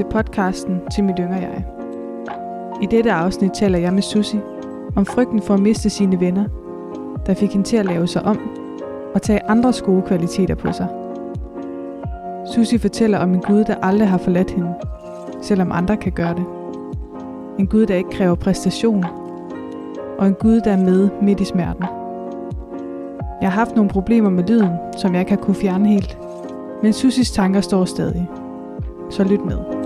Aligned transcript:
til 0.00 0.06
podcasten 0.10 0.80
Til 0.92 1.04
mit 1.04 1.16
yngre 1.18 1.36
jeg. 1.36 1.64
I 2.82 2.86
dette 2.86 3.12
afsnit 3.12 3.50
taler 3.52 3.78
jeg 3.78 3.92
med 3.94 4.02
Susi 4.02 4.38
om 4.96 5.06
frygten 5.06 5.42
for 5.42 5.54
at 5.54 5.60
miste 5.60 5.90
sine 5.90 6.20
venner, 6.20 6.44
der 7.26 7.34
fik 7.34 7.52
hende 7.52 7.66
til 7.66 7.76
at 7.76 7.86
lave 7.86 8.06
sig 8.06 8.22
om 8.22 8.38
og 9.14 9.22
tage 9.22 9.50
andres 9.50 9.82
gode 9.82 10.02
kvaliteter 10.02 10.54
på 10.54 10.72
sig. 10.72 10.88
Susi 12.54 12.78
fortæller 12.78 13.18
om 13.18 13.34
en 13.34 13.40
Gud, 13.40 13.64
der 13.64 13.74
aldrig 13.82 14.08
har 14.08 14.18
forladt 14.18 14.50
hende, 14.50 14.74
selvom 15.42 15.72
andre 15.72 15.96
kan 15.96 16.12
gøre 16.12 16.34
det. 16.34 16.44
En 17.58 17.66
Gud, 17.66 17.86
der 17.86 17.94
ikke 17.94 18.10
kræver 18.10 18.34
præstation, 18.34 19.04
og 20.18 20.26
en 20.26 20.34
Gud, 20.34 20.60
der 20.60 20.72
er 20.72 20.84
med 20.84 21.08
midt 21.22 21.40
i 21.40 21.44
smerten. 21.44 21.84
Jeg 23.42 23.52
har 23.52 23.58
haft 23.58 23.76
nogle 23.76 23.90
problemer 23.90 24.30
med 24.30 24.44
lyden, 24.44 24.72
som 24.96 25.12
jeg 25.12 25.20
ikke 25.20 25.32
har 25.32 25.40
kunne 25.40 25.56
fjerne 25.56 25.88
helt, 25.88 26.18
men 26.82 26.92
Susis 26.92 27.30
tanker 27.30 27.60
står 27.60 27.84
stadig. 27.84 28.30
Så 29.10 29.24
lyt 29.24 29.44
med. 29.44 29.79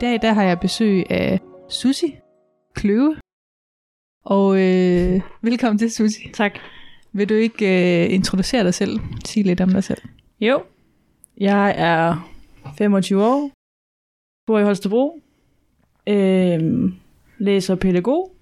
Dag 0.00 0.22
der 0.22 0.32
har 0.32 0.42
jeg 0.42 0.60
besøg 0.60 1.10
af 1.10 1.40
Susi 1.70 2.16
Kløve. 2.74 3.16
Og 4.24 4.56
øh, 4.56 5.20
velkommen 5.42 5.78
til, 5.78 5.90
Susi. 5.92 6.30
Tak. 6.32 6.58
Vil 7.12 7.28
du 7.28 7.34
ikke 7.34 7.64
øh, 8.04 8.14
introducere 8.14 8.64
dig 8.64 8.74
selv? 8.74 9.00
Sige 9.24 9.44
lidt 9.44 9.60
om 9.60 9.68
dig 9.70 9.84
selv. 9.84 10.02
Jo, 10.40 10.64
jeg 11.36 11.74
er 11.76 12.32
25 12.78 13.24
år, 13.24 13.50
bor 14.46 14.58
i 14.58 14.64
Holstebro, 14.64 15.20
øh, 16.08 16.60
læser 17.38 17.74
pædagog, 17.76 18.36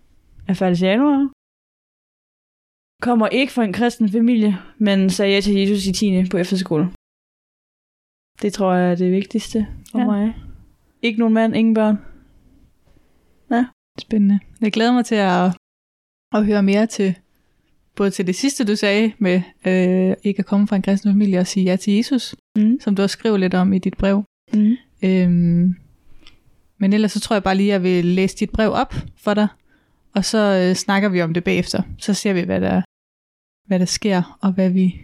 er 0.48 0.54
færdig 0.54 0.80
i 0.82 0.84
januar, 0.84 1.30
kommer 3.02 3.28
ikke 3.28 3.52
fra 3.52 3.64
en 3.64 3.72
kristen 3.72 4.08
familie, 4.08 4.58
men 4.78 5.10
sagde 5.10 5.32
ja 5.34 5.40
til 5.40 5.54
Jesus 5.54 5.86
i 5.86 5.92
10. 5.92 6.28
på 6.30 6.36
efterskole. 6.36 6.84
Det 8.42 8.52
tror 8.52 8.74
jeg 8.74 8.90
er 8.90 8.94
det 8.94 9.12
vigtigste 9.12 9.66
for 9.90 9.98
Ja. 9.98 10.04
mig. 10.04 10.34
Ikke 11.04 11.18
nogen 11.18 11.34
mand, 11.34 11.56
ingen 11.56 11.74
børn. 11.74 11.96
Spændende. 14.00 14.40
Jeg 14.60 14.72
glæder 14.72 14.92
mig 14.92 15.04
til 15.04 15.14
at, 15.14 15.56
at 16.34 16.46
høre 16.46 16.62
mere 16.62 16.86
til, 16.86 17.14
både 17.96 18.10
til 18.10 18.26
det 18.26 18.34
sidste, 18.34 18.64
du 18.64 18.76
sagde, 18.76 19.12
med 19.18 19.42
øh, 19.66 20.16
ikke 20.22 20.38
at 20.38 20.46
komme 20.46 20.68
fra 20.68 20.76
en 20.76 20.82
kristen 20.82 21.10
familie 21.12 21.38
og 21.38 21.46
sige 21.46 21.64
ja 21.64 21.76
til 21.76 21.92
Jesus, 21.94 22.34
Mm. 22.56 22.80
som 22.80 22.94
du 22.96 23.02
også 23.02 23.12
skrev 23.12 23.36
lidt 23.36 23.54
om 23.54 23.72
i 23.72 23.78
dit 23.78 23.96
brev. 23.96 24.24
Mm. 24.54 24.76
Øhm, 25.04 25.74
men 26.78 26.92
ellers 26.92 27.12
så 27.12 27.20
tror 27.20 27.36
jeg 27.36 27.42
bare 27.42 27.54
lige, 27.54 27.68
at 27.68 27.72
jeg 27.72 27.82
vil 27.82 28.04
læse 28.04 28.36
dit 28.36 28.50
brev 28.50 28.70
op 28.72 28.94
for 29.16 29.34
dig, 29.34 29.48
og 30.14 30.24
så 30.24 30.38
øh, 30.68 30.74
snakker 30.74 31.08
vi 31.08 31.22
om 31.22 31.34
det 31.34 31.44
bagefter. 31.44 31.82
Så 31.98 32.14
ser 32.14 32.32
vi, 32.32 32.40
hvad 32.40 32.60
der, 32.60 32.82
hvad 33.68 33.78
der 33.78 33.84
sker, 33.84 34.38
og 34.42 34.52
hvad 34.52 34.70
vi 34.70 35.00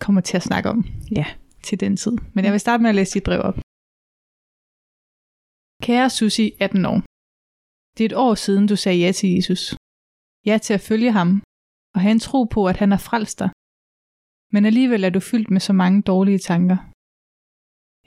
kommer 0.00 0.20
til 0.20 0.36
at 0.36 0.42
snakke 0.42 0.68
om 0.70 0.84
Ja. 1.16 1.24
til 1.62 1.80
den 1.80 1.96
tid. 1.96 2.12
Men 2.34 2.44
jeg 2.44 2.52
vil 2.52 2.60
starte 2.60 2.82
med 2.82 2.88
at 2.90 2.94
læse 2.96 3.14
dit 3.14 3.22
brev 3.22 3.40
op. 3.40 3.58
Kære 5.86 6.10
Susi, 6.10 6.46
18 6.60 6.84
år. 6.92 6.98
Det 7.94 8.02
er 8.04 8.10
et 8.12 8.20
år 8.26 8.34
siden, 8.44 8.66
du 8.66 8.76
sagde 8.76 8.98
ja 9.04 9.12
til 9.12 9.28
Jesus. 9.36 9.62
Ja 10.48 10.56
til 10.64 10.74
at 10.78 10.86
følge 10.90 11.12
ham, 11.18 11.30
og 11.94 12.00
have 12.04 12.14
en 12.16 12.26
tro 12.28 12.40
på, 12.54 12.60
at 12.66 12.76
han 12.82 12.90
har 12.94 13.02
frelst 13.08 13.38
dig. 13.42 13.50
Men 14.54 14.62
alligevel 14.70 15.04
er 15.04 15.12
du 15.16 15.20
fyldt 15.20 15.50
med 15.50 15.60
så 15.60 15.72
mange 15.82 16.02
dårlige 16.02 16.38
tanker. 16.50 16.78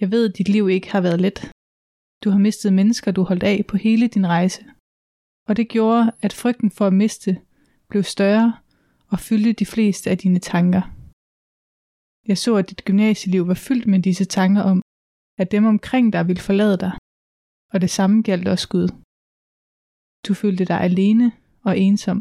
Jeg 0.02 0.12
ved, 0.14 0.24
at 0.30 0.38
dit 0.38 0.50
liv 0.56 0.70
ikke 0.70 0.92
har 0.94 1.02
været 1.02 1.22
let. 1.26 1.38
Du 2.24 2.30
har 2.34 2.40
mistet 2.48 2.74
mennesker, 2.80 3.10
du 3.12 3.22
holdt 3.24 3.44
af 3.44 3.58
på 3.70 3.78
hele 3.78 4.08
din 4.08 4.28
rejse. 4.28 4.62
Og 5.48 5.54
det 5.58 5.70
gjorde, 5.76 6.04
at 6.26 6.34
frygten 6.34 6.72
for 6.72 6.86
at 6.88 6.98
miste 7.04 7.32
blev 7.90 8.04
større 8.04 8.50
og 9.12 9.20
fyldte 9.20 9.54
de 9.54 9.66
fleste 9.66 10.10
af 10.12 10.18
dine 10.18 10.40
tanker. 10.40 10.84
Jeg 12.30 12.38
så, 12.38 12.56
at 12.56 12.70
dit 12.70 12.86
gymnasieliv 12.88 13.48
var 13.48 13.60
fyldt 13.68 13.88
med 13.88 14.00
disse 14.08 14.26
tanker 14.26 14.62
om, 14.72 14.82
at 15.42 15.52
dem 15.52 15.66
omkring 15.66 16.14
dig 16.14 16.28
ville 16.28 16.42
forlade 16.50 16.78
dig. 16.78 16.94
Og 17.76 17.82
det 17.82 17.90
samme 17.90 18.22
galt 18.22 18.48
også 18.48 18.68
Gud. 18.70 18.88
Du 20.28 20.34
følte 20.34 20.66
dig 20.66 20.80
alene 20.82 21.32
og 21.68 21.74
ensom, 21.80 22.20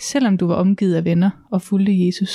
selvom 0.00 0.38
du 0.38 0.46
var 0.46 0.54
omgivet 0.54 0.94
af 0.94 1.04
venner 1.04 1.30
og 1.50 1.62
fulgte 1.62 2.06
Jesus. 2.06 2.34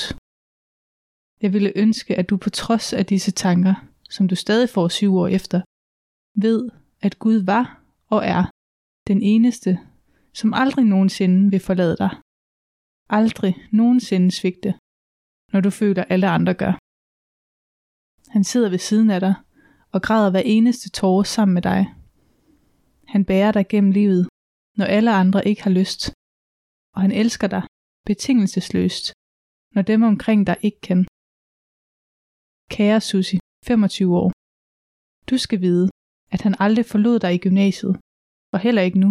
Jeg 1.42 1.54
ville 1.54 1.72
ønske, 1.76 2.16
at 2.16 2.30
du 2.30 2.38
på 2.38 2.50
trods 2.50 2.94
af 2.94 3.06
disse 3.06 3.32
tanker, 3.32 3.76
som 4.10 4.28
du 4.28 4.36
stadig 4.36 4.70
får 4.70 4.88
syv 4.88 5.16
år 5.16 5.28
efter, 5.28 5.62
ved, 6.46 6.70
at 7.02 7.20
Gud 7.20 7.40
var 7.54 7.84
og 8.08 8.26
er 8.26 8.44
den 9.08 9.22
eneste, 9.22 9.80
som 10.34 10.54
aldrig 10.54 10.86
nogensinde 10.86 11.52
vil 11.52 11.60
forlade 11.60 11.98
dig. 11.98 12.12
Aldrig 13.10 13.56
nogensinde 13.72 14.32
svigte, 14.32 14.72
når 15.54 15.62
du 15.62 15.70
føler, 15.70 16.04
alle 16.04 16.28
andre 16.28 16.54
gør. 16.54 16.74
Han 18.36 18.44
sidder 18.44 18.70
ved 18.70 18.80
siden 18.90 19.10
af 19.10 19.20
dig 19.20 19.36
og 19.92 20.02
græder 20.02 20.32
hver 20.32 20.46
eneste 20.46 20.90
tårer 20.90 21.24
sammen 21.24 21.54
med 21.54 21.62
dig. 21.62 21.97
Han 23.14 23.22
bærer 23.30 23.52
dig 23.58 23.66
gennem 23.74 23.92
livet, 24.00 24.24
når 24.80 24.88
alle 24.96 25.12
andre 25.22 25.42
ikke 25.50 25.64
har 25.68 25.74
lyst, 25.82 26.02
og 26.96 27.00
han 27.06 27.14
elsker 27.22 27.48
dig 27.56 27.64
betingelsesløst, 28.10 29.06
når 29.76 29.82
dem 29.92 30.02
omkring 30.12 30.40
dig 30.50 30.58
ikke 30.68 30.82
kan. 30.90 31.00
Kære 32.76 33.02
Susi, 33.10 33.38
25 33.70 34.18
år. 34.22 34.30
Du 35.30 35.36
skal 35.46 35.60
vide, 35.68 35.88
at 36.34 36.42
han 36.46 36.56
aldrig 36.66 36.86
forlod 36.94 37.18
dig 37.24 37.32
i 37.34 37.44
gymnasiet, 37.46 37.94
og 38.54 38.60
heller 38.66 38.84
ikke 38.88 39.00
nu. 39.04 39.10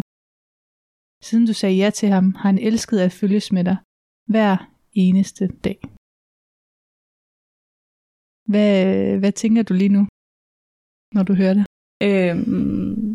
Siden 1.27 1.47
du 1.51 1.55
sagde 1.61 1.77
ja 1.83 1.91
til 1.99 2.09
ham, 2.15 2.27
har 2.41 2.49
han 2.53 2.61
elsket 2.69 2.99
at 3.07 3.13
følges 3.21 3.47
med 3.57 3.65
dig 3.71 3.77
hver 4.33 4.55
eneste 5.05 5.45
dag. 5.67 5.78
Hvad, 8.51 8.75
hvad 9.21 9.33
tænker 9.43 9.63
du 9.69 9.75
lige 9.75 9.95
nu, 9.97 10.03
når 11.17 11.25
du 11.28 11.34
hører 11.41 11.55
det? 11.59 11.67
Øhm, 12.09 13.06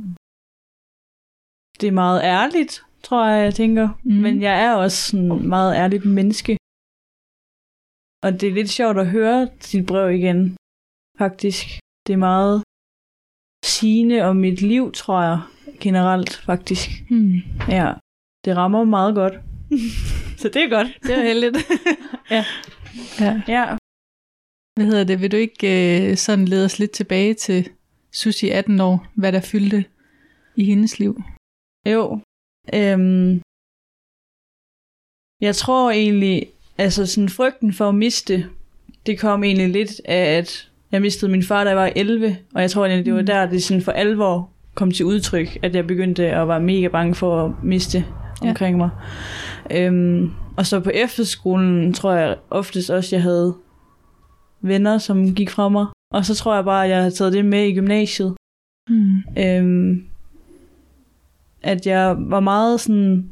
det 1.81 1.87
er 1.87 1.91
meget 1.91 2.21
ærligt, 2.23 2.83
tror 3.03 3.27
jeg, 3.27 3.43
jeg 3.43 3.53
tænker. 3.53 3.89
Mm. 4.03 4.11
Mm. 4.11 4.21
Men 4.21 4.41
jeg 4.41 4.63
er 4.63 4.75
også 4.75 4.97
sådan 4.97 5.47
meget 5.47 5.75
ærligt 5.75 6.05
menneske. 6.05 6.57
Og 8.23 8.41
det 8.41 8.49
er 8.49 8.53
lidt 8.53 8.69
sjovt 8.69 8.97
at 8.99 9.07
høre 9.09 9.49
dit 9.71 9.85
brev 9.85 10.11
igen, 10.11 10.57
faktisk. 11.17 11.65
Det 12.07 12.13
er 12.13 12.17
meget 12.17 12.63
sigende 13.65 14.21
om 14.21 14.35
mit 14.35 14.61
liv, 14.61 14.91
tror 14.91 15.21
jeg, 15.21 15.39
generelt, 15.79 16.33
faktisk. 16.35 16.89
Hmm. 17.09 17.35
Ja, 17.69 17.93
det 18.45 18.57
rammer 18.57 18.83
meget 18.83 19.15
godt. 19.15 19.33
Så 20.41 20.49
det 20.53 20.63
er 20.63 20.69
godt. 20.69 20.87
Det 21.03 21.17
er 21.17 21.23
heldigt. 21.23 21.57
Ja. 22.31 22.45
ja. 23.19 23.41
Ja, 23.47 23.77
Hvad 24.75 24.85
hedder 24.85 25.03
det? 25.03 25.21
Vil 25.21 25.31
du 25.31 25.37
ikke 25.37 25.67
øh, 26.11 26.17
sådan 26.17 26.45
lede 26.45 26.65
os 26.65 26.79
lidt 26.79 26.91
tilbage 26.91 27.33
til 27.33 27.69
Susi 28.13 28.49
18 28.49 28.79
år, 28.79 29.07
hvad 29.15 29.31
der 29.31 29.41
fyldte 29.41 29.85
i 30.55 30.63
hendes 30.63 30.99
liv? 30.99 31.23
Jo. 31.85 32.19
Øhm, 32.73 33.41
jeg 35.41 35.55
tror 35.55 35.91
egentlig, 35.91 36.47
altså 36.77 37.05
sådan 37.05 37.29
frygten 37.29 37.73
for 37.73 37.89
at 37.89 37.95
miste, 37.95 38.45
det 39.05 39.19
kom 39.19 39.43
egentlig 39.43 39.69
lidt 39.69 40.01
af, 40.05 40.37
at 40.37 40.69
jeg 40.91 41.01
mistede 41.01 41.31
min 41.31 41.43
far, 41.43 41.63
da 41.63 41.69
jeg 41.69 41.77
var 41.77 41.91
11, 41.95 42.37
og 42.55 42.61
jeg 42.61 42.71
tror 42.71 42.85
egentlig, 42.85 43.05
det 43.05 43.13
var 43.13 43.19
Mm. 43.21 43.25
der, 43.25 43.45
det 43.49 43.63
sådan 43.63 43.83
for 43.83 43.91
alvor 43.91 44.49
kom 44.75 44.91
til 44.91 45.05
udtryk, 45.05 45.57
at 45.63 45.75
jeg 45.75 45.87
begyndte 45.87 46.23
at 46.29 46.47
være 46.47 46.61
mega 46.61 46.87
bange 46.87 47.15
for 47.15 47.45
at 47.45 47.51
miste 47.63 48.05
Ja. 48.43 48.49
omkring 48.49 48.77
mig. 48.77 48.89
Øhm, 49.71 50.31
og 50.57 50.65
så 50.65 50.79
på 50.79 50.89
efterskolen 50.89 51.93
tror 51.93 52.13
jeg 52.13 52.37
oftest 52.49 52.89
også, 52.89 53.15
jeg 53.15 53.23
havde 53.23 53.55
venner, 54.61 54.97
som 54.97 55.35
gik 55.35 55.49
fra 55.49 55.69
mig. 55.69 55.85
Og 56.13 56.25
så 56.25 56.35
tror 56.35 56.55
jeg 56.55 56.63
bare, 56.65 56.83
at 56.83 56.89
jeg 56.89 56.97
havde 56.97 57.11
taget 57.11 57.33
det 57.33 57.45
med 57.45 57.63
i 57.67 57.73
gymnasiet. 57.75 58.35
Hmm. 58.89 59.17
Øhm, 59.37 60.07
at 61.61 61.87
jeg 61.87 62.15
var 62.19 62.39
meget 62.39 62.79
sådan... 62.79 63.31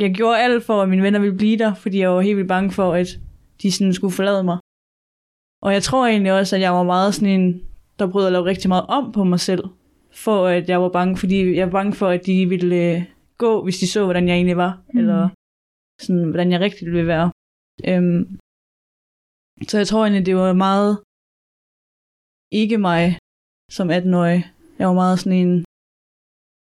Jeg 0.00 0.14
gjorde 0.14 0.38
alt 0.38 0.64
for, 0.64 0.82
at 0.82 0.88
mine 0.88 1.02
venner 1.02 1.18
ville 1.18 1.36
blive 1.36 1.58
der, 1.58 1.74
fordi 1.74 1.98
jeg 1.98 2.10
var 2.10 2.20
helt 2.20 2.36
vildt 2.36 2.48
bange 2.48 2.70
for, 2.70 2.92
at 2.92 3.08
de 3.62 3.72
sådan 3.72 3.94
skulle 3.94 4.14
forlade 4.14 4.44
mig. 4.44 4.58
Og 5.62 5.72
jeg 5.72 5.82
tror 5.82 6.06
egentlig 6.06 6.32
også, 6.32 6.56
at 6.56 6.62
jeg 6.62 6.72
var 6.72 6.82
meget 6.82 7.14
sådan 7.14 7.40
en, 7.40 7.66
der 7.98 8.10
prøvede 8.10 8.28
at 8.28 8.32
lave 8.32 8.44
rigtig 8.44 8.68
meget 8.68 8.86
om 8.88 9.12
på 9.12 9.24
mig 9.24 9.40
selv, 9.40 9.64
for 10.12 10.46
at 10.46 10.68
jeg 10.68 10.82
var 10.82 10.88
bange, 10.88 11.16
fordi 11.16 11.56
jeg 11.56 11.66
var 11.66 11.72
bange 11.72 11.92
for, 11.92 12.08
at 12.08 12.26
de 12.26 12.48
ville 12.48 12.76
øh, 12.76 13.02
gå, 13.38 13.62
hvis 13.64 13.78
de 13.78 13.86
så, 13.86 14.04
hvordan 14.04 14.28
jeg 14.28 14.34
egentlig 14.34 14.56
var, 14.56 14.82
mm. 14.92 14.98
eller 14.98 15.28
sådan, 16.00 16.24
hvordan 16.24 16.52
jeg 16.52 16.60
rigtig 16.60 16.86
ville 16.86 17.06
være. 17.06 17.32
Øhm, 17.88 18.38
så 19.68 19.78
jeg 19.78 19.86
tror 19.86 20.02
egentlig, 20.02 20.26
det 20.26 20.36
var 20.36 20.52
meget 20.52 20.92
ikke 22.52 22.78
mig 22.78 23.18
som 23.76 23.90
18-årig. 23.90 24.40
Jeg 24.78 24.88
var 24.88 24.94
meget 24.94 25.18
sådan 25.18 25.38
en, 25.38 25.64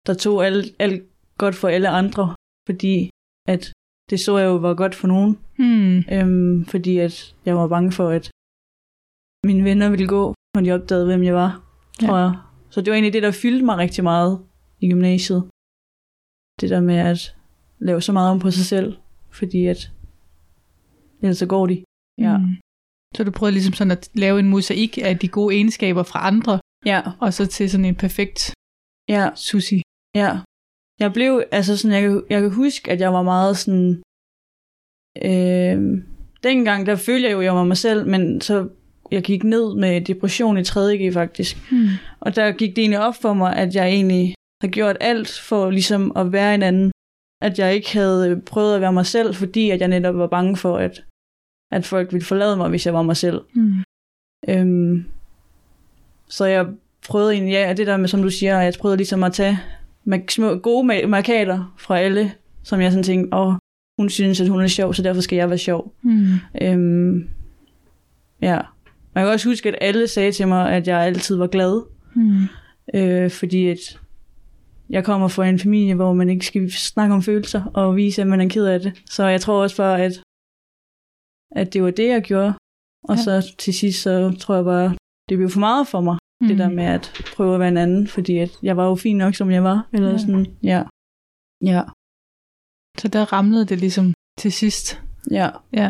der 0.07 0.15
tog 0.15 0.47
alt, 0.47 0.67
alt 0.79 1.03
godt 1.39 1.55
for 1.55 1.69
alle 1.69 1.89
andre, 1.89 2.25
fordi 2.69 3.11
at 3.49 3.73
det 4.11 4.21
så 4.21 4.39
jeg 4.39 4.47
jo 4.47 4.57
var 4.57 4.75
godt 4.75 4.95
for 4.95 5.09
nogen. 5.09 5.33
Hmm. 5.59 5.97
Øhm, 6.15 6.65
fordi 6.73 6.99
at 6.99 7.15
jeg 7.47 7.57
var 7.57 7.69
bange 7.69 7.93
for, 7.93 8.09
at 8.19 8.31
mine 9.47 9.65
venner 9.65 9.91
ville 9.91 10.09
gå, 10.09 10.35
når 10.55 10.63
de 10.63 10.73
opdagede, 10.73 11.07
hvem 11.07 11.23
jeg 11.23 11.35
var, 11.35 11.51
Ja. 12.03 12.07
tror 12.07 12.19
jeg. 12.19 12.33
Så 12.71 12.81
det 12.81 12.89
var 12.91 12.95
egentlig 12.95 13.13
det, 13.13 13.23
der 13.23 13.41
fyldte 13.43 13.65
mig 13.65 13.77
rigtig 13.79 14.05
meget 14.05 14.33
i 14.81 14.89
gymnasiet. 14.93 15.43
Det 16.61 16.71
der 16.71 16.81
med 16.81 16.97
at 17.13 17.37
lave 17.79 18.01
så 18.03 18.13
meget 18.13 18.31
om 18.31 18.39
på 18.41 18.51
sig 18.51 18.65
selv, 18.75 18.89
fordi 19.31 19.67
at 19.67 19.81
ellers 21.23 21.39
så 21.39 21.47
går 21.47 21.67
de. 21.67 21.85
Ja. 22.19 22.37
Mm. 22.39 22.57
Så 23.17 23.25
du 23.25 23.31
prøvede 23.31 23.55
ligesom 23.55 23.75
sådan 23.75 23.91
at 23.99 24.11
lave 24.15 24.39
en 24.41 24.49
mosaik 24.51 24.99
af 24.99 25.19
de 25.19 25.29
gode 25.29 25.55
egenskaber 25.55 26.03
fra 26.03 26.27
andre, 26.31 26.61
Ja, 26.87 27.01
og 27.21 27.35
så 27.35 27.47
til 27.47 27.71
sådan 27.71 27.85
en 27.85 27.95
perfekt 28.05 28.55
ja, 29.09 29.25
sushi. 29.35 29.83
Ja. 30.15 30.41
Jeg 31.01 31.13
blev, 31.13 31.45
altså 31.51 31.77
sådan, 31.77 31.95
jeg 31.95 32.03
kan, 32.03 32.25
jeg 32.31 32.41
kan 32.41 32.51
huske, 32.51 32.91
at 32.91 33.01
jeg 33.01 33.13
var 33.13 33.23
meget 33.23 33.57
sådan, 33.57 34.03
øh, 35.23 36.03
dengang, 36.43 36.87
der 36.87 36.97
følte 36.97 37.29
jeg 37.29 37.33
jo, 37.33 37.39
at 37.39 37.45
jeg 37.45 37.55
var 37.55 37.65
mig 37.65 37.77
selv, 37.77 38.07
men 38.07 38.41
så 38.41 38.69
jeg 39.11 39.23
gik 39.23 39.45
ned 39.45 39.75
med 39.75 40.01
depression 40.01 40.59
i 40.59 40.61
3.G 40.61 41.13
faktisk. 41.13 41.73
Mm. 41.73 41.89
Og 42.21 42.37
der 42.37 42.53
gik 42.53 42.77
det 42.77 42.79
egentlig 42.79 43.01
op 43.01 43.15
for 43.15 43.33
mig, 43.33 43.57
at 43.57 43.75
jeg 43.75 43.87
egentlig 43.87 44.35
har 44.63 44.69
gjort 44.69 44.97
alt 45.01 45.41
for 45.49 45.71
ligesom 45.71 46.13
at 46.17 46.33
være 46.33 46.55
en 46.55 46.63
anden. 46.63 46.93
At 47.43 47.59
jeg 47.59 47.75
ikke 47.75 47.93
havde 47.93 48.43
prøvet 48.47 48.75
at 48.75 48.81
være 48.81 48.93
mig 48.93 49.07
selv, 49.07 49.35
fordi 49.35 49.71
at 49.71 49.81
jeg 49.81 49.89
netop 49.89 50.17
var 50.17 50.27
bange 50.27 50.57
for, 50.57 50.77
at, 50.79 51.05
at 51.73 51.85
folk 51.87 52.13
ville 52.13 52.25
forlade 52.25 52.57
mig, 52.57 52.69
hvis 52.69 52.87
jeg 52.87 52.95
var 52.95 53.03
mig 53.03 53.17
selv. 53.17 53.41
Mm. 53.55 53.83
Øhm, 54.49 55.05
så 56.29 56.45
jeg 56.45 56.67
prøvede 57.09 57.33
egentlig, 57.33 57.53
ja, 57.53 57.75
det 57.77 57.87
der 57.87 57.97
med, 57.97 58.09
som 58.09 58.23
du 58.23 58.31
siger, 58.31 58.61
jeg 58.61 58.75
prøvede 58.81 58.97
ligesom 58.97 59.23
at 59.23 59.33
tage 59.33 59.59
små, 60.29 60.55
gode 60.59 60.93
ma- 60.93 61.07
markader 61.07 61.75
fra 61.79 61.99
alle, 61.99 62.33
som 62.63 62.81
jeg 62.81 62.93
sådan 62.93 63.03
tænkte, 63.05 63.37
åh, 63.37 63.55
hun 64.01 64.11
synes, 64.11 64.41
at 64.41 64.49
hun 64.49 64.61
er 64.61 64.67
sjov, 64.67 64.95
så 64.95 65.03
derfor 65.03 65.21
skal 65.21 65.37
jeg 65.37 65.49
være 65.49 65.59
sjov. 65.59 65.95
Mm. 66.03 66.25
Øhm, 66.63 67.29
ja. 68.43 68.61
Jeg 69.15 69.25
kan 69.25 69.27
også 69.29 69.49
huske, 69.49 69.69
at 69.69 69.75
alle 69.81 70.09
sagde 70.09 70.33
til 70.33 70.49
mig, 70.49 70.73
at 70.73 70.87
jeg 70.89 71.01
altid 71.01 71.37
var 71.37 71.47
glad, 71.47 71.83
Mm. 72.15 72.43
øh, 72.95 73.31
fordi 73.31 73.69
at 73.69 74.01
jeg 74.91 75.05
kommer 75.05 75.29
fra 75.29 75.47
en 75.47 75.59
familie, 75.59 75.95
hvor 75.95 76.13
man 76.13 76.29
ikke 76.31 76.47
skal 76.47 76.73
snakke 76.73 77.15
om 77.15 77.23
følelser 77.23 77.65
og 77.75 77.97
vise, 77.97 78.23
at 78.23 78.29
man 78.29 78.41
er 78.41 78.49
ked 78.49 78.67
af 78.67 78.81
det. 78.81 79.03
Så 79.11 79.27
jeg 79.27 79.41
tror 79.41 79.63
også 79.63 79.77
bare, 79.77 80.03
at, 80.03 80.13
at 81.51 81.73
det 81.73 81.83
var 81.83 81.91
det, 81.91 82.09
jeg 82.09 82.23
gjorde. 82.23 82.55
Og 83.09 83.17
ja. 83.17 83.23
så 83.23 83.55
til 83.59 83.75
sidst, 83.75 84.03
så 84.03 84.37
tror 84.41 84.55
jeg 84.55 84.65
bare, 84.65 84.97
det 85.29 85.39
blev 85.39 85.51
for 85.51 85.61
meget 85.61 85.89
for 85.89 86.01
mig, 86.01 86.17
mm. 86.43 86.49
det 86.49 86.59
der 86.59 86.69
med 86.71 86.85
at 86.85 87.05
prøve 87.37 87.55
at 87.55 87.61
være 87.61 87.69
en 87.69 87.77
anden, 87.77 88.07
fordi 88.09 88.39
at 88.39 88.51
jeg 88.63 88.77
var 88.77 88.87
jo 88.89 88.95
fin 88.95 89.17
nok, 89.17 89.35
som 89.35 89.51
jeg 89.51 89.65
var. 89.65 89.89
Eller 89.93 90.11
Ja. 90.11 90.19
sådan, 90.19 90.47
ja. 90.63 90.83
Ja, 91.65 91.83
Så 92.99 93.09
der 93.09 93.33
ramlede 93.33 93.67
det 93.67 93.79
ligesom 93.79 94.15
til 94.41 94.53
sidst. 94.53 95.03
ja. 95.31 95.49
Ja. 95.73 95.89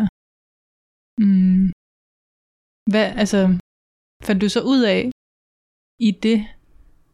Mm. 1.19 1.73
Hvad, 2.91 3.07
altså, 3.23 3.59
fandt 4.27 4.43
du 4.43 4.49
så 4.49 4.61
ud 4.73 4.83
af 4.83 5.11
i 6.01 6.11
det, 6.11 6.47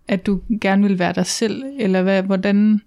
at 0.08 0.26
du 0.26 0.43
gerne 0.61 0.82
vil 0.82 0.99
være 0.99 1.12
dig 1.12 1.26
selv, 1.26 1.62
eller 1.79 2.02
hvad, 2.02 2.23
hvordan, 2.23 2.81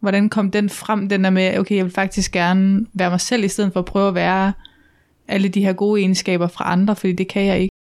hvordan 0.00 0.28
kom 0.28 0.50
den 0.50 0.68
frem, 0.68 1.08
den 1.08 1.24
der 1.24 1.30
med, 1.30 1.58
okay, 1.58 1.76
jeg 1.76 1.84
vil 1.84 1.92
faktisk 1.92 2.32
gerne 2.32 2.86
være 2.94 3.10
mig 3.10 3.20
selv, 3.20 3.44
i 3.44 3.48
stedet 3.48 3.72
for 3.72 3.80
at 3.80 3.86
prøve 3.86 4.08
at 4.08 4.14
være 4.14 4.52
alle 5.28 5.48
de 5.48 5.60
her 5.64 5.72
gode 5.72 6.00
egenskaber 6.00 6.46
fra 6.48 6.72
andre, 6.72 6.96
fordi 6.96 7.12
det 7.12 7.28
kan 7.28 7.44
jeg 7.46 7.60
ikke. 7.60 7.74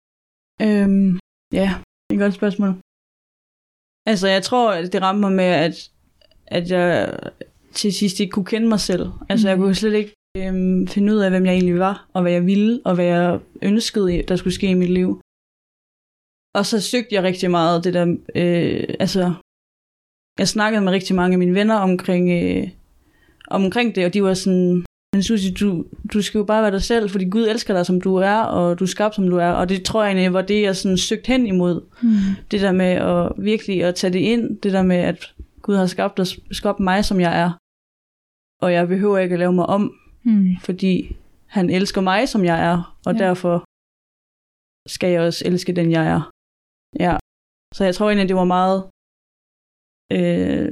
Øhm, 0.61 1.19
ja, 1.53 1.69
det 2.09 2.15
er 2.15 2.19
et 2.19 2.23
godt 2.25 2.33
spørgsmål. 2.33 2.73
Altså, 4.11 4.27
jeg 4.27 4.43
tror, 4.43 4.71
at 4.71 4.93
det 4.93 5.01
ramte 5.01 5.21
mig 5.21 5.31
med, 5.31 5.49
at, 5.65 5.91
at 6.47 6.71
jeg 6.71 7.19
til 7.73 7.93
sidst 7.93 8.19
ikke 8.19 8.31
kunne 8.31 8.45
kende 8.53 8.67
mig 8.67 8.79
selv. 8.79 9.05
Altså, 9.29 9.47
jeg 9.47 9.57
Mhm. 9.57 9.63
kunne 9.65 9.75
slet 9.75 9.93
ikke 9.93 10.13
øhm, 10.37 10.87
finde 10.87 11.13
ud 11.13 11.19
af, 11.19 11.29
hvem 11.31 11.45
jeg 11.45 11.53
egentlig 11.53 11.79
var, 11.79 12.09
og 12.13 12.21
hvad 12.21 12.31
jeg 12.31 12.45
ville, 12.45 12.81
og 12.85 12.95
hvad 12.95 13.05
jeg 13.05 13.39
ønskede, 13.61 14.23
der 14.27 14.35
skulle 14.35 14.53
ske 14.53 14.67
i 14.69 14.73
mit 14.73 14.89
liv. 14.99 15.09
Og 16.57 16.65
så 16.65 16.81
søgte 16.91 17.15
jeg 17.15 17.23
rigtig 17.23 17.51
meget 17.51 17.83
det 17.83 17.93
der, 17.93 18.05
øh, 18.35 18.95
altså, 18.99 19.33
jeg 20.39 20.47
snakkede 20.47 20.81
med 20.83 20.91
rigtig 20.91 21.15
mange 21.15 21.33
af 21.33 21.39
mine 21.39 21.53
venner 21.59 21.75
omkring, 21.75 22.25
øh, 22.39 22.69
omkring 23.47 23.95
det, 23.95 24.05
og 24.05 24.13
de 24.13 24.23
var 24.23 24.33
sådan, 24.33 24.85
men 25.15 25.23
Susie, 25.23 25.53
du, 25.53 25.85
du 26.13 26.21
skal 26.21 26.37
jo 26.37 26.43
bare 26.43 26.61
være 26.63 26.71
dig 26.71 26.81
selv, 26.81 27.09
fordi 27.09 27.25
Gud 27.29 27.47
elsker 27.47 27.73
dig, 27.73 27.85
som 27.85 28.01
du 28.01 28.15
er, 28.15 28.39
og 28.41 28.79
du 28.79 28.83
er 28.83 28.87
skabt, 28.87 29.15
som 29.15 29.29
du 29.29 29.37
er. 29.37 29.47
Og 29.49 29.69
det 29.69 29.83
tror 29.85 30.03
jeg 30.03 30.11
egentlig 30.11 30.33
var 30.33 30.41
det, 30.41 30.61
jeg 30.61 30.75
sådan 30.75 30.97
søgte 30.97 31.27
hen 31.27 31.47
imod. 31.47 31.81
Mm. 32.03 32.09
Det 32.51 32.61
der 32.61 32.71
med 32.71 32.85
at 32.85 33.31
virkelig 33.37 33.83
at 33.83 33.95
tage 33.95 34.13
det 34.13 34.19
ind. 34.19 34.59
Det 34.59 34.73
der 34.73 34.83
med, 34.83 34.95
at 34.95 35.33
Gud 35.61 35.75
har 35.75 35.85
skabt, 35.85 36.19
os, 36.19 36.39
skabt 36.51 36.79
mig, 36.79 37.05
som 37.05 37.19
jeg 37.19 37.39
er. 37.41 37.51
Og 38.61 38.73
jeg 38.73 38.87
behøver 38.87 39.17
ikke 39.17 39.33
at 39.33 39.39
lave 39.39 39.53
mig 39.53 39.65
om, 39.65 39.93
Mm. 40.27 40.55
fordi 40.61 41.15
han 41.45 41.69
elsker 41.69 42.01
mig, 42.01 42.29
som 42.29 42.45
jeg 42.45 42.65
er. 42.71 42.97
Og 43.05 43.13
ja. 43.13 43.19
derfor 43.19 43.63
skal 44.87 45.11
jeg 45.11 45.21
også 45.21 45.43
elske 45.47 45.73
den, 45.73 45.91
jeg 45.91 46.07
er. 46.07 46.31
Ja. 46.99 47.17
Så 47.73 47.83
jeg 47.83 47.95
tror 47.95 48.09
egentlig, 48.09 48.27
det 48.29 48.35
var 48.35 48.43
meget 48.43 48.83
øh, 50.11 50.71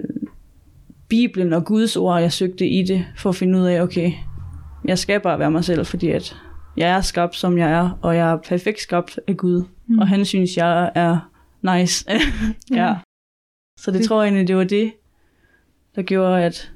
Bibelen 1.10 1.54
og 1.54 1.66
Guds 1.66 1.96
ord, 1.96 2.22
jeg 2.22 2.34
søgte 2.34 2.68
i 2.68 2.84
det, 2.84 3.06
for 3.18 3.30
at 3.30 3.36
finde 3.36 3.60
ud 3.60 3.66
af, 3.66 3.82
okay, 3.82 4.12
jeg 4.86 4.98
skal 5.00 5.20
bare 5.20 5.40
være 5.40 5.52
mig 5.52 5.64
selv, 5.66 5.86
fordi 5.86 6.10
at 6.10 6.36
jeg 6.78 6.90
er 6.90 7.02
skabt, 7.02 7.36
som 7.36 7.58
jeg 7.58 7.72
er, 7.72 8.00
og 8.02 8.16
jeg 8.16 8.32
er 8.32 8.38
perfekt 8.38 8.80
skabt 8.80 9.20
af 9.28 9.38
Gud. 9.38 9.64
Mm. 9.88 10.00
Og 10.00 10.08
han 10.08 10.26
synes, 10.26 10.58
jeg 10.58 10.92
er 10.96 11.32
nice. 11.78 12.06
ja. 12.82 12.96
Så 13.80 13.92
det, 13.92 13.94
Det- 13.94 14.00
det 14.02 14.08
tror 14.08 14.22
jeg 14.22 14.28
egentlig, 14.30 14.48
det 14.48 14.56
var 14.58 14.64
det, 14.64 14.94
der 15.96 16.02
gjorde, 16.02 16.44
at 16.44 16.72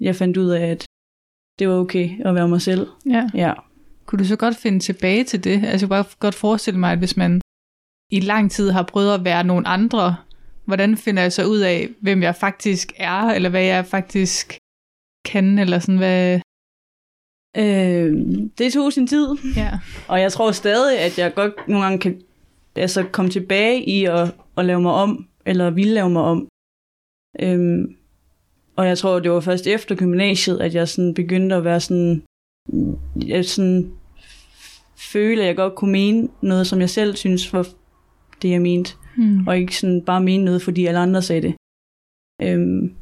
jeg 0.00 0.16
fandt 0.16 0.36
ud 0.36 0.48
af, 0.50 0.66
at 0.66 0.84
det 1.58 1.68
var 1.68 1.74
okay 1.74 2.26
at 2.26 2.34
være 2.34 2.48
mig 2.48 2.62
selv. 2.62 2.86
Ja. 3.06 3.28
Ja. 3.34 3.52
Kunne 4.06 4.18
du 4.18 4.24
så 4.24 4.36
godt 4.36 4.56
finde 4.56 4.78
tilbage 4.80 5.24
til 5.24 5.44
det? 5.44 5.52
Altså, 5.52 5.68
jeg 5.70 5.80
kunne 5.80 5.88
bare 5.88 6.04
godt 6.18 6.34
forestille 6.34 6.80
mig, 6.80 6.92
at 6.92 6.98
hvis 6.98 7.16
man 7.16 7.40
i 8.12 8.20
lang 8.20 8.50
tid 8.50 8.70
har 8.70 8.82
prøvet 8.82 9.14
at 9.14 9.24
være 9.24 9.44
nogen 9.44 9.64
andre, 9.66 10.16
hvordan 10.64 10.96
finder 10.96 11.22
jeg 11.22 11.32
så 11.32 11.44
ud 11.46 11.58
af, 11.58 11.88
hvem 12.00 12.22
jeg 12.22 12.36
faktisk 12.36 12.92
er, 12.96 13.22
eller 13.22 13.48
hvad 13.48 13.62
jeg 13.62 13.86
faktisk 13.86 14.58
kan, 15.24 15.58
eller 15.58 15.78
sådan, 15.78 15.96
hvad... 15.98 16.40
Øh, 17.56 18.12
det 18.58 18.72
tog 18.72 18.92
sin 18.92 19.06
tid, 19.06 19.28
Ja. 19.56 19.70
og 20.08 20.20
jeg 20.20 20.32
tror 20.32 20.52
stadig, 20.52 20.98
at 20.98 21.18
jeg 21.18 21.34
godt 21.34 21.52
nogle 21.68 21.84
gange 21.84 21.98
kan 21.98 22.20
altså, 22.76 23.02
komme 23.12 23.30
tilbage 23.30 23.84
i 23.84 24.04
at, 24.04 24.34
at 24.56 24.64
lave 24.64 24.80
mig 24.80 24.92
om, 24.92 25.26
eller 25.46 25.70
ville 25.70 25.94
lave 25.94 26.10
mig 26.10 26.22
om. 26.22 26.48
Øhm, 27.40 27.96
og 28.76 28.86
jeg 28.86 28.98
tror, 28.98 29.20
det 29.20 29.30
var 29.30 29.40
først 29.40 29.66
efter 29.66 29.94
gymnasiet, 29.94 30.60
at 30.60 30.74
jeg 30.74 30.88
sådan 30.88 31.14
begyndte 31.14 31.56
at 31.56 31.64
være 31.64 31.80
sådan, 31.80 32.22
jeg 33.26 33.44
sådan 33.44 33.92
føle, 34.96 35.40
at 35.40 35.46
jeg 35.46 35.56
godt 35.56 35.74
kunne 35.74 35.92
mene 35.92 36.28
noget, 36.42 36.66
som 36.66 36.80
jeg 36.80 36.90
selv 36.90 37.16
synes 37.16 37.52
var 37.52 37.68
det, 38.42 38.50
jeg 38.50 38.62
mente. 38.62 38.92
Hmm. 39.16 39.46
og 39.46 39.58
ikke 39.58 39.76
sådan 39.76 40.02
bare 40.04 40.20
mene 40.22 40.44
noget, 40.44 40.62
fordi 40.62 40.86
alle 40.86 41.00
andre 41.00 41.22
sagde 41.22 41.42
det. 41.42 41.54
Øhm, 42.42 42.94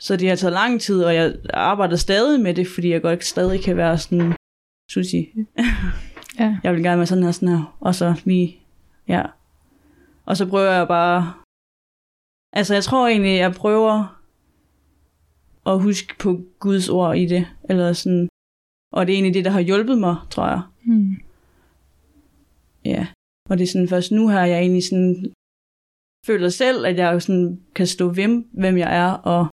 så 0.00 0.16
det 0.16 0.28
har 0.28 0.36
taget 0.36 0.52
lang 0.52 0.80
tid, 0.80 1.04
og 1.04 1.14
jeg 1.14 1.34
arbejder 1.54 1.96
stadig 1.96 2.40
med 2.40 2.54
det, 2.54 2.66
fordi 2.68 2.88
jeg 2.88 3.02
godt 3.02 3.24
stadig 3.24 3.62
kan 3.62 3.76
være 3.76 3.98
sådan, 3.98 4.32
sushi. 4.90 5.28
Ja. 6.38 6.58
Jeg 6.64 6.72
vil 6.74 6.82
gerne 6.82 6.98
være 6.98 7.06
sådan 7.06 7.24
her, 7.24 7.32
sådan 7.32 7.48
her, 7.48 7.76
og 7.80 7.94
så 7.94 8.20
lige, 8.24 8.60
ja. 9.08 9.22
Og 10.24 10.36
så 10.36 10.46
prøver 10.48 10.72
jeg 10.72 10.88
bare, 10.88 11.34
altså 12.52 12.74
jeg 12.74 12.84
tror 12.84 13.08
egentlig, 13.08 13.36
jeg 13.36 13.52
prøver 13.52 14.20
at 15.66 15.82
huske 15.82 16.14
på 16.18 16.40
Guds 16.58 16.88
ord 16.88 17.16
i 17.16 17.26
det, 17.26 17.46
eller 17.64 17.92
sådan, 17.92 18.28
og 18.92 19.06
det 19.06 19.12
er 19.12 19.16
egentlig 19.16 19.34
det, 19.34 19.44
der 19.44 19.50
har 19.50 19.60
hjulpet 19.60 19.98
mig, 19.98 20.16
tror 20.30 20.46
jeg. 20.46 20.62
Hmm. 20.84 21.16
Ja, 22.84 23.06
og 23.50 23.58
det 23.58 23.64
er 23.64 23.68
sådan 23.68 23.88
først 23.88 24.12
nu 24.12 24.28
her, 24.28 24.44
jeg 24.44 24.58
egentlig 24.58 24.84
sådan 24.84 25.32
føler 26.26 26.48
selv, 26.48 26.86
at 26.86 26.96
jeg 26.96 27.22
sådan 27.22 27.60
kan 27.74 27.86
stå 27.86 28.08
ved, 28.08 28.44
hvem 28.52 28.76
jeg 28.76 28.96
er, 28.96 29.12
og 29.12 29.50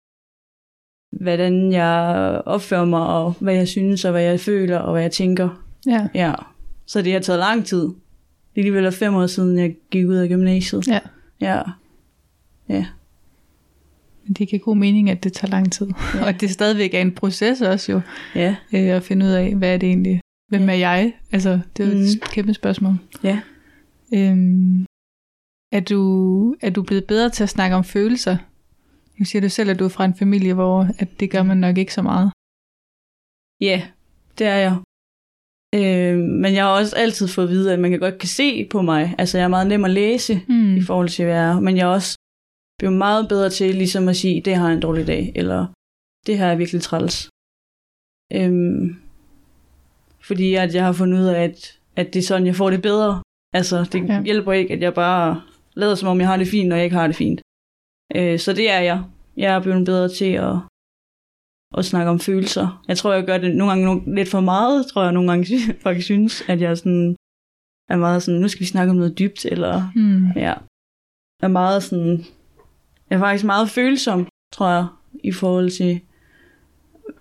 hvordan 1.21 1.73
jeg 1.73 2.03
opfører 2.47 2.85
mig, 2.85 3.07
og 3.07 3.35
hvad 3.41 3.55
jeg 3.55 3.69
synes, 3.69 4.05
og 4.05 4.11
hvad 4.11 4.23
jeg 4.23 4.41
føler, 4.41 4.79
og 4.79 4.93
hvad 4.93 5.03
jeg 5.03 5.11
tænker. 5.13 5.63
Ja. 5.87 6.07
Ja, 6.15 6.33
så 6.87 7.03
det 7.03 7.13
har 7.13 7.21
taget 7.21 7.39
lang 7.39 7.65
tid. 7.67 7.83
Det 7.85 8.61
er 8.61 8.61
alligevel 8.61 8.93
fem 8.93 9.15
år 9.15 9.27
siden, 9.27 9.59
jeg 9.59 9.75
gik 9.91 10.07
ud 10.07 10.15
af 10.15 10.29
gymnasiet. 10.29 10.89
Ja. 10.89 11.01
Ja, 11.41 11.63
Men 14.25 14.33
det 14.39 14.49
giver 14.49 14.61
god 14.63 14.77
mening, 14.77 15.11
at 15.11 15.25
det 15.25 15.33
tager 15.33 15.51
lang 15.51 15.73
tid. 15.73 15.87
Ja. 15.87 16.19
Ja. 16.19 16.21
Og 16.23 16.29
at 16.29 16.41
det 16.41 16.51
stadigvæk 16.51 16.95
er 16.95 17.01
en 17.01 17.13
proces 17.15 17.61
også 17.63 17.93
jo, 17.93 18.01
ja, 18.35 18.57
øh, 18.73 18.81
at 18.97 19.03
finde 19.03 19.27
ud 19.27 19.31
af, 19.31 19.55
hvad 19.55 19.75
er 19.75 19.77
det 19.79 19.89
egentlig, 19.89 20.21
hvem 20.49 20.69
er 20.69 20.75
jeg? 20.75 21.13
Altså, 21.33 21.61
det 21.77 21.83
er 21.83 21.87
jo 21.89 21.95
et 21.95 22.01
Mhm. 22.01 22.21
kæmpe 22.33 22.55
spørgsmål. 22.55 22.95
ja. 23.23 23.41
Øhm, 24.15 24.87
er, 25.73 25.81
du, 25.81 26.55
er 26.61 26.71
du 26.71 26.83
blevet 26.83 27.05
bedre 27.05 27.31
til 27.31 27.43
at 27.43 27.49
snakke 27.49 27.77
om 27.77 27.85
følelser? 27.85 28.37
Nu 29.23 29.27
siger 29.27 29.43
du 29.43 29.49
selv, 29.49 29.71
at 29.71 29.79
du 29.79 29.85
er 29.85 29.89
fra 29.97 30.05
en 30.05 30.15
familie, 30.15 30.55
hvor 30.55 30.87
at 30.99 31.21
det 31.21 31.31
gør 31.31 31.43
man 31.43 31.57
nok 31.57 31.79
ikke 31.79 31.95
så 31.95 32.03
meget. 32.03 32.29
Ja, 33.69 33.79
det 34.39 34.47
er 34.47 34.59
jeg. 34.67 34.77
Øh, 35.79 36.19
men 36.43 36.55
jeg 36.55 36.65
har 36.65 36.73
også 36.81 36.97
altid 36.97 37.29
fået 37.29 37.47
at 37.47 37.51
vide, 37.51 37.73
at 37.73 37.79
man 37.79 37.91
kan 37.91 38.01
godt 38.01 38.19
kan 38.19 38.29
se 38.29 38.69
på 38.73 38.83
mig. 38.83 39.15
Altså, 39.19 39.39
jeg 39.39 39.45
er 39.45 39.49
meget 39.57 39.67
nem 39.67 39.85
at 39.85 39.91
læse. 39.91 40.35
Mm. 40.49 40.77
i 40.77 40.83
forhold 40.83 41.09
til, 41.09 41.25
hvad 41.25 41.35
jeg 41.35 41.51
er. 41.51 41.61
Men 41.61 41.77
jeg 41.77 41.83
er 41.83 41.95
også 41.99 42.19
blevet 42.79 42.97
meget 42.97 43.29
bedre 43.29 43.51
til 43.51 43.75
ligesom 43.75 44.09
at 44.09 44.17
sige, 44.17 44.43
det 44.43 44.57
har 44.57 44.69
jeg 44.69 44.77
en 44.77 44.83
dårlig 44.83 45.07
dag, 45.07 45.33
eller 45.35 45.67
det 46.27 46.39
her 46.39 46.47
er 46.47 46.57
virkelig 46.57 46.83
træls. 46.83 47.29
Øhm, 48.39 48.97
fordi 50.29 50.55
at 50.55 50.75
jeg 50.75 50.85
har 50.85 50.93
fundet 50.93 51.19
ud 51.21 51.27
af, 51.27 51.43
at, 51.43 51.79
at 51.97 52.07
det 52.13 52.19
er 52.19 52.29
sådan, 52.31 52.47
jeg 52.47 52.57
får 52.57 52.71
det 52.71 52.83
bedre. 52.83 53.23
Altså, 53.55 53.77
det 53.93 54.09
ja. 54.09 54.23
hjælper 54.23 54.53
ikke, 54.53 54.75
at 54.75 54.83
jeg 54.83 54.95
bare 54.95 55.43
lader 55.75 55.95
som 55.95 56.09
om, 56.09 56.21
jeg 56.21 56.29
har 56.29 56.37
det 56.37 56.49
fint, 56.49 56.69
når 56.69 56.77
jeg 56.77 56.85
ikke 56.85 56.97
har 56.97 57.07
det 57.07 57.17
fint. 57.17 57.42
Øh, 58.15 58.39
så 58.39 58.53
det 58.53 58.71
er 58.71 58.81
jeg. 58.81 59.05
Jeg 59.37 59.55
er 59.55 59.61
blevet 59.63 59.85
bedre 59.87 60.09
til 60.09 60.33
at, 60.33 60.55
at 61.79 61.85
snakke 61.85 62.11
om 62.11 62.21
følelser. 62.21 62.83
Jeg 62.89 62.97
tror, 62.99 63.13
jeg 63.13 63.27
gør 63.27 63.39
det 63.39 63.57
nogle 63.57 63.73
gange 63.73 64.15
lidt 64.15 64.29
for 64.29 64.41
meget, 64.41 64.87
tror 64.87 65.03
jeg 65.03 65.13
nogle 65.13 65.31
gange 65.31 65.47
faktisk 65.83 66.05
synes, 66.05 66.43
at 66.49 66.61
jeg 66.61 66.79
sådan 66.79 67.17
er 67.89 67.97
meget 67.97 68.23
sådan, 68.23 68.41
nu 68.41 68.49
skal 68.49 68.61
vi 68.61 68.67
snakke 68.67 68.91
om 68.91 68.97
noget 68.97 69.19
dybt, 69.19 69.45
eller 69.45 69.91
Mm. 69.95 70.27
ja, 70.37 70.55
er 71.43 71.49
meget 71.49 71.83
sådan, 71.83 72.25
jeg 73.11 73.17
er 73.17 73.19
faktisk 73.19 73.45
meget 73.45 73.71
følsom, 73.71 74.29
tror 74.53 74.69
jeg, 74.69 74.87
i 75.25 75.33
forhold 75.33 75.71
til, 75.71 76.01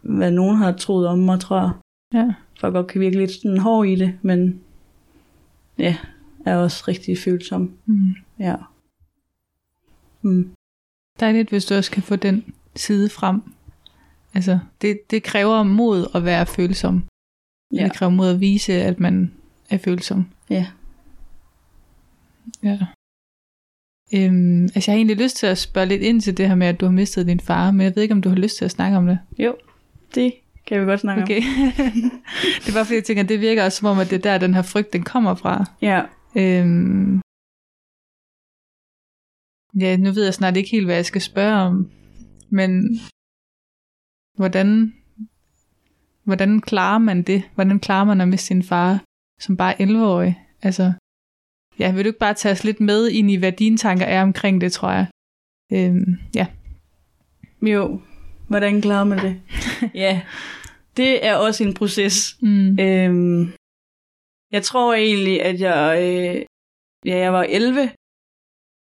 hvad 0.02 0.32
nogen 0.32 0.58
har 0.58 0.72
troet 0.72 1.08
om 1.08 1.20
mig, 1.20 1.40
tror 1.40 1.58
jeg. 1.60 1.72
Ja. 2.14 2.34
For 2.60 2.68
jeg 2.68 2.74
godt 2.74 2.88
kan 2.88 3.02
virke 3.02 3.18
lidt 3.18 3.32
sådan 3.32 3.58
hård 3.58 3.88
i 3.88 3.96
det, 3.96 4.18
men 4.22 4.62
ja, 5.80 5.98
er 6.46 6.58
også 6.58 6.84
rigtig 6.88 7.18
følsom. 7.18 7.74
Mm. 7.86 8.14
Ja. 8.40 8.56
Mm. 10.22 10.52
Dejligt, 11.22 11.50
hvis 11.50 11.66
du 11.66 11.76
også 11.76 11.92
kan 11.92 12.04
få 12.04 12.16
den 12.16 12.54
side 12.76 13.10
frem. 13.10 13.42
Altså, 14.34 14.60
det, 14.82 15.00
det 15.12 15.24
kræver 15.24 15.64
mod 15.64 16.08
at 16.16 16.26
være 16.26 16.46
følsom. 16.46 17.04
Ja. 17.74 17.84
Det 17.84 17.94
kræver 17.94 18.10
mod 18.10 18.30
at 18.30 18.40
vise, 18.40 18.74
at 18.74 19.00
man 19.00 19.32
er 19.70 19.78
følsom. 19.78 20.26
Ja. 20.50 20.66
Ja. 22.64 22.78
Øhm, 24.14 24.64
altså, 24.64 24.92
jeg 24.92 24.94
har 24.94 24.98
egentlig 24.98 25.18
lyst 25.18 25.36
til 25.38 25.48
at 25.48 25.58
spørge 25.58 25.88
lidt 25.88 26.02
ind 26.02 26.22
til 26.22 26.38
det 26.38 26.48
her 26.48 26.56
med, 26.56 26.68
at 26.68 26.80
du 26.80 26.86
har 26.86 26.92
mistet 26.92 27.28
din 27.28 27.40
far, 27.40 27.72
men 27.72 27.82
jeg 27.82 27.96
ved 27.96 28.04
ikke, 28.04 28.14
om 28.14 28.22
du 28.22 28.30
har 28.30 28.36
lyst 28.36 28.58
til 28.58 28.66
at 28.66 28.72
snakke 28.72 28.98
om 28.98 29.06
det. 29.06 29.20
Jo, 29.40 29.56
det 30.16 30.34
kan 30.68 30.82
vi 30.82 30.86
godt 30.86 31.00
snakke 31.00 31.24
Okay. 31.24 31.42
det 32.62 32.70
er 32.70 32.74
bare 32.74 32.86
fordi, 32.86 32.96
jeg 32.96 33.04
tænker, 33.04 33.24
at 33.24 33.30
det 33.30 33.42
virker 33.42 33.66
også 33.66 33.78
som 33.78 33.88
om, 33.88 34.00
at 34.00 34.10
det 34.10 34.26
er 34.26 34.32
der, 34.32 34.38
den 34.38 34.54
her 34.54 34.62
frygt, 34.62 34.94
den 34.94 35.04
kommer 35.04 35.36
fra. 35.36 35.60
om. 35.60 35.66
Ja. 35.82 36.02
Øhm, 36.36 37.22
ja, 39.80 39.98
nu 39.98 40.12
ved 40.12 40.24
jeg 40.24 40.34
snart 40.34 40.58
ikke 40.58 40.70
helt, 40.70 40.86
hvad 40.86 40.96
jeg 40.96 41.06
skal 41.06 41.22
spørge 41.22 41.56
om, 41.56 41.92
men 42.50 43.00
hvordan, 44.38 44.94
hvordan 46.24 46.62
klarer 46.62 46.98
man 47.00 47.22
det? 47.24 47.44
Hvordan 47.56 47.80
klarer 47.80 48.06
man 48.06 48.22
at 48.22 48.28
miste 48.28 48.48
sin 48.48 48.64
far 48.64 49.04
som 49.40 49.58
bare 49.58 49.82
11-årig? 49.82 50.40
Altså, 50.62 50.94
ja, 51.80 51.92
vil 51.92 52.04
du 52.04 52.08
ikke 52.08 52.20
bare 52.20 52.34
tage 52.34 52.52
os 52.52 52.64
lidt 52.64 52.80
med 52.80 53.10
ind 53.10 53.32
i, 53.32 53.36
hvad 53.36 53.52
dine 53.52 53.78
tanker 53.78 54.06
er 54.06 54.22
omkring 54.22 54.62
det, 54.62 54.72
tror 54.72 54.92
jeg? 54.92 55.08
Øhm, 55.74 56.14
ja. 56.36 56.48
Jo, 57.62 58.02
hvordan 58.48 58.82
klarer 58.82 59.04
man 59.04 59.20
det? 59.20 59.42
ja, 60.04 60.22
det 60.98 61.26
er 61.26 61.36
også 61.36 61.64
en 61.64 61.74
proces. 61.74 62.38
Mm. 62.42 62.80
Øhm, 62.80 63.54
jeg 64.52 64.64
tror 64.64 64.94
egentlig, 64.94 65.42
at 65.42 65.62
jeg, 65.62 65.98
øh, 66.02 66.46
ja, 67.06 67.18
jeg 67.18 67.34
var 67.34 67.44
11, 67.44 67.92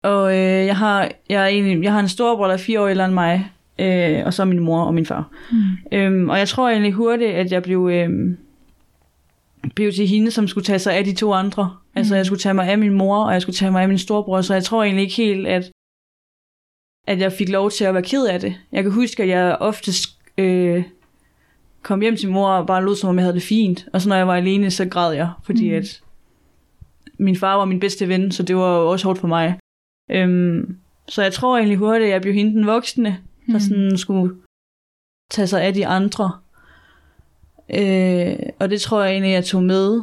og 0.03 0.31
øh, 0.31 0.65
jeg, 0.65 0.77
har, 0.77 1.11
jeg, 1.29 1.43
er 1.43 1.47
egentlig, 1.47 1.83
jeg 1.83 1.91
har 1.93 1.99
en 1.99 2.07
storebror, 2.09 2.45
der 2.47 2.53
er 2.53 2.57
fire 2.57 2.81
år 2.81 2.87
ældre 2.87 3.05
end 3.05 3.13
mig, 3.13 3.51
øh, 3.79 4.25
og 4.25 4.33
så 4.33 4.45
min 4.45 4.59
mor 4.59 4.81
og 4.83 4.93
min 4.93 5.05
far. 5.05 5.29
Mm. 5.51 5.97
Øhm, 5.97 6.29
og 6.29 6.37
jeg 6.39 6.47
tror 6.47 6.69
egentlig 6.69 6.93
hurtigt, 6.93 7.31
at 7.31 7.51
jeg 7.51 7.63
blev, 7.63 7.89
øhm, 7.93 8.37
blev 9.75 9.91
til 9.91 10.07
hende, 10.07 10.31
som 10.31 10.47
skulle 10.47 10.65
tage 10.65 10.79
sig 10.79 10.93
af 10.93 11.03
de 11.05 11.13
to 11.15 11.33
andre. 11.33 11.75
Altså, 11.95 12.13
Mm. 12.13 12.17
jeg 12.17 12.25
skulle 12.25 12.39
tage 12.39 12.53
mig 12.53 12.67
af 12.69 12.77
min 12.77 12.91
mor, 12.93 13.23
og 13.25 13.33
jeg 13.33 13.41
skulle 13.41 13.55
tage 13.55 13.71
mig 13.71 13.81
af 13.81 13.87
min 13.89 13.97
storebror, 13.97 14.41
så 14.41 14.53
jeg 14.53 14.63
tror 14.63 14.83
egentlig 14.83 15.03
ikke 15.03 15.15
helt, 15.15 15.47
at, 15.47 15.71
at 17.07 17.19
jeg 17.19 17.31
fik 17.31 17.49
lov 17.49 17.71
til 17.71 17.85
at 17.85 17.93
være 17.93 18.03
ked 18.03 18.25
af 18.25 18.39
det. 18.39 18.55
Jeg 18.71 18.83
kan 18.83 18.91
huske, 18.91 19.23
at 19.23 19.29
jeg 19.29 19.57
oftest 19.59 20.09
øh, 20.37 20.83
kom 21.83 22.01
hjem 22.01 22.15
til 22.17 22.29
mor 22.29 22.49
og 22.49 22.67
bare 22.67 22.85
lød, 22.85 22.95
som 22.95 23.09
om 23.09 23.15
jeg 23.15 23.23
havde 23.23 23.35
det 23.35 23.43
fint. 23.43 23.85
Og 23.93 24.01
så 24.01 24.09
når 24.09 24.15
jeg 24.15 24.27
var 24.27 24.35
alene, 24.35 24.71
så 24.71 24.85
græd 24.85 25.13
jeg, 25.13 25.29
fordi 25.43 25.63
Mm. 25.69 25.71
mm. 25.71 25.77
at 25.77 26.01
min 27.19 27.35
far 27.35 27.55
var 27.57 27.65
min 27.65 27.79
bedste 27.79 28.07
ven, 28.07 28.31
så 28.31 28.43
det 28.43 28.55
var 28.55 28.77
jo 28.79 28.89
også 28.91 29.05
hårdt 29.07 29.19
for 29.19 29.27
mig. 29.27 29.57
Øhm, 30.09 30.77
så 31.07 31.21
jeg 31.23 31.33
tror 31.33 31.57
egentlig 31.57 31.77
hurtigt, 31.77 32.05
at 32.07 32.13
jeg 32.13 32.21
blev 32.21 32.33
hende 32.33 32.51
den 32.53 32.65
voksne, 32.67 33.17
der 33.47 33.53
Mm. 33.53 33.59
sådan 33.59 33.97
skulle 33.97 34.33
tage 35.31 35.47
sig 35.47 35.61
af 35.63 35.73
de 35.73 35.87
andre. 35.87 36.31
Øh, 37.75 38.35
og 38.59 38.69
det 38.69 38.81
tror 38.81 39.03
jeg 39.03 39.11
egentlig, 39.11 39.31
jeg 39.31 39.45
tog 39.45 39.63
med, 39.63 40.01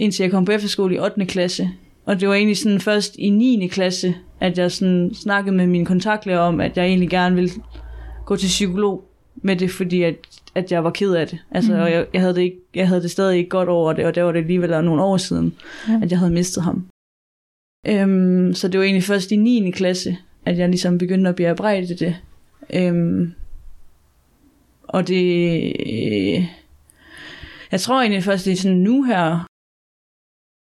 indtil 0.00 0.22
jeg 0.24 0.30
kom 0.30 0.44
på 0.44 0.52
efterskole 0.52 0.94
i 0.94 0.98
8. 0.98 1.26
klasse. 1.26 1.70
Og 2.04 2.20
det 2.20 2.28
var 2.28 2.34
egentlig 2.34 2.56
sådan 2.58 2.80
først 2.80 3.16
i 3.18 3.30
9. 3.30 3.66
klasse, 3.68 4.14
at 4.40 4.58
jeg 4.58 4.72
sådan 4.72 5.10
snakkede 5.14 5.56
med 5.56 5.66
min 5.66 5.84
kontaktlærer 5.84 6.38
om, 6.38 6.60
at 6.60 6.76
jeg 6.76 6.86
egentlig 6.86 7.10
gerne 7.10 7.34
ville 7.34 7.50
gå 8.26 8.36
til 8.36 8.46
psykolog 8.46 9.04
med 9.36 9.56
det, 9.56 9.70
fordi 9.70 10.02
at, 10.02 10.14
at 10.54 10.72
jeg 10.72 10.84
var 10.84 10.90
ked 10.90 11.12
af 11.14 11.28
det. 11.28 11.38
Altså, 11.50 11.72
Mm. 11.72 11.78
og 11.80 11.90
jeg, 11.92 12.06
jeg, 12.12 12.20
havde 12.20 12.34
det 12.34 12.42
ikke, 12.42 12.56
jeg 12.74 12.88
havde 12.88 13.02
det 13.02 13.10
stadig 13.10 13.38
ikke 13.38 13.50
godt 13.50 13.68
over 13.68 13.92
det, 13.92 14.04
og 14.06 14.14
der 14.14 14.22
var 14.22 14.32
det 14.32 14.38
alligevel 14.40 14.70
nogle 14.84 15.02
år 15.02 15.16
siden, 15.16 15.54
ja. 15.88 16.00
at 16.02 16.10
jeg 16.10 16.18
havde 16.18 16.32
mistet 16.32 16.62
ham. 16.62 16.86
Øhm, 17.88 18.54
så 18.54 18.68
det 18.68 18.80
var 18.80 18.84
egentlig 18.84 19.04
først 19.04 19.32
i 19.32 19.36
9. 19.36 19.70
klasse, 19.70 20.16
at 20.46 20.58
jeg 20.58 20.68
ligesom 20.68 20.98
begyndte 20.98 21.30
at 21.30 21.36
bearbejde 21.36 21.94
det. 21.94 22.16
Øhm, 22.74 23.32
og 24.82 25.08
det... 25.08 25.72
Øh, 25.86 26.44
jeg 27.72 27.80
tror 27.80 28.00
egentlig 28.00 28.22
først, 28.22 28.44
det 28.44 28.52
er 28.52 28.56
sådan 28.56 28.78
nu 28.78 29.02
her, 29.02 29.46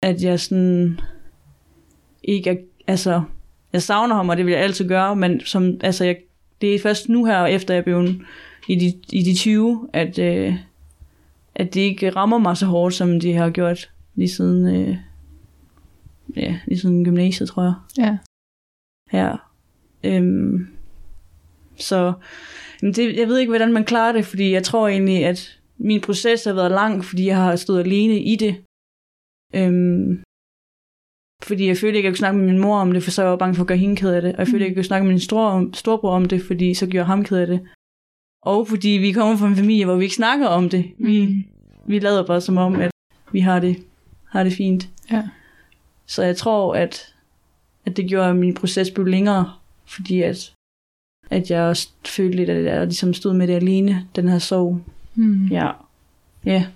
at 0.03 0.23
jeg 0.23 0.41
sådan 0.41 1.01
ikke 2.23 2.51
er, 2.51 2.57
altså, 2.87 3.23
jeg 3.73 3.83
savner 3.83 4.15
ham, 4.15 4.29
og 4.29 4.37
det 4.37 4.47
vil 4.47 4.53
jeg 4.53 4.63
altid 4.63 4.89
gøre, 4.89 5.17
men 5.17 5.41
som, 5.41 5.81
altså, 5.83 6.05
jeg, 6.05 6.17
det 6.61 6.75
er 6.75 6.79
først 6.79 7.09
nu 7.09 7.25
her, 7.25 7.45
efter 7.45 7.75
jeg 7.75 7.85
blev 7.85 8.09
i 8.69 8.75
de, 8.75 8.93
i 9.13 9.23
de 9.23 9.35
20, 9.35 9.89
at, 9.93 10.19
øh, 10.19 10.55
at 11.55 11.75
det 11.75 11.81
ikke 11.81 12.11
rammer 12.11 12.39
mig 12.39 12.57
så 12.57 12.67
hårdt, 12.67 12.95
som 12.95 13.21
det 13.21 13.37
har 13.37 13.51
gjort 13.51 13.91
lige 14.15 14.29
siden, 14.29 14.77
øh, 14.77 14.97
ja, 16.37 16.61
lige 16.67 16.79
siden 16.79 17.05
gymnasiet, 17.05 17.49
tror 17.49 17.63
jeg. 17.63 17.75
Ja. 17.99 18.19
Ja. 19.13 19.37
Øhm, 20.05 20.69
så 21.79 22.13
men 22.83 22.93
det, 22.93 23.17
jeg 23.17 23.29
ved 23.29 23.39
ikke, 23.39 23.51
hvordan 23.51 23.73
man 23.73 23.85
klarer 23.85 24.13
det, 24.13 24.25
fordi 24.25 24.53
jeg 24.53 24.65
tror 24.65 24.89
egentlig, 24.89 25.25
at 25.25 25.61
min 25.79 26.01
proces 26.01 26.45
har 26.45 26.53
været 26.53 26.71
lang, 26.71 27.05
fordi 27.05 27.27
jeg 27.27 27.37
har 27.37 27.57
stået 27.57 27.81
alene 27.81 28.21
i 28.23 28.37
det. 28.37 28.55
Øhm, 29.55 30.23
fordi 31.45 31.67
jeg 31.67 31.77
følte 31.77 31.97
ikke, 31.97 31.99
at 31.99 32.05
jeg 32.05 32.13
kunne 32.13 32.19
snakke 32.19 32.39
med 32.39 32.47
min 32.53 32.61
mor 32.61 32.79
om 32.79 32.93
det, 32.93 33.03
for 33.03 33.11
så 33.11 33.23
var 33.23 33.31
jeg 33.31 33.39
bange 33.39 33.55
for 33.55 33.63
at 33.63 33.69
gøre 33.69 33.79
hende 33.79 33.97
ked 33.97 34.11
af 34.15 34.23
det. 34.23 34.33
Og 34.33 34.39
jeg 34.39 34.49
følte 34.49 34.65
ikke, 34.67 34.73
at 34.73 34.77
jeg 34.77 34.77
kunne 34.77 34.85
snakke 34.85 35.05
med 35.07 35.13
min 35.13 35.21
store, 35.21 35.51
om, 35.51 35.75
storebror 35.75 36.11
om 36.17 36.25
det, 36.25 36.43
fordi 36.43 36.75
så 36.75 36.87
gjorde 36.87 36.99
jeg 36.99 37.07
ham 37.07 37.25
ked 37.25 37.37
af 37.39 37.47
det. 37.47 37.69
Og 38.43 38.69
fordi 38.69 38.89
vi 38.89 39.13
kommer 39.13 39.37
fra 39.37 39.47
en 39.49 39.57
familie, 39.57 39.85
hvor 39.85 39.97
vi 39.97 40.05
ikke 40.05 40.15
snakker 40.15 40.47
om 40.47 40.69
det. 40.69 40.93
Vi, 40.99 41.27
Mm. 41.27 41.45
vi 41.89 41.99
lader 41.99 42.27
bare 42.27 42.41
som 42.41 42.57
om, 42.57 42.75
at 42.81 42.91
vi 43.33 43.41
har 43.41 43.61
det, 43.61 43.77
har 44.31 44.43
det 44.45 44.53
fint. 44.53 44.89
Ja. 45.11 45.29
Så 46.07 46.23
jeg 46.23 46.37
tror, 46.37 46.75
at, 46.75 47.15
at 47.85 47.97
det 47.97 48.09
gjorde, 48.09 48.29
at 48.29 48.37
min 48.37 48.55
proces 48.55 48.91
blev 48.91 49.07
længere, 49.07 49.53
fordi 49.87 50.23
at, 50.23 50.53
at 51.31 51.51
jeg 51.51 51.63
også 51.63 51.89
følte 52.07 52.37
lidt, 52.37 52.51
at 52.51 52.65
jeg 52.65 52.87
ligesom 52.87 53.15
stod 53.15 53.35
med 53.35 53.47
det 53.47 53.55
alene, 53.55 54.09
den 54.17 54.29
her 54.29 54.39
sorg. 54.39 54.81
Mm. 55.15 55.47
Ja. 55.47 55.73
Ja. 56.45 56.67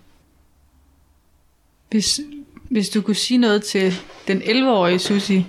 Hvis, 1.91 2.21
hvis 2.71 2.89
du 2.89 3.03
kunne 3.03 3.17
sige 3.17 3.39
noget 3.39 3.65
til 3.65 3.93
den 4.29 4.43
11-årige 4.43 4.99
Susi, 4.99 5.47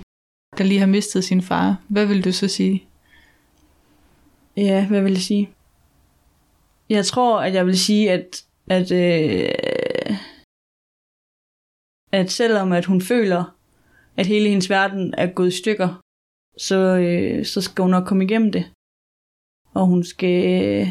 der 0.58 0.64
lige 0.64 0.80
har 0.80 0.86
mistet 0.86 1.24
sin 1.24 1.42
far, 1.42 1.76
hvad 1.88 2.06
vil 2.06 2.24
du 2.24 2.32
så 2.32 2.48
sige? 2.48 2.84
Ja, 4.56 4.86
hvad 4.88 5.02
vil 5.02 5.12
jeg 5.12 5.22
sige? 5.22 5.50
Jeg 6.88 7.06
tror, 7.06 7.40
at 7.40 7.54
jeg 7.54 7.66
vil 7.66 7.78
sige, 7.78 8.10
at, 8.12 8.44
at, 8.66 8.92
øh, 8.92 10.16
at 12.12 12.30
selvom 12.30 12.72
at 12.72 12.84
hun 12.84 13.00
føler, 13.00 13.44
at 14.16 14.26
hele 14.26 14.48
hendes 14.48 14.70
verden 14.70 15.14
er 15.18 15.26
gået 15.32 15.48
i 15.48 15.56
stykker, 15.56 16.00
så, 16.58 16.76
øh, 16.98 17.44
så 17.44 17.60
skal 17.60 17.82
hun 17.82 17.90
nok 17.90 18.06
komme 18.06 18.24
igennem 18.24 18.52
det. 18.52 18.72
Og 19.74 19.86
hun 19.86 20.04
skal, 20.04 20.62
øh, 20.64 20.86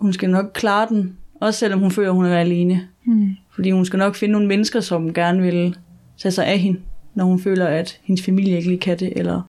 hun 0.00 0.12
skal 0.12 0.30
nok 0.30 0.46
klare 0.54 0.88
den, 0.88 1.18
også 1.40 1.58
selvom 1.60 1.80
hun 1.80 1.90
føler, 1.90 2.10
hun 2.10 2.24
er 2.24 2.38
alene. 2.38 2.88
Mm. 3.04 3.30
Fordi 3.50 3.70
hun 3.70 3.84
skal 3.86 3.98
nok 3.98 4.14
finde 4.14 4.32
nogle 4.32 4.48
mennesker, 4.48 4.80
som 4.80 5.14
gerne 5.14 5.42
vil 5.42 5.78
tage 6.18 6.32
sig 6.32 6.46
af 6.46 6.58
hende, 6.58 6.82
når 7.14 7.24
hun 7.24 7.40
føler, 7.40 7.66
at 7.66 8.00
hendes 8.04 8.24
familie 8.24 8.56
ikke 8.56 8.68
lige 8.68 8.80
kan 8.80 8.98
det, 8.98 9.12
eller 9.18 9.42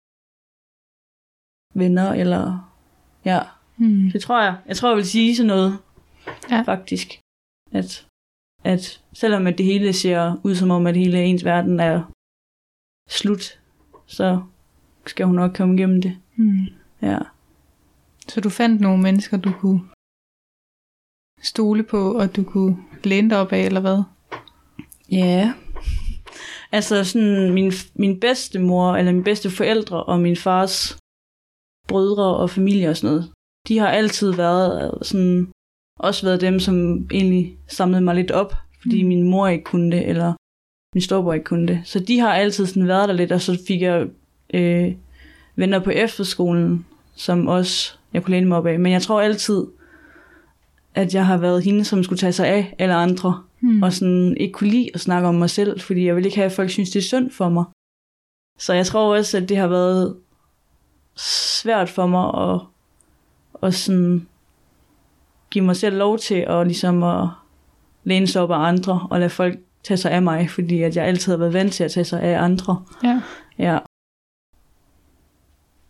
venner, 1.79 2.11
eller 2.13 2.71
ja, 3.25 3.39
Mm. 3.77 4.11
det 4.11 4.21
tror 4.21 4.41
jeg. 4.43 4.57
Jeg 4.67 4.75
tror, 4.77 4.89
jeg 4.89 4.97
vil 4.97 5.05
sige 5.05 5.35
sådan 5.35 5.47
noget, 5.47 5.77
Ja. 6.51 6.61
faktisk. 6.61 7.07
At, 7.71 8.07
at 8.65 9.01
selvom 9.13 9.47
at 9.47 9.57
det 9.57 9.65
hele 9.65 9.93
ser 9.93 10.41
ud 10.43 10.55
som 10.55 10.71
om, 10.71 10.87
at 10.87 10.97
hele 10.97 11.23
ens 11.23 11.45
verden 11.45 11.79
er 11.79 12.11
slut, 13.09 13.59
så 14.05 14.41
skal 15.05 15.25
hun 15.25 15.35
nok 15.35 15.53
komme 15.53 15.75
igennem 15.75 16.01
det. 16.01 16.17
Mm. 16.35 16.65
Ja. 17.01 17.19
Så 18.27 18.41
du 18.41 18.49
fandt 18.49 18.81
nogle 18.81 19.03
mennesker, 19.03 19.37
du 19.37 19.51
kunne 19.51 19.81
stole 21.41 21.83
på, 21.83 22.17
og 22.19 22.35
du 22.35 22.43
kunne 22.43 22.77
læne 23.03 23.29
dig 23.29 23.37
op 23.37 23.51
af, 23.51 23.65
eller 23.65 23.81
hvad? 23.81 24.03
Ja. 25.11 25.53
Altså 26.71 27.03
sådan 27.03 27.53
min, 27.53 27.71
min 27.95 28.19
bedste 28.19 28.59
mor, 28.59 28.95
eller 28.95 29.11
min 29.11 29.23
bedste 29.23 29.49
forældre 29.49 30.03
og 30.03 30.19
min 30.19 30.35
fars 30.35 30.97
brødre 31.87 32.37
og 32.37 32.49
familie 32.49 32.89
og 32.89 32.97
sådan 32.97 33.15
noget, 33.15 33.31
de 33.67 33.77
har 33.77 33.87
altid 33.87 34.31
været 34.33 35.07
sådan, 35.07 35.51
også 35.99 36.25
været 36.25 36.41
dem, 36.41 36.59
som 36.59 37.07
egentlig 37.11 37.57
samlede 37.67 38.01
mig 38.01 38.15
lidt 38.15 38.31
op, 38.31 38.53
fordi 38.81 39.01
Mm. 39.03 39.07
min 39.07 39.23
mor 39.23 39.47
ikke 39.47 39.63
kunne 39.63 39.91
det, 39.91 40.09
eller 40.09 40.33
min 40.95 41.01
storebror 41.01 41.33
ikke 41.33 41.43
kunne 41.43 41.67
det. 41.67 41.81
Så 41.83 41.99
de 41.99 42.19
har 42.19 42.33
altid 42.33 42.65
sådan 42.65 42.87
været 42.87 43.09
der 43.09 43.15
lidt, 43.15 43.31
og 43.31 43.41
så 43.41 43.59
fik 43.67 43.81
jeg 43.81 44.07
øh, 44.53 44.91
venner 45.55 45.79
på 45.79 45.89
efterskolen, 45.89 46.85
som 47.15 47.47
også 47.47 47.93
jeg 48.13 48.23
kunne 48.23 48.31
læne 48.31 48.47
mig 48.47 48.57
op 48.57 48.65
af. 48.65 48.79
Men 48.79 48.91
jeg 48.91 49.01
tror 49.01 49.21
altid, 49.21 49.65
at 50.95 51.13
jeg 51.13 51.25
har 51.25 51.37
været 51.37 51.63
hende, 51.63 51.85
som 51.85 52.03
skulle 52.03 52.19
tage 52.19 52.33
sig 52.33 52.47
af 52.47 52.75
alle 52.79 52.93
andre. 52.95 53.43
Hmm. 53.59 53.83
Og 53.83 53.93
sådan 53.93 54.37
ikke 54.37 54.53
kunne 54.53 54.69
lide 54.69 54.89
at 54.93 54.99
snakke 54.99 55.27
om 55.27 55.35
mig 55.35 55.49
selv, 55.49 55.79
fordi 55.79 56.05
jeg 56.05 56.15
vil 56.15 56.25
ikke 56.25 56.37
have, 56.37 56.45
at 56.45 56.51
folk 56.51 56.69
synes, 56.69 56.89
det 56.89 56.99
er 56.99 57.03
synd 57.03 57.31
for 57.31 57.49
mig. 57.49 57.65
Så 58.59 58.73
jeg 58.73 58.85
tror 58.85 59.15
også, 59.17 59.37
at 59.37 59.49
det 59.49 59.57
har 59.57 59.67
været 59.67 60.15
svært 61.15 61.89
for 61.89 62.07
mig 62.07 62.53
at, 62.53 62.61
at 63.67 63.73
sådan 63.73 64.27
give 65.55 65.65
mig 65.65 65.75
selv 65.75 65.95
lov 65.97 66.13
til 66.27 66.39
at, 66.55 66.67
ligesom 66.67 67.03
at 67.03 67.23
læne 68.03 68.27
sig 68.27 68.41
op 68.41 68.51
af 68.51 68.61
andre 68.71 69.07
og 69.11 69.19
lade 69.19 69.29
folk 69.29 69.55
tage 69.83 69.97
sig 69.97 70.11
af 70.11 70.21
mig, 70.21 70.49
fordi 70.49 70.77
at 70.81 70.95
jeg 70.95 71.05
altid 71.05 71.31
har 71.31 71.37
været 71.37 71.53
vant 71.53 71.73
til 71.73 71.83
at 71.83 71.91
tage 71.91 72.09
sig 72.11 72.21
af 72.21 72.35
andre. 72.47 72.85
Ja. 73.03 73.15
Ja. 73.65 73.75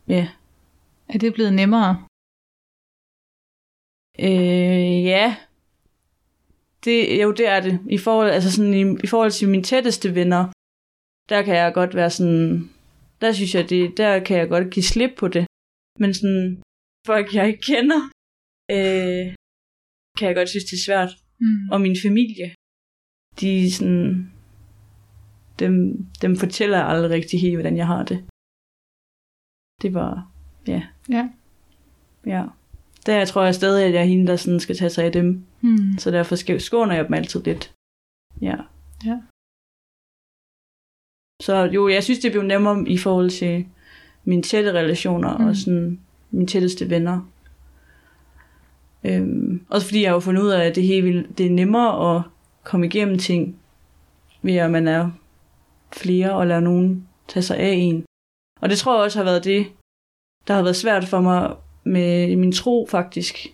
Ja. 0.08 0.28
Er 1.14 1.18
det 1.18 1.34
blevet 1.34 1.54
nemmere? 1.54 1.92
Øh, 4.20 5.04
ja. 5.14 5.36
Det, 6.86 7.22
jo, 7.24 7.32
det 7.32 7.48
er 7.48 7.60
det. 7.60 7.80
I 7.90 7.98
forhold, 7.98 8.30
altså 8.30 8.52
sådan, 8.52 8.74
i, 8.74 8.84
I 9.04 9.08
forhold 9.08 9.32
til 9.32 9.50
mine 9.50 9.64
tætteste 9.64 10.16
venner, 10.16 10.44
der 11.30 11.42
kan 11.42 11.56
jeg 11.56 11.74
godt 11.74 11.96
være 11.96 12.10
sådan... 12.10 12.70
Der 13.22 13.32
synes 13.32 13.56
jeg, 13.56 13.70
det, 13.70 13.98
der 13.98 14.24
kan 14.24 14.38
jeg 14.38 14.50
godt 14.50 14.74
give 14.74 14.84
slip 14.84 15.12
på 15.18 15.28
det. 15.28 15.46
Men 16.00 16.14
sådan, 16.14 16.62
folk 17.08 17.34
jeg 17.34 17.48
ikke 17.48 17.62
kender, 17.62 18.02
øh, 18.72 19.36
kan 20.18 20.28
jeg 20.28 20.36
godt 20.36 20.50
synes, 20.50 20.64
det 20.64 20.74
er 20.74 20.86
svært. 20.86 21.12
Mm. 21.40 21.70
Og 21.72 21.82
min 21.82 21.96
familie, 22.06 22.48
de 23.42 23.72
sådan... 23.72 24.32
Dem, 25.60 26.06
dem 26.22 26.36
fortæller 26.36 26.78
jeg 26.78 26.88
aldrig 26.88 27.12
rigtig 27.12 27.42
helt, 27.42 27.56
hvordan 27.56 27.78
jeg 27.78 27.88
har 27.88 28.04
det. 28.04 28.26
Det 29.82 29.94
var... 29.94 30.32
Ja. 30.68 30.88
Ja. 31.10 31.30
Ja. 32.26 32.46
Der 33.06 33.26
tror 33.26 33.44
jeg 33.44 33.56
stadig, 33.56 33.86
at 33.86 33.94
jeg 33.94 34.02
er 34.02 34.06
hende, 34.06 34.28
der 34.28 34.36
sådan 34.36 34.60
skal 34.60 34.76
tage 34.76 34.90
sig 34.90 35.06
af 35.06 35.12
dem. 35.12 35.46
Mm. 35.62 35.98
Så 35.98 36.12
derfor 36.12 36.36
skal, 36.36 36.62
skåner 36.62 36.96
jeg 36.96 37.06
dem 37.06 37.14
altid 37.14 37.44
lidt. 37.44 37.74
Ja. 38.42 38.56
Ja. 39.06 39.22
Så 41.42 41.56
jo, 41.74 41.88
jeg 41.88 42.04
synes, 42.04 42.20
det 42.20 42.32
blev 42.32 42.44
nemmere 42.44 42.90
i 42.90 42.98
forhold 42.98 43.30
til 43.30 43.68
mine 44.24 44.42
tætte 44.42 44.72
relationer. 44.72 45.38
Mm. 45.38 45.46
og 45.46 45.56
sådan 45.56 46.00
mine 46.32 46.48
tætteste 46.48 46.90
venner. 46.90 47.32
Øhm, 49.06 49.62
også 49.70 49.88
fordi 49.88 50.02
jeg 50.02 50.10
har 50.10 50.16
jo 50.16 50.20
fundet 50.20 50.42
ud 50.42 50.50
af, 50.50 50.66
at 50.66 50.76
det, 50.76 51.04
vildt, 51.04 51.38
det 51.38 51.46
er 51.46 51.50
nemmere 51.50 52.16
at 52.16 52.22
komme 52.64 52.86
igennem 52.86 53.18
ting, 53.18 53.56
ved 54.42 54.56
at 54.56 54.72
man 54.72 54.88
er 54.88 55.12
flere 55.94 56.34
og 56.34 56.48
lader 56.48 56.60
nogen 56.60 57.08
tage 57.28 57.44
sig 57.44 57.58
af 57.58 57.72
en. 57.72 58.06
Og 58.62 58.70
det 58.70 58.78
tror 58.78 58.96
jeg 58.96 59.04
også 59.04 59.20
har 59.20 59.24
været 59.24 59.44
det, 59.44 59.68
der 60.48 60.54
har 60.54 60.62
været 60.62 60.76
svært 60.76 61.06
for 61.06 61.22
mig 61.22 61.56
med 61.84 62.36
min 62.36 62.52
tro 62.52 62.88
faktisk. 62.92 63.48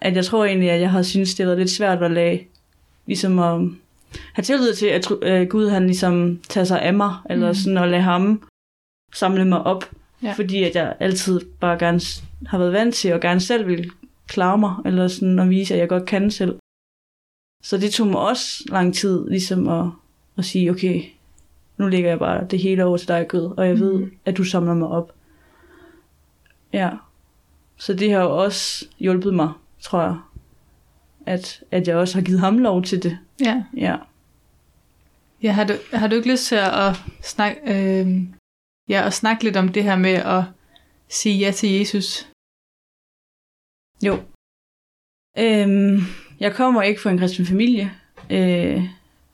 At 0.00 0.16
jeg 0.16 0.24
tror 0.24 0.44
egentlig, 0.44 0.70
at 0.70 0.80
jeg 0.80 0.90
har 0.90 1.02
syntes, 1.02 1.34
det 1.34 1.44
har 1.44 1.48
været 1.48 1.58
lidt 1.58 1.70
svært 1.70 2.02
at 2.02 2.10
lade, 2.10 2.40
ligesom 3.06 3.38
at 3.38 3.60
have 4.32 4.42
tillid 4.42 4.74
til, 4.74 4.86
at 4.86 5.10
øh, 5.22 5.48
Gud 5.48 5.68
han 5.68 5.86
ligesom 5.86 6.40
tager 6.48 6.64
sig 6.64 6.82
af 6.82 6.94
mig, 6.94 7.14
eller 7.30 7.48
Mm. 7.48 7.54
sådan 7.54 7.78
at 7.78 7.88
lade 7.88 8.02
ham 8.02 8.42
samle 9.14 9.44
mig 9.44 9.62
op. 9.62 9.84
Ja. 10.22 10.32
Fordi 10.32 10.62
at 10.62 10.74
jeg 10.74 10.94
altid 11.00 11.40
bare 11.60 11.78
gerne 11.78 12.00
har 12.46 12.58
været 12.58 12.72
vant 12.72 12.94
til, 12.94 13.12
og 13.12 13.20
gerne 13.20 13.40
selv 13.40 13.66
vil 13.66 13.90
klare 14.26 14.58
mig, 14.58 14.74
eller 14.84 15.08
sådan 15.08 15.38
at 15.38 15.50
vise, 15.50 15.74
at 15.74 15.80
jeg 15.80 15.88
godt 15.88 16.06
kan 16.06 16.30
selv. 16.30 16.58
Så 17.62 17.78
det 17.78 17.92
tog 17.92 18.06
mig 18.06 18.20
også 18.20 18.64
lang 18.68 18.94
tid, 18.94 19.28
ligesom 19.28 19.68
at, 19.68 19.86
at 20.38 20.44
sige, 20.44 20.70
okay, 20.70 21.02
nu 21.78 21.88
lægger 21.88 22.08
jeg 22.10 22.18
bare 22.18 22.46
det 22.46 22.58
hele 22.58 22.84
over 22.84 22.96
til 22.96 23.08
dig, 23.08 23.26
Gud, 23.28 23.54
og 23.56 23.66
jeg 23.68 23.80
ved, 23.80 23.92
Mhm. 23.98 24.12
at 24.24 24.36
du 24.36 24.44
samler 24.44 24.74
mig 24.74 24.88
op. 24.88 25.12
Ja. 26.72 26.90
Så 27.76 27.94
det 27.94 28.12
har 28.12 28.20
jo 28.20 28.42
også 28.42 28.86
hjulpet 28.98 29.34
mig, 29.34 29.52
tror 29.80 30.02
jeg, 30.02 30.16
at, 31.26 31.62
at 31.70 31.88
jeg 31.88 31.96
også 31.96 32.14
har 32.18 32.22
givet 32.24 32.40
ham 32.40 32.58
lov 32.58 32.82
til 32.82 33.02
det. 33.02 33.18
Ja. 33.40 33.64
Ja. 33.76 33.96
Ja, 35.42 35.52
har 35.52 35.64
du, 35.64 35.72
har 35.92 36.06
du 36.08 36.16
ikke 36.16 36.30
lyst 36.30 36.46
til 36.46 36.54
at 36.56 36.96
snakke, 37.22 37.60
øh, 37.66 38.22
ja, 38.88 39.06
at 39.06 39.12
snakke 39.12 39.44
lidt 39.44 39.56
om 39.56 39.68
det 39.68 39.84
her 39.84 39.96
med 39.96 40.10
at 40.14 40.42
sige 41.08 41.38
ja 41.38 41.50
til 41.50 41.70
Jesus? 41.70 42.28
Jo. 44.02 44.18
Øhm, 45.38 46.00
jeg 46.40 46.54
kommer 46.54 46.82
ikke 46.82 47.00
fra 47.00 47.10
en 47.10 47.18
kristen 47.18 47.46
familie, 47.46 47.92
øh, 48.30 48.82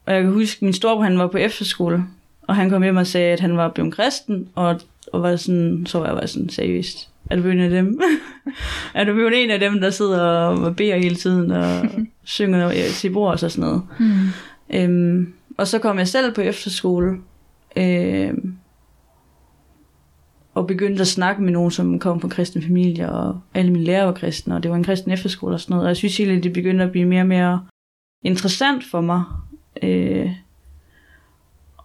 og 0.07 0.15
jeg 0.15 0.23
kan 0.23 0.33
huske, 0.33 0.59
at 0.59 0.63
min 0.63 0.73
storebror 0.73 1.05
han 1.05 1.19
var 1.19 1.27
på 1.27 1.39
efterskole, 1.39 2.05
og 2.43 2.57
han 2.57 2.71
kom 2.71 2.83
hjem 2.83 2.97
og 2.97 3.07
sagde, 3.07 3.33
at 3.33 3.41
han 3.41 3.57
var 3.57 3.69
blevet 3.69 3.95
kristen, 3.95 4.49
og, 4.55 4.81
og 5.13 5.23
var 5.23 5.37
sådan, 5.37 5.87
så 5.87 5.99
var 5.99 6.07
jeg 6.07 6.17
bare 6.17 6.27
sådan, 6.27 6.49
seriøst, 6.49 7.09
er 7.31 7.37
du 7.37 7.43
blevet 7.43 7.57
en 7.57 7.65
af 7.65 7.71
dem? 7.71 8.01
er 8.95 9.05
du 9.05 9.13
blevet 9.13 9.45
en 9.45 9.51
af 9.51 9.61
dem, 9.61 9.81
der 9.81 9.91
sidder 9.91 10.21
og 10.21 10.77
beder 10.77 10.97
hele 10.97 11.17
tiden, 11.17 11.51
og 11.51 11.87
synger 12.25 12.73
til 12.95 13.11
bord 13.11 13.33
og 13.33 13.39
sådan 13.39 13.69
noget? 13.69 13.83
Mm. 13.99 14.29
Øhm, 14.71 15.33
og 15.57 15.69
så 15.69 15.79
kom 15.79 15.99
jeg 15.99 16.09
selv 16.09 16.35
på 16.35 16.41
efterskole, 16.41 17.19
øhm, 17.77 18.57
og 20.55 20.67
begyndte 20.67 21.01
at 21.01 21.07
snakke 21.07 21.43
med 21.43 21.53
nogen, 21.53 21.71
som 21.71 21.99
kom 21.99 22.21
fra 22.21 22.29
kristne 22.29 22.63
familier, 22.63 23.09
og 23.09 23.41
alle 23.55 23.73
mine 23.73 23.85
lærere 23.85 24.07
var 24.07 24.13
kristne, 24.13 24.55
og 24.55 24.63
det 24.63 24.71
var 24.71 24.77
en 24.77 24.85
kristen 24.85 25.13
efterskole 25.13 25.55
og 25.55 25.61
sådan 25.61 25.73
noget. 25.75 25.85
Og 25.85 25.89
jeg 25.89 25.97
synes 25.97 26.21
egentlig, 26.21 26.43
det 26.45 26.53
begyndte 26.53 26.85
at 26.85 26.91
blive 26.93 27.07
mere 27.07 27.21
og 27.23 27.27
mere 27.27 27.67
interessant 28.25 28.85
for 28.91 29.01
mig. 29.01 29.25
Øh, 29.83 30.31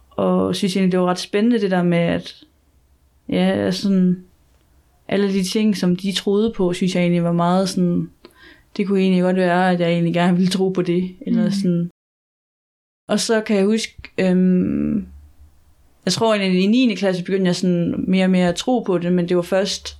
og 0.09 0.55
synes 0.55 0.75
egentlig, 0.75 0.91
det 0.91 0.99
var 0.99 1.05
ret 1.05 1.19
spændende 1.19 1.61
det 1.61 1.71
der 1.71 1.83
med, 1.83 1.97
at 1.97 2.43
ja, 3.29 3.71
sådan, 3.71 4.23
alle 5.07 5.33
de 5.33 5.43
ting, 5.43 5.77
som 5.77 5.95
de 5.95 6.11
troede 6.11 6.53
på, 6.55 6.73
synes 6.73 6.95
jeg 6.95 7.01
egentlig 7.01 7.23
var 7.23 7.31
meget 7.31 7.69
sådan, 7.69 8.09
det 8.77 8.87
kunne 8.87 8.99
egentlig 9.01 9.21
godt 9.23 9.35
være, 9.35 9.71
at 9.71 9.79
jeg 9.79 9.89
egentlig 9.91 10.13
gerne 10.13 10.37
ville 10.37 10.51
tro 10.51 10.69
på 10.69 10.81
det, 10.81 11.15
eller 11.21 11.43
Mhm. 11.43 11.51
sådan, 11.51 11.89
og 13.09 13.19
så 13.19 13.41
kan 13.41 13.55
jeg 13.57 13.65
huske, 13.65 13.93
øhm, 14.17 15.07
jeg 16.07 16.13
tror 16.13 16.35
egentlig, 16.35 16.63
i 16.63 16.67
9. 16.67 16.95
klasse 16.95 17.23
begyndte 17.23 17.45
jeg 17.45 17.55
sådan 17.55 18.05
mere 18.07 18.25
og 18.25 18.29
mere 18.29 18.49
at 18.49 18.55
tro 18.55 18.79
på 18.79 18.97
det, 18.97 19.13
men 19.13 19.29
det 19.29 19.37
var 19.37 19.43
først 19.43 19.97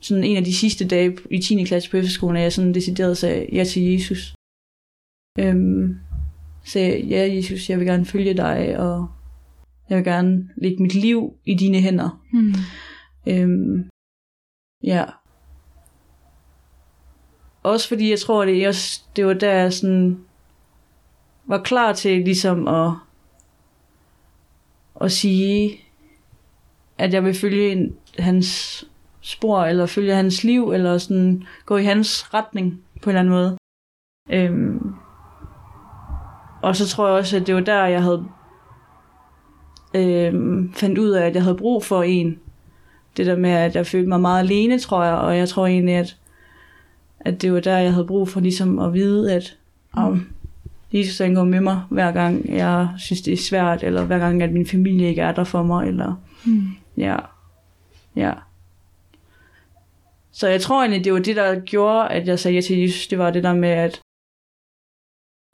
sådan 0.00 0.24
en 0.24 0.36
af 0.36 0.44
de 0.44 0.54
sidste 0.54 0.88
dage 0.88 1.16
i 1.30 1.38
10. 1.38 1.64
klasse 1.64 1.90
på 1.90 1.96
efterskolen, 1.96 2.36
at 2.36 2.42
jeg 2.42 2.52
sådan 2.52 2.74
decideret 2.74 3.18
sagde 3.18 3.46
ja 3.52 3.64
til 3.64 3.82
Jesus. 3.82 4.34
Øhm, 5.38 5.96
sagde, 6.64 7.00
ja 7.00 7.34
Jesus, 7.34 7.70
jeg 7.70 7.78
vil 7.78 7.86
gerne 7.86 8.04
følge 8.04 8.34
dig, 8.34 8.78
og 8.78 9.08
jeg 9.88 9.96
vil 9.96 10.04
gerne 10.04 10.48
lægge 10.56 10.82
mit 10.82 10.94
liv 10.94 11.32
i 11.44 11.54
dine 11.54 11.80
hænder. 11.80 12.22
Mm. 12.32 12.54
Øhm, 13.28 13.88
ja. 14.84 15.04
Også 17.62 17.88
fordi 17.88 18.10
jeg 18.10 18.18
tror, 18.18 18.44
det, 18.44 18.68
også, 18.68 19.02
det 19.16 19.26
var 19.26 19.32
der, 19.32 19.52
jeg 19.52 19.72
sådan 19.72 20.20
var 21.46 21.62
klar 21.62 21.92
til 21.92 22.24
ligesom 22.24 22.68
at, 22.68 22.92
at 25.00 25.12
sige, 25.12 25.80
at 26.98 27.12
jeg 27.12 27.24
vil 27.24 27.34
følge 27.34 27.72
en, 27.72 27.96
hans 28.18 28.84
spor, 29.20 29.64
eller 29.64 29.86
følge 29.86 30.14
hans 30.14 30.44
liv, 30.44 30.70
eller 30.72 30.98
sådan 30.98 31.42
gå 31.66 31.76
i 31.76 31.84
hans 31.84 32.34
retning 32.34 32.82
på 33.02 33.10
en 33.10 33.16
eller 33.16 33.20
anden 33.20 33.34
måde. 33.34 33.56
Øhm, 34.30 34.94
og 36.62 36.76
så 36.76 36.88
tror 36.88 37.06
jeg 37.06 37.16
også, 37.16 37.36
at 37.36 37.46
det 37.46 37.54
var 37.54 37.60
der, 37.60 37.84
jeg 37.84 38.02
havde 38.02 38.24
øhm, 39.94 40.72
fandt 40.72 40.98
ud 40.98 41.10
af, 41.10 41.26
at 41.26 41.34
jeg 41.34 41.42
havde 41.42 41.56
brug 41.56 41.84
for 41.84 42.02
en. 42.02 42.40
Det 43.16 43.26
der 43.26 43.36
med, 43.36 43.50
at 43.50 43.76
jeg 43.76 43.86
følte 43.86 44.08
mig 44.08 44.20
meget 44.20 44.40
alene, 44.40 44.78
tror 44.78 45.04
jeg, 45.04 45.14
og 45.14 45.36
jeg 45.36 45.48
tror 45.48 45.66
egentlig, 45.66 45.94
at, 45.94 46.16
at 47.20 47.42
det 47.42 47.52
var 47.52 47.60
der, 47.60 47.78
jeg 47.78 47.92
havde 47.92 48.06
brug 48.06 48.28
for 48.28 48.40
ligesom 48.40 48.78
at 48.78 48.92
vide, 48.92 49.34
at 49.34 49.58
om, 49.92 50.28
Jesus 50.92 51.18
han 51.18 51.34
går 51.34 51.44
med 51.44 51.60
mig, 51.60 51.82
hver 51.90 52.12
gang 52.12 52.54
jeg 52.54 52.88
synes, 52.98 53.22
det 53.22 53.32
er 53.32 53.36
svært, 53.36 53.82
eller 53.82 54.04
hver 54.04 54.18
gang, 54.18 54.42
at 54.42 54.52
min 54.52 54.66
familie 54.66 55.08
ikke 55.08 55.22
er 55.22 55.32
der 55.32 55.44
for 55.44 55.62
mig, 55.62 55.88
eller 55.88 56.22
Mm. 56.44 56.62
ja, 56.96 57.16
ja. 58.16 58.32
Så 60.32 60.48
jeg 60.48 60.60
tror 60.60 60.80
egentlig, 60.82 61.04
det 61.04 61.12
var 61.12 61.18
det, 61.18 61.36
der 61.36 61.60
gjorde, 61.60 62.08
at 62.08 62.26
jeg 62.28 62.38
sagde 62.38 62.54
ja 62.54 62.60
til 62.60 62.78
Jesus. 62.78 63.06
Det 63.06 63.18
var 63.18 63.30
det 63.30 63.42
der 63.42 63.54
med, 63.54 63.68
at, 63.68 64.00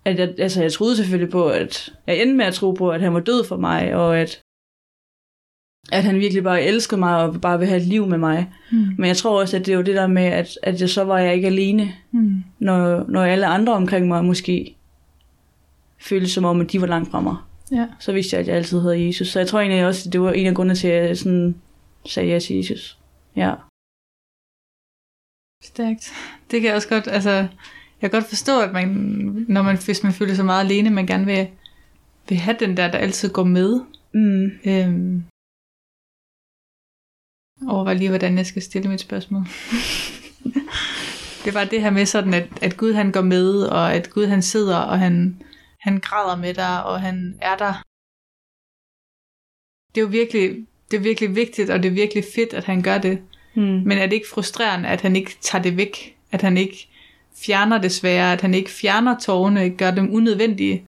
at 0.05 0.19
jeg, 0.19 0.35
altså 0.39 0.63
jeg 0.63 0.73
troede 0.73 0.97
selvfølgelig 0.97 1.33
på, 1.33 1.49
at 1.49 1.93
jeg 2.07 2.23
endte 2.23 2.37
med 2.37 2.45
at 2.45 2.55
tro 2.55 2.73
på, 2.73 2.91
at 2.91 3.01
han 3.01 3.15
var 3.15 3.21
død 3.21 3.45
for 3.45 3.57
mig, 3.57 3.95
og 3.95 4.19
at, 4.19 4.41
at 5.93 6.05
han 6.05 6.21
virkelig 6.21 6.43
bare 6.43 6.63
elskede 6.63 7.01
mig, 7.01 7.17
og 7.25 7.41
bare 7.41 7.59
ville 7.59 7.69
have 7.71 7.81
et 7.83 7.87
liv 7.89 8.07
med 8.07 8.19
mig. 8.19 8.53
Mm. 8.73 8.79
Men 8.99 9.07
jeg 9.07 9.17
tror 9.17 9.41
også, 9.41 9.57
at 9.57 9.67
det 9.67 9.77
var 9.77 9.83
det 9.83 9.95
der 9.97 10.07
med, 10.07 10.23
at, 10.25 10.59
at 10.63 10.81
jeg, 10.81 10.91
så 10.91 11.05
var 11.05 11.19
jeg 11.19 11.35
ikke 11.35 11.47
alene, 11.47 11.93
Mm. 12.11 12.45
når, 12.59 13.05
når 13.09 13.23
alle 13.25 13.47
andre 13.47 13.73
omkring 13.73 14.09
mig 14.09 14.25
måske 14.25 14.77
følte 16.03 16.29
som 16.29 16.45
om, 16.45 16.61
at 16.61 16.73
de 16.73 16.81
var 16.81 16.87
langt 16.87 17.11
fra 17.11 17.21
mig. 17.21 17.37
Ja. 17.73 17.87
Så 18.01 18.13
vidste 18.13 18.37
jeg, 18.37 18.41
at 18.41 18.49
jeg 18.49 18.57
altid 18.57 18.81
havde 18.81 19.07
Jesus. 19.07 19.29
Så 19.29 19.39
jeg 19.39 19.49
tror 19.49 19.61
egentlig 19.61 19.87
også, 19.87 20.09
at 20.09 20.13
det 20.13 20.21
var 20.21 20.33
en 20.33 20.47
af 20.47 20.55
grundene 20.55 20.75
til, 20.75 20.89
at 20.89 21.09
jeg 21.09 21.19
sådan 21.19 21.55
sagde 22.07 22.29
ja 22.29 22.39
til 22.39 22.57
Jesus. 22.57 22.99
Ja. 23.37 23.55
Stærkt. 25.65 26.13
Det 26.51 26.61
kan 26.61 26.69
jeg 26.69 26.77
også 26.77 26.89
godt, 26.89 27.09
altså, 27.09 27.31
jeg 27.31 28.11
kan 28.11 28.11
godt 28.11 28.29
forstå, 28.29 28.61
at 28.61 28.73
man, 28.73 28.89
når 29.49 29.63
man, 29.63 29.79
hvis 29.85 30.03
man 30.03 30.13
føler 30.13 30.35
sig 30.35 30.45
meget 30.45 30.65
alene, 30.65 30.91
man 30.91 31.07
gerne 31.07 31.27
vil, 31.27 31.49
vil 32.29 32.39
have 32.39 32.57
den 32.61 32.77
der, 32.77 32.91
der 32.91 32.99
altid 32.99 33.33
går 33.33 33.45
med. 33.45 33.81
Mm. 34.15 34.51
Øhm, 34.65 35.25
overvej 37.69 37.95
lige, 37.95 38.09
hvordan 38.09 38.37
jeg 38.37 38.47
skal 38.47 38.63
stille 38.63 38.89
mit 38.89 39.01
spørgsmål. 39.01 39.43
Det 41.45 41.55
var 41.55 41.65
det 41.65 41.83
her 41.83 41.91
med 41.91 42.07
sådan, 42.07 42.35
at, 42.35 42.49
at 42.63 42.77
Gud 42.77 42.93
han 42.93 43.13
går 43.13 43.23
med, 43.23 43.63
og 43.63 43.95
at 43.95 44.11
Gud 44.11 44.27
han 44.27 44.43
sidder, 44.43 44.77
og 44.77 44.99
han, 44.99 45.43
han 45.83 46.01
græder 46.01 46.37
med 46.37 46.55
dig, 46.55 46.85
og 46.85 47.01
han 47.01 47.39
er 47.41 47.57
der. 47.57 47.75
Det 49.95 50.01
er 50.01 50.05
jo 50.05 50.11
virkelig, 50.21 50.67
det 50.91 50.97
er 50.97 51.03
virkelig 51.03 51.37
vigtigt, 51.37 51.71
og 51.71 51.83
det 51.83 51.89
er 51.89 51.95
virkelig 52.03 52.25
fedt, 52.35 52.55
at 52.55 52.65
han 52.65 52.83
gør 52.83 52.99
det. 52.99 53.23
Hmm. 53.55 53.83
Men 53.89 53.99
er 53.99 54.07
det 54.07 54.13
ikke 54.13 54.29
frustrerende, 54.35 54.89
at 54.89 55.01
han 55.01 55.17
ikke 55.17 55.37
tager 55.41 55.63
det 55.63 55.77
væk? 55.77 56.17
At 56.33 56.43
han 56.43 56.57
ikke 56.57 56.89
fjerner 57.37 57.79
det 57.79 57.93
svære, 57.93 58.33
at 58.33 58.41
han 58.41 58.55
ikke 58.55 58.71
fjerner 58.71 59.19
tårne, 59.19 59.71
gør 59.71 59.91
dem 59.91 60.15
unødvendige? 60.15 60.87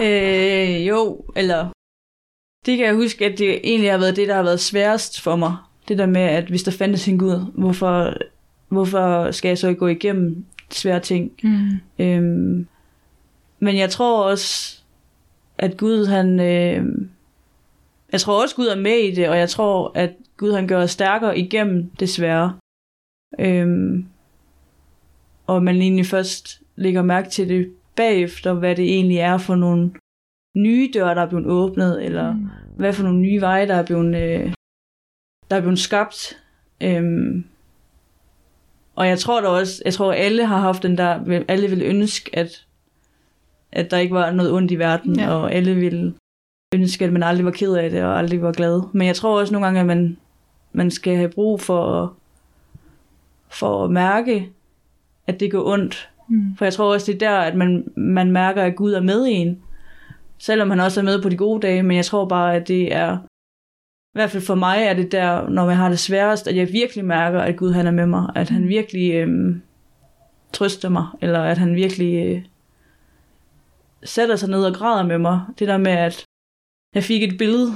Øh, 0.00 0.88
jo, 0.88 1.24
eller... 1.36 1.68
Det 2.66 2.76
kan 2.76 2.86
jeg 2.86 2.94
huske, 2.94 3.26
at 3.26 3.38
det 3.38 3.60
egentlig 3.64 3.90
har 3.90 3.98
været 3.98 4.16
det, 4.16 4.28
der 4.28 4.34
har 4.34 4.42
været 4.42 4.60
sværest 4.60 5.20
for 5.20 5.36
mig. 5.36 5.56
Det 5.88 5.98
der 5.98 6.06
med, 6.06 6.20
at 6.20 6.44
hvis 6.44 6.62
der 6.62 6.70
fandtes 6.70 7.08
en 7.08 7.18
Gud, 7.18 7.52
hvorfor, 7.54 8.14
hvorfor 8.68 9.30
skal 9.30 9.48
jeg 9.48 9.58
så 9.58 9.74
gå 9.74 9.86
igennem 9.86 10.44
svære 10.70 11.00
ting? 11.00 11.32
Mm. 11.42 12.04
Øhm, 12.04 12.68
men 13.60 13.76
jeg 13.76 13.90
tror 13.90 14.24
også, 14.24 14.78
at 15.58 15.76
Gud 15.76 16.06
han... 16.06 16.40
Øh, 16.40 16.84
jeg 18.12 18.20
tror 18.20 18.42
også, 18.42 18.56
Gud 18.56 18.66
er 18.66 18.76
med 18.80 18.96
i 18.98 19.14
det, 19.14 19.28
og 19.28 19.38
jeg 19.38 19.48
tror, 19.50 19.92
at 19.94 20.14
Gud 20.36 20.52
han 20.52 20.68
gør 20.68 20.82
os 20.82 20.90
stærkere 20.90 21.38
igennem 21.38 21.90
det 21.90 22.08
svære. 22.08 22.58
Øhm, 23.38 24.06
og 25.46 25.62
man 25.62 25.76
egentlig 25.76 26.06
først 26.06 26.62
lægger 26.76 27.02
mærke 27.02 27.30
til 27.30 27.48
det 27.48 27.72
bagefter, 27.96 28.52
hvad 28.52 28.76
det 28.76 28.84
egentlig 28.84 29.18
er 29.18 29.38
for 29.38 29.54
nogle 29.54 29.92
nye 30.56 30.90
døre, 30.94 31.14
der 31.14 31.22
er 31.22 31.28
blevet 31.28 31.46
åbnet, 31.46 32.04
eller 32.04 32.32
Mm. 32.32 32.48
hvad 32.76 32.92
for 32.92 33.02
nogle 33.02 33.18
nye 33.18 33.40
veje, 33.40 33.66
der 33.68 33.74
er 33.74 33.86
blevet, 33.86 34.16
øh, 34.16 34.52
der 35.50 35.56
er 35.56 35.60
blevet 35.60 35.78
skabt. 35.78 36.38
Øhm, 36.82 37.44
og 38.96 39.08
jeg 39.08 39.18
tror 39.18 39.40
da 39.40 39.48
også, 39.48 39.82
jeg 39.84 39.94
tror 39.94 40.12
alle 40.12 40.46
har 40.46 40.58
haft 40.58 40.82
den 40.82 40.98
der, 40.98 41.42
alle 41.48 41.68
vil 41.68 41.82
ønske, 41.82 42.30
at, 42.38 42.66
at 43.72 43.90
der 43.90 43.96
ikke 43.98 44.14
var 44.14 44.30
noget 44.30 44.52
ondt 44.52 44.70
i 44.70 44.78
verden, 44.78 45.16
Ja. 45.18 45.30
og 45.30 45.52
alle 45.52 45.74
vil 45.74 46.14
ønske, 46.74 47.04
at 47.04 47.12
man 47.12 47.22
aldrig 47.22 47.44
var 47.44 47.50
ked 47.50 47.74
af 47.74 47.90
det, 47.90 48.02
og 48.04 48.18
aldrig 48.18 48.42
var 48.42 48.52
glad. 48.52 48.82
Men 48.92 49.06
jeg 49.06 49.16
tror 49.16 49.40
også 49.40 49.52
nogle 49.52 49.66
gange, 49.66 49.80
at 49.80 49.86
man, 49.86 50.16
man 50.72 50.90
skal 50.90 51.16
have 51.16 51.28
brug 51.28 51.60
for, 51.60 52.02
at- 52.02 52.08
for 53.48 53.84
at 53.84 53.90
mærke, 53.90 54.48
at 55.26 55.40
det 55.40 55.50
går 55.50 55.66
ondt. 55.72 56.08
Mm. 56.28 56.56
For 56.58 56.64
jeg 56.64 56.72
tror 56.72 56.92
også, 56.92 57.12
det 57.12 57.22
er 57.22 57.28
der, 57.30 57.38
at 57.38 57.54
man, 57.54 57.84
man 57.96 58.30
mærker, 58.32 58.62
at 58.62 58.76
Gud 58.76 58.92
er 58.92 59.00
med 59.00 59.26
i 59.26 59.32
en. 59.32 59.62
Selvom 60.38 60.70
han 60.70 60.80
også 60.80 61.00
er 61.00 61.04
med 61.04 61.22
på 61.22 61.28
de 61.28 61.36
gode 61.36 61.60
dage, 61.66 61.82
men 61.82 61.96
jeg 61.96 62.04
tror 62.04 62.24
bare, 62.24 62.54
at 62.56 62.68
det 62.68 62.94
er, 62.94 63.18
i 64.14 64.18
hvert 64.18 64.30
fald 64.30 64.42
for 64.42 64.54
mig 64.54 64.78
er 64.82 64.94
det 64.94 65.12
der, 65.12 65.48
når 65.48 65.68
jeg 65.68 65.76
har 65.76 65.88
det 65.88 65.98
sværest, 65.98 66.48
at 66.48 66.56
jeg 66.56 66.68
virkelig 66.72 67.04
mærker, 67.04 67.40
at 67.40 67.56
Gud 67.56 67.72
han 67.72 67.86
er 67.86 67.90
med 67.90 68.06
mig. 68.06 68.30
At 68.34 68.48
han 68.50 68.68
virkelig 68.68 69.14
øhm, 69.14 69.62
trøster 70.52 70.88
mig, 70.88 71.06
eller 71.20 71.40
at 71.42 71.58
han 71.58 71.74
virkelig 71.74 72.26
øh, 72.26 72.42
sætter 74.04 74.36
sig 74.36 74.48
ned 74.48 74.64
og 74.64 74.74
græder 74.74 75.06
med 75.06 75.18
mig. 75.18 75.40
Det 75.58 75.68
der 75.68 75.76
med, 75.76 75.92
at 75.92 76.24
jeg 76.94 77.04
fik 77.04 77.22
et 77.22 77.38
billede. 77.38 77.72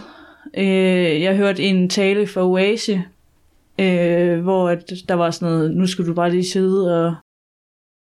Øh, 0.57 1.23
jeg 1.23 1.37
hørte 1.37 1.63
en 1.63 1.89
tale 1.89 2.27
fra 2.27 2.47
Oase, 2.47 3.05
øh, 3.81 4.41
hvor 4.41 4.69
at 4.69 4.93
der 5.09 5.15
var 5.15 5.31
sådan 5.31 5.49
noget, 5.49 5.71
nu 5.71 5.87
skal 5.87 6.07
du 6.07 6.15
bare 6.15 6.31
lige 6.31 6.45
sidde 6.45 7.07
og 7.07 7.15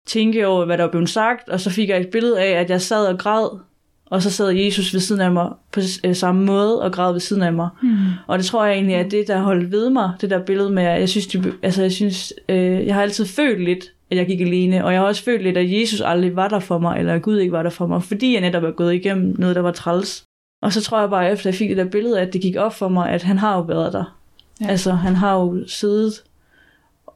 tænke 0.08 0.48
over, 0.48 0.66
hvad 0.66 0.78
der 0.78 0.84
var 0.84 0.92
blevet 0.92 1.10
sagt, 1.10 1.50
og 1.50 1.60
så 1.60 1.70
fik 1.70 1.90
jeg 1.90 2.02
et 2.02 2.10
billede 2.12 2.42
af, 2.42 2.52
at 2.52 2.70
jeg 2.70 2.82
sad 2.82 3.08
og 3.08 3.20
græd, 3.20 3.60
og 4.06 4.22
så 4.22 4.32
sad 4.32 4.50
Jesus 4.50 4.94
ved 4.94 5.02
siden 5.02 5.22
af 5.22 5.32
mig 5.32 5.52
på 5.72 5.80
øh, 6.06 6.16
samme 6.16 6.46
måde 6.46 6.82
og 6.82 6.92
græd 6.92 7.12
ved 7.12 7.20
siden 7.20 7.42
af 7.42 7.54
mig. 7.54 7.70
Mm. 7.82 7.98
Og 8.28 8.38
det 8.38 8.46
tror 8.46 8.66
jeg 8.66 8.74
egentlig 8.74 8.96
er 8.96 9.10
det, 9.10 9.28
der 9.28 9.40
holdt 9.40 9.72
ved 9.72 9.90
mig, 9.90 10.14
det 10.22 10.30
der 10.30 10.46
billede 10.46 10.70
med, 10.70 10.84
at 10.84 11.00
jeg 11.00 11.10
synes, 11.10 11.28
de, 11.28 11.54
altså 11.64 11.82
jeg 11.82 11.92
synes, 11.92 12.34
øh, 12.50 12.86
jeg 12.86 12.96
har 12.96 13.02
altid 13.02 13.26
følt 13.26 13.64
lidt, 13.64 13.94
at 14.12 14.18
jeg 14.18 14.28
gik 14.28 14.42
alene, 14.42 14.86
og 14.86 14.94
jeg 14.94 15.02
har 15.02 15.08
også 15.08 15.24
følt 15.24 15.44
lidt, 15.44 15.58
at 15.58 15.80
Jesus 15.80 16.02
aldrig 16.02 16.36
var 16.36 16.48
der 16.48 16.60
for 16.60 16.80
mig, 16.80 17.00
eller 17.00 17.14
at 17.14 17.22
Gud 17.22 17.38
ikke 17.38 17.52
var 17.52 17.64
der 17.64 17.70
for 17.70 17.88
mig, 17.88 18.04
fordi 18.04 18.34
jeg 18.34 18.42
netop 18.42 18.64
er 18.64 18.72
gået 18.72 18.94
igennem 18.94 19.36
noget, 19.40 19.56
der 19.56 19.62
var 19.62 19.72
træls. 19.72 20.24
Og 20.62 20.74
så 20.74 20.82
tror 20.82 21.00
jeg 21.00 21.10
bare, 21.10 21.32
efter 21.32 21.50
jeg 21.50 21.56
fik 21.56 21.70
det 21.70 21.78
der 21.78 21.90
billede, 21.90 22.22
at 22.22 22.34
det 22.34 22.42
gik 22.42 22.56
op 22.56 22.74
for 22.74 22.88
mig, 22.88 23.10
at 23.10 23.24
han 23.24 23.38
har 23.38 23.56
jo 23.56 23.62
været 23.62 23.94
der. 23.94 24.20
Ja. 24.62 24.66
Ja. 24.66 24.72
Altså, 24.72 24.92
han 24.92 25.16
har 25.16 25.34
jo 25.34 25.68
siddet, 25.68 26.24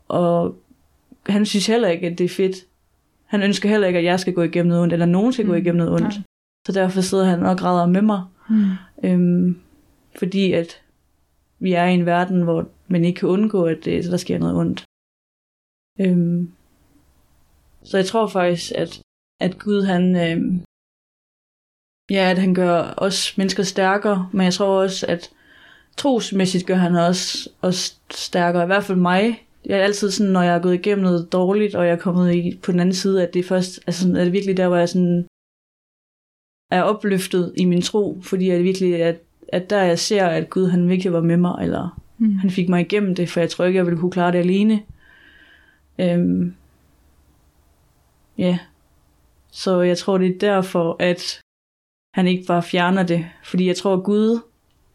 og 0.07 0.55
han 1.27 1.45
synes 1.45 1.67
heller 1.67 1.87
ikke, 1.87 2.07
at 2.07 2.17
det 2.17 2.23
er 2.23 2.29
fedt. 2.29 2.55
Han 3.25 3.43
ønsker 3.43 3.69
heller 3.69 3.87
ikke, 3.87 3.99
at 3.99 4.05
jeg 4.05 4.19
skal 4.19 4.33
gå 4.33 4.41
igennem 4.41 4.69
noget 4.69 4.83
ondt, 4.83 4.93
eller 4.93 5.05
nogen 5.05 5.33
skal 5.33 5.45
mm. 5.45 5.51
gå 5.51 5.55
igennem 5.55 5.77
noget 5.77 5.93
ondt. 5.93 6.15
Nej. 6.15 6.23
Så 6.67 6.71
derfor 6.71 7.01
sidder 7.01 7.25
han 7.25 7.43
og 7.43 7.57
græder 7.57 7.85
med 7.85 8.01
mig. 8.01 8.23
Mm. 8.49 8.65
Øhm, 9.03 9.59
fordi 10.19 10.51
at 10.51 10.81
vi 11.59 11.73
er 11.73 11.85
i 11.85 11.93
en 11.93 12.05
verden, 12.05 12.41
hvor 12.41 12.67
man 12.87 13.05
ikke 13.05 13.19
kan 13.19 13.29
undgå, 13.29 13.63
at 13.63 13.85
det, 13.85 14.03
der 14.03 14.17
sker 14.17 14.39
noget 14.39 14.55
ondt. 14.55 14.83
Øhm, 15.99 16.51
så 17.83 17.97
jeg 17.97 18.05
tror 18.05 18.27
faktisk, 18.27 18.71
at, 18.75 19.01
at 19.41 19.59
Gud 19.59 19.83
han, 19.83 20.15
øhm, 20.15 20.63
ja, 22.11 22.31
at 22.31 22.37
han 22.37 22.53
gør 22.53 22.93
os 22.97 23.37
mennesker 23.37 23.63
stærkere, 23.63 24.29
men 24.33 24.43
jeg 24.43 24.53
tror 24.53 24.81
også, 24.81 25.05
at 25.09 25.29
trosmæssigt 25.97 26.67
gør 26.67 26.75
han 26.75 26.95
os, 26.95 27.49
os 27.61 27.97
stærkere, 28.11 28.63
i 28.63 28.65
hvert 28.65 28.83
fald 28.83 28.97
mig. 28.97 29.47
Jeg 29.65 29.79
er 29.79 29.83
altid 29.83 30.11
sådan, 30.11 30.31
når 30.31 30.41
jeg 30.41 30.55
er 30.55 30.61
gået 30.61 30.73
igennem 30.73 31.03
noget 31.03 31.31
dårligt, 31.31 31.75
og 31.75 31.85
jeg 31.85 31.93
er 31.93 31.99
kommet 31.99 32.33
i, 32.35 32.59
på 32.63 32.71
den 32.71 32.79
anden 32.79 32.95
side, 32.95 33.23
at 33.27 33.33
det 33.33 33.39
er 33.39 33.43
først, 33.43 33.79
altså 33.87 34.09
er 34.09 34.23
det 34.23 34.33
virkelig 34.33 34.57
der, 34.57 34.67
hvor 34.67 34.77
jeg 34.77 34.89
sådan 34.89 35.27
er 36.71 36.81
opløftet 36.81 37.53
i 37.57 37.65
min 37.65 37.81
tro, 37.81 38.21
fordi 38.21 38.49
at 38.49 38.63
virkelig, 38.63 39.03
at, 39.03 39.19
at 39.47 39.69
der 39.69 39.81
jeg 39.81 39.99
ser, 39.99 40.25
at 40.25 40.49
Gud 40.49 40.67
han 40.67 40.89
virkelig 40.89 41.13
var 41.13 41.21
med 41.21 41.37
mig, 41.37 41.63
eller 41.63 42.01
Mm. 42.21 42.35
han 42.35 42.49
fik 42.49 42.69
mig 42.69 42.81
igennem 42.81 43.15
det, 43.15 43.29
for 43.29 43.39
jeg 43.39 43.49
tror 43.49 43.65
ikke, 43.65 43.77
jeg 43.77 43.85
ville 43.85 43.99
kunne 43.99 44.11
klare 44.11 44.31
det 44.31 44.37
alene. 44.37 44.81
Øhm, 45.99 46.53
ja. 48.41 48.59
Så 49.51 49.81
jeg 49.81 49.97
tror, 49.97 50.17
det 50.17 50.27
er 50.35 50.39
derfor, 50.39 50.95
at 50.99 51.41
han 52.15 52.27
ikke 52.27 52.43
bare 52.47 52.63
fjerner 52.63 53.03
det. 53.03 53.25
Fordi 53.43 53.67
jeg 53.67 53.75
tror, 53.77 53.93
at 53.97 54.03
Gud, 54.03 54.39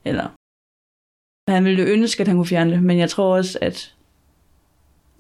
eller 0.04 0.28
han 1.50 1.64
ville 1.64 1.82
ønske, 1.84 2.20
at 2.20 2.28
han 2.28 2.36
kunne 2.36 2.46
fjerne 2.46 2.70
det, 2.72 2.82
men 2.82 2.98
jeg 2.98 3.10
tror 3.10 3.36
også, 3.36 3.58
at 3.62 3.94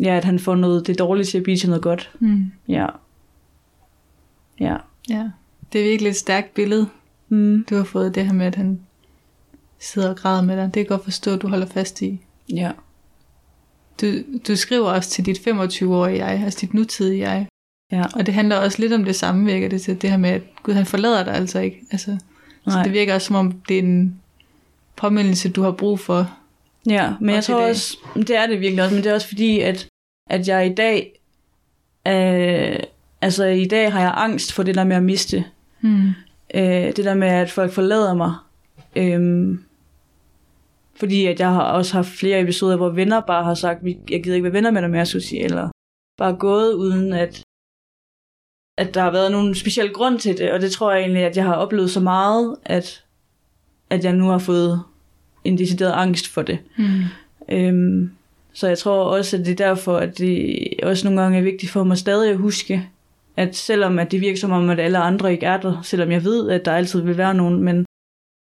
ja, 0.00 0.16
at 0.16 0.24
han 0.24 0.38
får 0.38 0.54
noget, 0.54 0.86
det 0.86 0.98
dårlige 0.98 1.24
til 1.24 1.38
at 1.38 1.44
blive 1.44 1.56
til 1.56 1.68
noget 1.68 1.82
godt. 1.82 2.10
Mm. 2.20 2.44
Ja. 2.68 2.86
Ja. 4.60 4.76
Ja. 5.08 5.30
Det 5.72 5.80
er 5.80 5.84
virkelig 5.90 6.10
et 6.10 6.16
stærkt 6.16 6.54
billede, 6.54 6.88
Mm. 7.28 7.64
du 7.70 7.76
har 7.76 7.84
fået 7.84 8.14
det 8.14 8.26
her 8.26 8.32
med, 8.32 8.46
at 8.46 8.54
han 8.54 8.80
sidder 9.78 10.10
og 10.10 10.16
græder 10.16 10.42
med 10.42 10.56
dig. 10.56 10.64
Det 10.64 10.72
kan 10.72 10.80
jeg 10.80 10.88
godt 10.88 11.04
forstå, 11.04 11.34
at 11.34 11.42
du 11.42 11.48
holder 11.48 11.66
fast 11.66 12.02
i. 12.02 12.20
Ja. 12.52 12.72
Du, 14.00 14.06
du 14.48 14.56
skriver 14.56 14.90
også 14.90 15.10
til 15.10 15.26
dit 15.26 15.38
25-årige 15.38 16.24
jeg, 16.26 16.44
altså 16.44 16.58
dit 16.60 16.74
nutidige 16.74 17.30
jeg. 17.30 17.46
Ja. 17.92 18.04
Og 18.14 18.26
det 18.26 18.34
handler 18.34 18.56
også 18.56 18.80
lidt 18.82 18.92
om 18.92 19.04
det 19.04 19.16
samme, 19.16 19.44
virker 19.52 19.68
det 19.68 19.82
til. 19.82 20.02
Det 20.02 20.10
her 20.10 20.16
med, 20.16 20.30
at 20.30 20.42
Gud 20.62 20.74
han 20.74 20.86
forlader 20.86 21.24
dig 21.24 21.34
altså 21.34 21.60
ikke. 21.60 21.80
Altså, 21.92 22.16
så 22.64 22.70
Nej. 22.74 22.82
det 22.82 22.92
virker 22.92 23.14
også 23.14 23.26
som 23.26 23.36
om, 23.36 23.52
det 23.68 23.78
er 23.78 23.82
en 23.82 24.20
påmindelse, 24.96 25.50
du 25.52 25.62
har 25.62 25.70
brug 25.72 26.00
for. 26.00 26.30
Ja, 26.88 27.12
men 27.20 27.34
jeg 27.34 27.44
tror 27.44 27.68
også, 27.68 27.96
det 28.16 28.30
er 28.36 28.46
det 28.46 28.60
virkelig 28.60 28.84
også, 28.84 28.94
men 28.94 29.04
det 29.04 29.10
er 29.10 29.14
også 29.14 29.28
fordi, 29.28 29.60
at, 29.60 29.88
at 30.30 30.48
jeg 30.48 30.66
i 30.66 30.74
dag, 30.74 31.20
øh, 32.06 32.78
altså 33.20 33.44
i 33.44 33.64
dag 33.64 33.92
har 33.92 34.00
jeg 34.00 34.12
angst 34.16 34.52
for 34.52 34.62
det 34.62 34.74
der 34.74 34.84
med 34.84 34.96
at 34.96 35.02
miste. 35.02 35.44
Hmm. 35.80 36.08
Øh, 36.54 36.62
det 36.96 36.96
der 37.04 37.14
med, 37.14 37.28
at 37.28 37.50
folk 37.50 37.72
forlader 37.72 38.14
mig. 38.14 38.34
Øh, 38.96 39.58
fordi 40.96 41.26
at 41.26 41.40
jeg 41.40 41.48
har 41.48 41.62
også 41.62 41.92
haft 41.94 42.08
flere 42.08 42.40
episoder, 42.40 42.76
hvor 42.76 42.88
venner 42.88 43.20
bare 43.20 43.44
har 43.44 43.54
sagt, 43.54 43.84
"Vi- 43.84 43.98
jeg 44.10 44.22
gider 44.22 44.34
ikke 44.36 44.44
være 44.44 44.52
venner 44.52 44.70
med 44.70 44.82
dig 44.82 44.90
mere, 44.90 45.06
Susie, 45.06 45.40
eller 45.40 45.70
bare 46.18 46.36
gået 46.36 46.72
uden 46.74 47.12
at, 47.12 47.42
at 48.76 48.94
der 48.94 49.02
har 49.02 49.10
været 49.10 49.32
nogen 49.32 49.54
speciel 49.54 49.92
grund 49.92 50.18
til 50.18 50.38
det, 50.38 50.52
og 50.52 50.60
det 50.60 50.72
tror 50.72 50.92
jeg 50.92 51.00
egentlig, 51.00 51.22
at 51.24 51.36
jeg 51.36 51.44
har 51.44 51.54
oplevet 51.54 51.90
så 51.90 52.00
meget, 52.00 52.56
at, 52.64 53.04
at 53.90 54.04
jeg 54.04 54.12
nu 54.12 54.28
har 54.28 54.38
fået 54.38 54.82
en 55.44 55.58
decideret 55.58 55.92
angst 55.92 56.28
for 56.28 56.42
det. 56.42 56.58
Hmm. 56.76 57.02
Øhm, 57.48 58.10
så 58.52 58.68
jeg 58.68 58.78
tror 58.78 59.04
også, 59.04 59.36
at 59.36 59.46
det 59.46 59.60
er 59.60 59.66
derfor, 59.66 59.96
at 59.96 60.18
det 60.18 60.58
også 60.82 61.06
nogle 61.06 61.22
gange 61.22 61.38
er 61.38 61.42
vigtigt 61.42 61.72
for 61.72 61.84
mig 61.84 61.98
stadig 61.98 62.30
at 62.30 62.36
huske, 62.36 62.88
at 63.36 63.56
selvom 63.56 63.98
at 63.98 64.10
det 64.10 64.20
virker 64.20 64.38
som 64.38 64.52
om, 64.52 64.70
at 64.70 64.80
alle 64.80 64.98
andre 64.98 65.32
ikke 65.32 65.46
er 65.46 65.56
der, 65.60 65.80
selvom 65.82 66.10
jeg 66.10 66.24
ved, 66.24 66.50
at 66.50 66.64
der 66.64 66.72
altid 66.72 67.00
vil 67.02 67.16
være 67.16 67.34
nogen, 67.34 67.62
men 67.62 67.86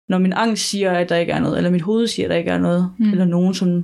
når 0.09 0.17
min 0.17 0.33
angst 0.33 0.69
siger, 0.69 0.91
at 0.91 1.09
der 1.09 1.15
ikke 1.15 1.31
er 1.31 1.39
noget, 1.39 1.57
eller 1.57 1.69
mit 1.71 1.81
hoved 1.81 2.07
siger, 2.07 2.25
at 2.25 2.29
der 2.29 2.35
ikke 2.35 2.51
er 2.51 2.57
noget, 2.57 2.91
Mm. 2.97 3.05
mm. 3.05 3.11
eller 3.11 3.25
nogen, 3.25 3.53
som 3.53 3.83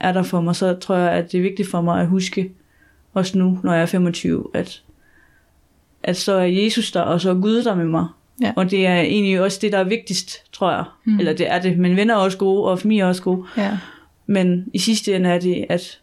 er 0.00 0.12
der 0.12 0.22
for 0.22 0.40
mig, 0.40 0.56
så 0.56 0.74
tror 0.74 0.96
jeg, 0.96 1.12
at 1.12 1.32
det 1.32 1.38
er 1.38 1.42
vigtigt 1.42 1.70
for 1.70 1.80
mig 1.80 2.00
at 2.00 2.06
huske, 2.08 2.52
også 3.14 3.38
nu, 3.38 3.58
når 3.62 3.72
jeg 3.72 3.82
er 3.82 3.86
25, 3.86 4.46
at, 4.54 4.82
at 6.08 6.16
så 6.16 6.32
er 6.32 6.44
Jesus 6.44 6.92
der, 6.92 7.00
og 7.00 7.20
så 7.20 7.30
er 7.30 7.34
Gud 7.34 7.62
der 7.64 7.74
med 7.74 7.84
mig. 7.86 8.06
Ja. 8.42 8.52
Og 8.56 8.70
det 8.70 8.86
er 8.86 9.00
egentlig 9.00 9.40
også 9.40 9.58
det, 9.62 9.72
der 9.72 9.78
er 9.78 9.84
vigtigst, 9.84 10.52
tror 10.52 10.70
jeg. 10.72 10.84
Mm. 11.04 11.12
Mm. 11.12 11.18
Eller 11.18 11.32
det 11.32 11.50
er 11.50 11.60
det, 11.62 11.78
men 11.78 11.96
venner 11.96 12.14
er 12.14 12.18
også 12.18 12.38
gode, 12.38 12.64
og 12.70 12.78
familie 12.78 13.02
er 13.04 13.08
også 13.08 13.22
gode. 13.22 13.46
Ja. 13.56 13.78
Men 14.26 14.70
i 14.74 14.78
sidste 14.78 15.16
ende 15.16 15.30
er 15.30 15.40
det, 15.40 15.66
at, 15.68 16.00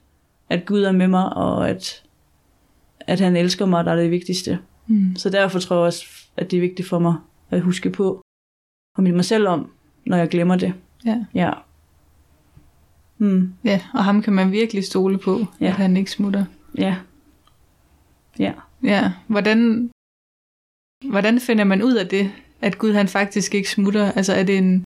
at 0.50 0.65
Gud 0.65 0.82
er 0.84 0.91
med 0.91 1.08
mig, 1.08 1.34
og 1.34 1.70
at, 1.70 2.04
at 3.00 3.20
han 3.20 3.36
elsker 3.36 3.65
mig, 3.65 3.86
der 3.86 3.91
er 3.91 3.96
det 3.96 4.12
vigtigste. 4.12 4.60
Hmm. 4.86 5.15
Så 5.15 5.30
derfor 5.30 5.60
tror 5.60 5.76
jeg 5.76 5.86
også, 5.86 6.06
at 6.38 6.52
det 6.52 6.58
er 6.58 6.62
vigtigt 6.62 6.88
for 6.89 7.00
mig 7.00 7.15
at 7.52 7.62
huske 7.62 7.89
på, 7.89 8.22
og 8.98 9.04
minde 9.04 9.15
mig 9.15 9.26
selv 9.26 9.48
om, 9.48 9.72
når 10.06 10.18
jeg 10.18 10.30
glemmer 10.30 10.56
det. 10.56 10.74
Ja. 11.06 11.18
Ja. 11.34 11.52
Hmm. 13.18 13.54
ja, 13.63 13.82
og 13.94 14.04
ham 14.04 14.22
kan 14.22 14.34
man 14.34 14.52
virkelig 14.52 14.84
stole 14.86 15.18
på, 15.18 15.46
Ja. 15.62 15.65
at 15.65 15.74
han 15.74 15.98
ikke 15.98 16.12
smutter. 16.12 16.46
ja. 16.78 16.96
Ja. 18.39 18.52
Ja, 18.84 19.12
hvordan, 19.28 19.89
hvordan 21.10 21.39
finder 21.39 21.63
man 21.63 21.84
ud 21.84 21.94
af 21.94 22.08
det, 22.08 22.32
at 22.62 22.78
Gud 22.78 22.94
han 22.94 23.08
faktisk 23.08 23.56
ikke 23.56 23.70
smutter? 23.70 24.12
Altså 24.12 24.34
er 24.34 24.44
det 24.44 24.58
en 24.58 24.86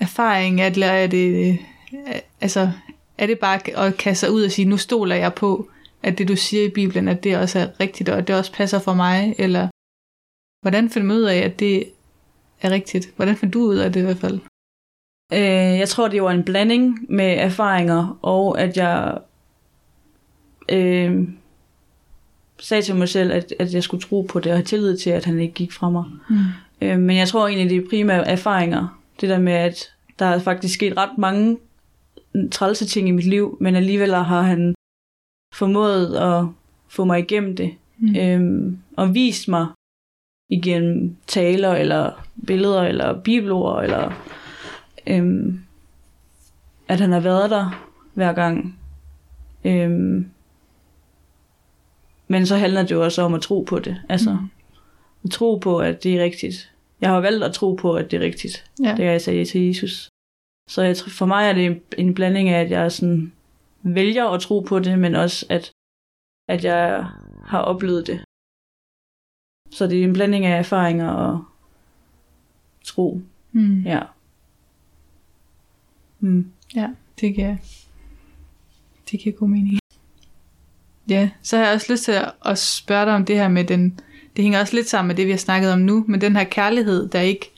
erfaring, 0.00 0.60
eller 0.60 0.86
er 0.86 1.06
det, 1.06 1.48
øh, 1.48 1.58
altså, 2.40 2.70
er 3.18 3.26
det 3.26 3.38
bare 3.38 3.86
at 3.86 3.96
kaste 3.96 4.20
sig 4.20 4.32
ud 4.32 4.44
og 4.44 4.50
sige, 4.50 4.68
nu 4.68 4.76
stoler 4.76 5.16
jeg 5.16 5.34
på, 5.34 5.70
at 6.02 6.18
det 6.18 6.28
du 6.28 6.36
siger 6.36 6.64
i 6.64 6.70
Bibelen, 6.70 7.08
at 7.08 7.24
det 7.24 7.36
også 7.36 7.58
er 7.58 7.80
rigtigt, 7.80 8.08
og 8.08 8.18
at 8.18 8.28
det 8.28 8.36
også 8.36 8.52
passer 8.52 8.78
for 8.78 8.94
mig, 8.94 9.34
eller 9.38 9.68
hvordan 10.62 10.90
finder 10.90 11.08
man 11.08 11.16
ud 11.16 11.22
af, 11.22 11.36
at 11.36 11.60
det 11.60 11.84
er 12.62 12.70
rigtigt? 12.70 13.12
Hvordan 13.16 13.36
finder 13.36 13.52
du 13.52 13.60
ud 13.60 13.76
af 13.76 13.92
det 13.92 14.00
i 14.00 14.04
hvert 14.04 14.18
fald? 14.18 14.40
Øh, 15.32 15.78
jeg 15.78 15.88
tror, 15.88 16.08
det 16.08 16.22
var 16.22 16.30
en 16.30 16.44
blanding 16.44 17.06
med 17.08 17.38
erfaringer, 17.38 18.18
og 18.22 18.60
at 18.60 18.76
jeg 18.76 19.18
øh, 20.68 21.28
sagde 22.64 22.82
til 22.82 22.96
mig 22.96 23.08
selv, 23.08 23.32
at, 23.32 23.54
at 23.58 23.74
jeg 23.74 23.82
skulle 23.82 24.02
tro 24.02 24.22
på 24.22 24.40
det, 24.40 24.52
og 24.52 24.58
have 24.58 24.64
tillid 24.64 24.96
til, 24.96 25.10
at 25.10 25.24
han 25.24 25.40
ikke 25.40 25.54
gik 25.54 25.72
fra 25.72 25.90
mig. 25.90 26.04
Mm. 26.28 26.36
Øh, 26.80 26.98
men 26.98 27.16
jeg 27.16 27.28
tror 27.28 27.48
egentlig, 27.48 27.70
det 27.70 27.84
er 27.84 27.88
primære 27.90 28.28
erfaringer. 28.28 29.00
Det 29.20 29.28
der 29.28 29.38
med, 29.38 29.52
at 29.52 29.90
der 30.18 30.26
er 30.26 30.38
faktisk 30.38 30.74
sket 30.74 30.96
ret 30.96 31.18
mange 31.18 31.58
trælse 32.50 32.86
ting 32.86 33.08
i 33.08 33.10
mit 33.10 33.26
liv, 33.26 33.58
men 33.60 33.74
alligevel 33.74 34.14
har 34.14 34.42
han 34.42 34.74
formået 35.54 36.16
at 36.16 36.46
få 36.88 37.04
mig 37.04 37.18
igennem 37.18 37.56
det. 37.56 37.74
Mm. 37.98 38.16
Øhm, 38.16 38.78
og 38.96 39.14
vist 39.14 39.48
mig 39.48 39.66
igennem 40.50 41.16
taler, 41.26 41.72
eller 41.72 42.26
billeder, 42.46 42.82
eller 42.82 43.20
bibelord, 43.20 43.84
eller 43.84 44.12
øhm, 45.06 45.60
at 46.88 47.00
han 47.00 47.12
har 47.12 47.20
været 47.20 47.50
der 47.50 47.88
hver 48.14 48.32
gang. 48.32 48.78
Øhm, 49.64 50.30
men 52.34 52.46
så 52.46 52.56
handler 52.56 52.82
det 52.82 52.90
jo 52.90 53.04
også 53.04 53.22
om 53.22 53.34
at 53.34 53.42
tro 53.42 53.62
på 53.62 53.78
det. 53.78 54.02
Altså, 54.08 54.30
Mm. 54.34 54.50
at 55.24 55.30
tro 55.30 55.58
på, 55.58 55.78
at 55.78 56.02
det 56.02 56.16
er 56.18 56.24
rigtigt. 56.24 56.72
Jeg 57.00 57.10
har 57.10 57.20
valgt 57.20 57.44
at 57.44 57.54
tro 57.54 57.74
på, 57.74 57.94
at 57.94 58.10
det 58.10 58.16
er 58.16 58.20
rigtigt. 58.20 58.70
Ja. 58.82 58.94
Det 58.96 59.04
er 59.04 59.10
jeg 59.10 59.20
sagde 59.22 59.44
til 59.44 59.60
Jesus. 59.66 60.08
Så 60.70 60.82
jeg, 60.82 60.96
for 61.08 61.26
mig 61.26 61.48
er 61.48 61.52
det 61.52 61.82
en, 61.98 62.14
blanding 62.14 62.48
af, 62.48 62.60
at 62.60 62.70
jeg 62.70 62.92
sådan 62.92 63.32
vælger 63.82 64.24
at 64.28 64.40
tro 64.40 64.60
på 64.60 64.78
det, 64.78 64.98
men 64.98 65.14
også 65.14 65.46
at, 65.48 65.70
at 66.48 66.64
jeg 66.64 67.06
har 67.44 67.60
oplevet 67.60 68.06
det. 68.06 68.24
Så 69.70 69.86
det 69.86 70.00
er 70.00 70.04
en 70.04 70.12
blanding 70.12 70.44
af 70.46 70.58
erfaringer 70.58 71.10
og 71.10 71.44
tro. 72.84 73.20
Mm. 73.52 73.82
Ja. 73.82 74.02
Mm. 76.20 76.50
Ja, 76.74 76.88
det 77.20 77.34
kan 77.34 77.58
det 79.10 79.20
giver 79.20 79.36
god 79.36 79.48
mening. 79.48 79.78
Ja, 81.08 81.30
så 81.42 81.56
har 81.56 81.64
jeg 81.64 81.74
også 81.74 81.92
lyst 81.92 82.04
til 82.04 82.12
at- 82.46 82.58
spørge 82.58 83.06
dig 83.06 83.14
om 83.14 83.24
det 83.24 83.36
her 83.36 83.48
med 83.48 83.64
den, 83.64 84.00
det 84.36 84.42
hænger 84.42 84.60
også 84.60 84.74
lidt 84.76 84.88
sammen 84.88 85.08
med 85.08 85.16
det, 85.16 85.26
vi 85.26 85.30
har 85.30 85.38
snakket 85.38 85.72
om 85.72 85.78
nu, 85.78 86.04
men 86.08 86.20
den 86.20 86.36
her 86.36 86.44
kærlighed, 86.44 87.08
der 87.08 87.20
ikke 87.20 87.50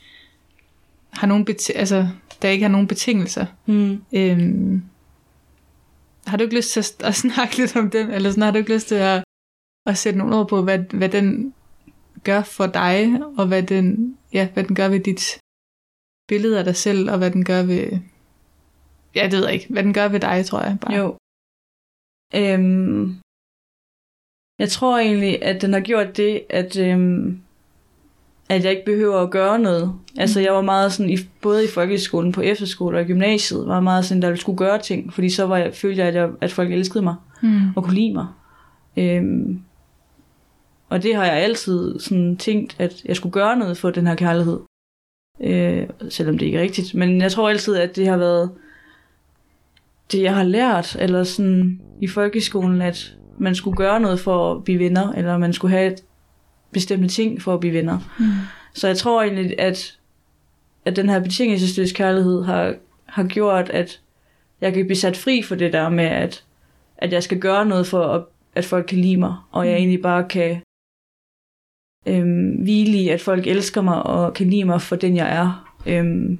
har 1.09 1.27
nogen, 1.27 1.47
beti- 1.49 1.75
altså, 1.77 2.09
der 2.41 2.49
ikke 2.49 2.63
har 2.63 2.71
nogen 2.71 2.87
betingelser. 2.87 3.45
Mm. 3.65 4.03
Øhm, 4.13 4.83
har 6.27 6.37
du 6.37 6.43
ikke 6.43 6.55
lyst 6.55 6.71
til 6.71 6.79
at, 6.79 6.95
at 7.03 7.15
snakke 7.15 7.57
lidt 7.57 7.75
om 7.75 7.89
den, 7.89 8.11
eller 8.11 8.29
sådan, 8.29 8.43
har 8.43 8.51
du 8.51 8.57
ikke 8.57 8.73
lyst 8.73 8.87
til 8.87 8.95
at, 8.95 9.23
at 9.85 9.97
sætte 9.97 10.19
nogle 10.19 10.35
ord 10.35 10.47
på, 10.47 10.61
hvad, 10.61 10.79
hvad 10.79 11.09
den 11.09 11.53
gør 12.23 12.41
for 12.43 12.65
dig, 12.67 13.19
og 13.37 13.47
hvad 13.47 13.63
den, 13.63 14.17
ja, 14.33 14.47
hvad 14.53 14.63
den 14.63 14.75
gør 14.75 14.87
ved 14.89 14.99
dit 14.99 15.39
billede 16.27 16.59
af 16.59 16.63
dig 16.65 16.75
selv, 16.75 17.11
og 17.11 17.17
hvad 17.17 17.31
den 17.31 17.45
gør 17.45 17.63
ved, 17.63 17.99
ja, 19.15 19.23
det 19.23 19.31
ved 19.31 19.45
jeg 19.45 19.53
ikke, 19.53 19.67
hvad 19.69 19.83
den 19.83 19.93
gør 19.93 20.07
ved 20.07 20.19
dig, 20.19 20.45
tror 20.45 20.61
jeg 20.61 20.77
bare. 20.81 20.93
Jo. 20.93 21.17
Øhm, 22.35 23.17
jeg 24.59 24.69
tror 24.69 24.97
egentlig, 24.97 25.43
at 25.43 25.61
den 25.61 25.73
har 25.73 25.79
gjort 25.79 26.17
det, 26.17 26.41
at, 26.49 26.77
øhm, 26.79 27.39
at 28.49 28.63
jeg 28.63 28.71
ikke 28.71 28.85
behøver 28.85 29.19
at 29.19 29.31
gøre 29.31 29.59
noget. 29.59 29.93
Altså, 30.17 30.39
jeg 30.39 30.53
var 30.53 30.61
meget 30.61 30.93
sådan, 30.93 31.09
i, 31.09 31.17
både 31.41 31.63
i 31.63 31.67
folkeskolen, 31.67 32.31
på 32.31 32.41
efterskole 32.41 32.97
og 32.97 33.01
i 33.01 33.05
gymnasiet, 33.07 33.67
var 33.67 33.79
meget 33.79 34.05
sådan, 34.05 34.21
der 34.21 34.35
skulle 34.35 34.57
gøre 34.57 34.79
ting, 34.79 35.13
fordi 35.13 35.29
så 35.29 35.45
var 35.45 35.57
jeg, 35.57 35.73
følte 35.73 35.99
jeg, 35.99 36.07
at, 36.07 36.15
jeg, 36.15 36.29
at 36.41 36.51
folk 36.51 36.71
elskede 36.71 37.03
mig 37.03 37.15
Hmm. 37.41 37.69
og 37.75 37.83
kunne 37.83 37.95
lide 37.95 38.13
mig. 38.13 38.27
Øhm, 38.97 39.61
og 40.89 41.03
det 41.03 41.15
har 41.15 41.25
jeg 41.25 41.33
altid 41.33 41.99
sådan 41.99 42.37
tænkt, 42.37 42.75
at 42.79 43.03
jeg 43.05 43.15
skulle 43.15 43.33
gøre 43.33 43.57
noget 43.57 43.77
for 43.77 43.89
den 43.89 44.07
her 44.07 44.15
kærlighed. 44.15 44.59
Øh, 45.41 45.87
selvom 46.09 46.37
det 46.37 46.45
ikke 46.45 46.57
er 46.57 46.61
rigtigt. 46.61 46.95
Men 46.95 47.21
jeg 47.21 47.31
tror 47.31 47.49
altid, 47.49 47.75
at 47.75 47.95
det 47.95 48.07
har 48.07 48.17
været 48.17 48.51
det, 50.11 50.21
jeg 50.21 50.35
har 50.35 50.43
lært, 50.43 50.95
eller 50.99 51.23
sådan 51.23 51.81
i 52.01 52.07
folkeskolen, 52.07 52.81
at 52.81 53.15
man 53.37 53.55
skulle 53.55 53.77
gøre 53.77 53.99
noget 53.99 54.19
for 54.19 54.55
at 54.55 54.63
blive 54.63 54.79
venner, 54.79 55.11
eller 55.11 55.37
man 55.37 55.53
skulle 55.53 55.71
have 55.77 55.95
bestemte 56.71 57.07
ting 57.07 57.41
for 57.41 57.53
at 57.53 57.59
blive 57.59 57.73
venner. 57.73 57.99
Mm. 58.19 58.25
Så 58.73 58.87
jeg 58.87 58.97
tror 58.97 59.23
egentlig, 59.23 59.59
at, 59.59 59.99
at 60.85 60.95
den 60.95 61.09
her 61.09 61.19
betingelsesløs 61.19 61.91
kærlighed 61.91 62.43
har, 62.43 62.75
har 63.05 63.23
gjort, 63.27 63.69
at 63.69 64.01
jeg 64.61 64.73
kan 64.73 64.85
blive 64.85 64.97
sat 64.97 65.17
fri 65.17 65.41
for 65.41 65.55
det 65.55 65.73
der 65.73 65.89
med, 65.89 66.05
at, 66.05 66.43
at 66.97 67.13
jeg 67.13 67.23
skal 67.23 67.39
gøre 67.39 67.65
noget 67.65 67.87
for, 67.87 68.03
at, 68.03 68.23
at 68.55 68.65
folk 68.65 68.85
kan 68.85 68.97
lide 68.97 69.17
mig, 69.17 69.35
og 69.51 69.65
jeg 69.67 69.73
Mm. 69.73 69.77
egentlig 69.77 70.01
bare 70.01 70.27
kan 70.29 70.61
øhm, 72.07 72.49
hvile 72.63 72.97
i, 72.97 73.09
at 73.09 73.21
folk 73.21 73.47
elsker 73.47 73.81
mig 73.81 74.03
og 74.03 74.33
kan 74.33 74.49
lide 74.49 74.63
mig 74.65 74.81
for 74.81 74.95
den, 74.95 75.15
jeg 75.15 75.35
er, 75.37 75.75
øhm, 75.87 76.39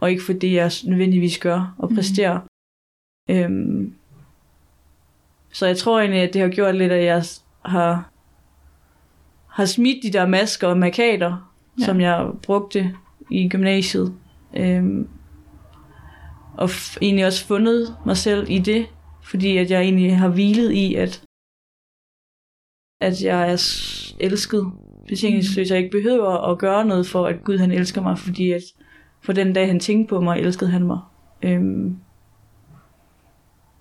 og 0.00 0.10
ikke 0.10 0.22
for 0.22 0.32
det, 0.32 0.52
jeg 0.52 0.70
nødvendigvis 0.84 1.38
gør 1.38 1.74
og 1.78 1.88
Mm. 1.90 1.94
præsterer. 1.96 2.40
Øhm, 3.30 3.94
så 5.52 5.66
jeg 5.66 5.76
tror 5.76 6.00
egentlig, 6.00 6.20
at 6.20 6.34
det 6.34 6.40
har 6.42 6.48
gjort 6.48 6.76
lidt, 6.76 6.92
at 6.92 7.04
jeg 7.04 7.22
har, 7.64 8.10
har 9.48 9.64
smidt 9.64 10.02
de 10.02 10.12
der 10.12 10.26
masker 10.26 10.68
og 10.68 10.78
markader, 10.78 11.52
Ja. 11.80 11.84
som 11.84 12.00
jeg 12.00 12.30
brugte 12.42 12.94
i 13.30 13.48
gymnasiet. 13.48 14.14
Øhm, 14.56 15.08
og 16.58 16.64
f- 16.64 16.96
egentlig 17.02 17.26
også 17.26 17.46
fundet 17.46 17.96
mig 18.06 18.16
selv 18.16 18.46
i 18.50 18.58
det, 18.58 18.86
fordi 19.22 19.56
at 19.56 19.70
jeg 19.70 19.82
egentlig 19.82 20.18
har 20.18 20.28
hvilet 20.28 20.72
i, 20.72 20.94
at, 20.94 21.22
at 23.00 23.22
jeg 23.22 23.52
er 23.52 23.56
elsket 24.20 24.72
betingelsesløst, 25.08 25.70
jeg 25.70 25.78
ikke 25.78 25.90
behøver 26.02 26.50
at 26.52 26.58
gøre 26.58 26.84
noget 26.84 27.06
for, 27.06 27.26
at 27.26 27.44
Gud 27.44 27.58
han 27.58 27.72
elsker 27.72 28.02
mig, 28.02 28.18
fordi 28.18 28.52
at 28.52 28.62
for 29.22 29.32
den 29.32 29.52
dag 29.52 29.66
han 29.66 29.80
tænkte 29.80 30.08
på 30.14 30.20
mig, 30.20 30.38
elskede 30.38 30.70
han 30.70 30.86
mig. 30.86 30.98
Øhm, 31.42 31.96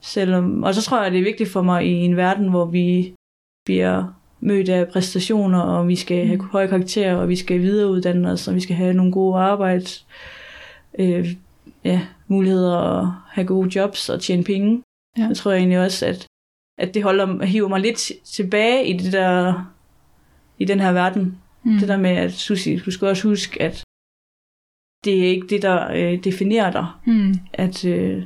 selvom, 0.09 0.63
og 0.63 0.75
så 0.75 0.81
tror 0.81 1.03
jeg, 1.03 1.11
det 1.11 1.19
er 1.19 1.23
vigtigt 1.23 1.49
for 1.49 1.61
mig 1.61 1.85
i 1.85 1.91
en 1.93 2.17
verden, 2.17 2.49
hvor 2.49 2.65
vi 2.65 3.13
bliver 3.65 4.13
mødt 4.39 4.69
af 4.69 4.87
præstationer, 4.87 5.59
og 5.59 5.87
vi 5.87 5.95
skal 5.95 6.25
have 6.27 6.37
Mm. 6.37 6.45
høje 6.51 6.67
karakterer, 6.67 7.15
og 7.15 7.29
vi 7.29 7.35
skal 7.35 7.59
videreuddanne 7.59 8.31
os, 8.31 8.47
og 8.47 8.55
vi 8.55 8.59
skal 8.59 8.75
have 8.75 8.93
nogle 8.93 9.11
gode 9.11 9.37
arbejds 9.39 10.07
øh, 10.99 11.27
ja, 11.83 12.01
muligheder, 12.27 12.75
og 12.75 13.13
have 13.27 13.47
gode 13.47 13.79
jobs 13.79 14.09
og 14.09 14.21
tjene 14.21 14.43
penge. 14.43 14.83
Ja. 15.17 15.27
Jeg 15.27 15.35
tror 15.37 15.51
egentlig 15.51 15.79
også, 15.79 16.05
at, 16.05 16.27
at 16.77 16.93
det 16.93 17.03
holder, 17.03 17.45
hiver 17.45 17.67
mig 17.67 17.79
lidt 17.79 18.11
tilbage 18.23 18.87
i 18.87 18.97
det 18.97 19.13
der, 19.13 19.63
i 20.59 20.65
den 20.65 20.79
her 20.79 20.91
verden. 20.91 21.37
Mm. 21.63 21.77
Det 21.79 21.87
der 21.87 21.97
med, 21.97 22.09
at 22.09 22.33
Susi, 22.33 22.75
du 22.77 22.91
skal 22.91 23.07
også 23.07 23.27
huske, 23.27 23.61
at 23.61 23.83
det 25.05 25.19
er 25.19 25.23
ikke 25.29 25.47
det, 25.47 25.61
der 25.61 25.91
øh, 25.91 26.23
definerer 26.23 26.71
dig. 26.71 26.87
Mm. 27.05 27.33
At 27.53 27.85
øh, 27.85 28.23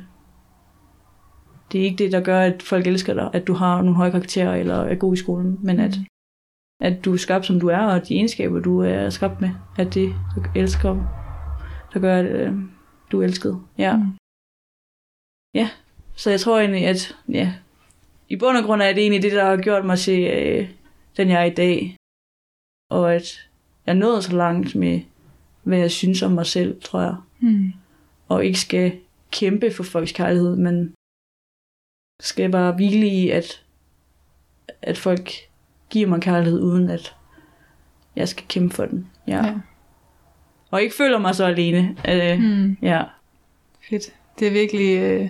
det 1.74 1.80
er 1.80 1.84
ikke 1.84 2.04
det, 2.04 2.12
der 2.12 2.20
gør, 2.20 2.40
at 2.40 2.62
folk 2.62 2.86
elsker 2.86 3.14
dig, 3.14 3.30
at 3.32 3.46
du 3.46 3.52
har 3.52 3.82
nogle 3.82 3.96
høje 3.96 4.10
karakterer 4.10 4.54
eller 4.54 4.74
er 4.74 4.94
god 4.94 5.14
i 5.14 5.16
skolen, 5.16 5.58
men 5.62 5.80
at, 5.80 5.94
at 6.80 7.04
du 7.04 7.12
er 7.12 7.16
skabt, 7.16 7.46
som 7.46 7.60
du 7.60 7.68
er, 7.68 7.78
og 7.78 8.08
de 8.08 8.14
egenskaber, 8.14 8.60
du 8.60 8.80
er 8.80 9.10
skabt 9.10 9.40
med, 9.40 9.50
at 9.78 9.94
det 9.94 10.14
du 10.36 10.42
elsker, 10.56 10.94
der 11.92 12.00
gør, 12.00 12.16
at 12.16 12.26
øh, 12.26 12.52
du 13.12 13.20
er 13.20 13.24
elsket. 13.24 13.60
Ja. 13.78 13.96
Mm. 13.96 14.12
Så 16.16 16.30
jeg 16.30 16.40
tror 16.40 16.60
egentlig, 16.60 16.86
at 16.86 17.16
ja, 17.28 17.54
i 18.28 18.36
bund 18.36 18.56
og 18.56 18.64
grund 18.64 18.82
er 18.82 18.92
det 18.92 18.98
egentlig 18.98 19.22
det, 19.22 19.32
der 19.32 19.44
har 19.44 19.56
gjort 19.56 19.84
mig 19.84 19.98
til 19.98 20.30
øh, 20.30 20.70
den, 21.16 21.28
jeg 21.28 21.40
er 21.40 21.44
i 21.44 21.54
dag. 21.54 21.96
Og 22.90 23.14
at 23.14 23.48
jeg 23.86 23.94
nåede 23.94 24.22
så 24.22 24.36
langt 24.36 24.74
med, 24.74 25.00
hvad 25.62 25.78
jeg 25.78 25.90
synes 25.90 26.22
om 26.22 26.32
mig 26.32 26.46
selv, 26.46 26.80
tror 26.82 27.00
jeg. 27.00 27.16
Mm. 27.40 27.72
Og 28.28 28.44
ikke 28.44 28.60
skal 28.60 28.98
kæmpe 29.32 29.70
for 29.70 29.82
folks 29.82 30.12
kærlighed, 30.12 30.56
men 30.56 30.94
skal 32.20 32.50
bare 32.50 32.72
hvile 32.72 33.06
i, 33.06 33.30
at, 33.30 33.62
at 34.82 34.98
folk 34.98 35.30
giver 35.90 36.08
mig 36.08 36.20
kærlighed, 36.20 36.60
uden 36.62 36.90
at 36.90 37.14
jeg 38.16 38.28
skal 38.28 38.44
kæmpe 38.48 38.74
for 38.74 38.84
den. 38.86 39.06
Ja. 39.26 39.46
Ja. 39.46 39.54
Og 40.70 40.82
ikke 40.82 40.94
føler 40.94 41.18
mig 41.18 41.34
så 41.34 41.44
alene. 41.44 41.96
Øh, 42.08 42.38
Mm. 42.40 42.76
ja. 42.82 43.02
Fedt. 43.90 44.14
Det 44.38 44.48
er 44.48 44.52
virkelig 44.52 44.98
øh, 44.98 45.28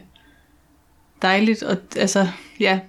dejligt, 1.23 1.63
og 1.63 1.77
altså, 1.97 2.27
ja, 2.61 2.81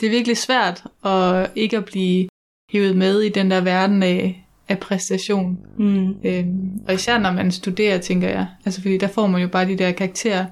det 0.00 0.06
er 0.06 0.10
virkelig 0.10 0.36
svært 0.36 0.84
at 1.04 1.50
ikke 1.54 1.76
at 1.76 1.84
blive 1.84 2.28
hævet 2.72 2.96
med 2.96 3.20
i 3.20 3.28
den 3.28 3.50
der 3.50 3.60
verden 3.60 4.02
af, 4.02 4.46
af 4.68 4.78
præstation. 4.78 5.58
Mm. 5.78 6.16
Øhm, 6.24 6.80
og 6.88 6.94
især 6.94 7.18
når 7.18 7.32
man 7.32 7.52
studerer, 7.52 7.98
tænker 7.98 8.28
jeg. 8.28 8.46
Altså 8.64 8.82
fordi 8.82 8.98
der 8.98 9.08
får 9.08 9.26
man 9.26 9.42
jo 9.42 9.48
bare 9.48 9.66
de 9.68 9.78
der 9.78 9.92
karakterer, 9.92 10.46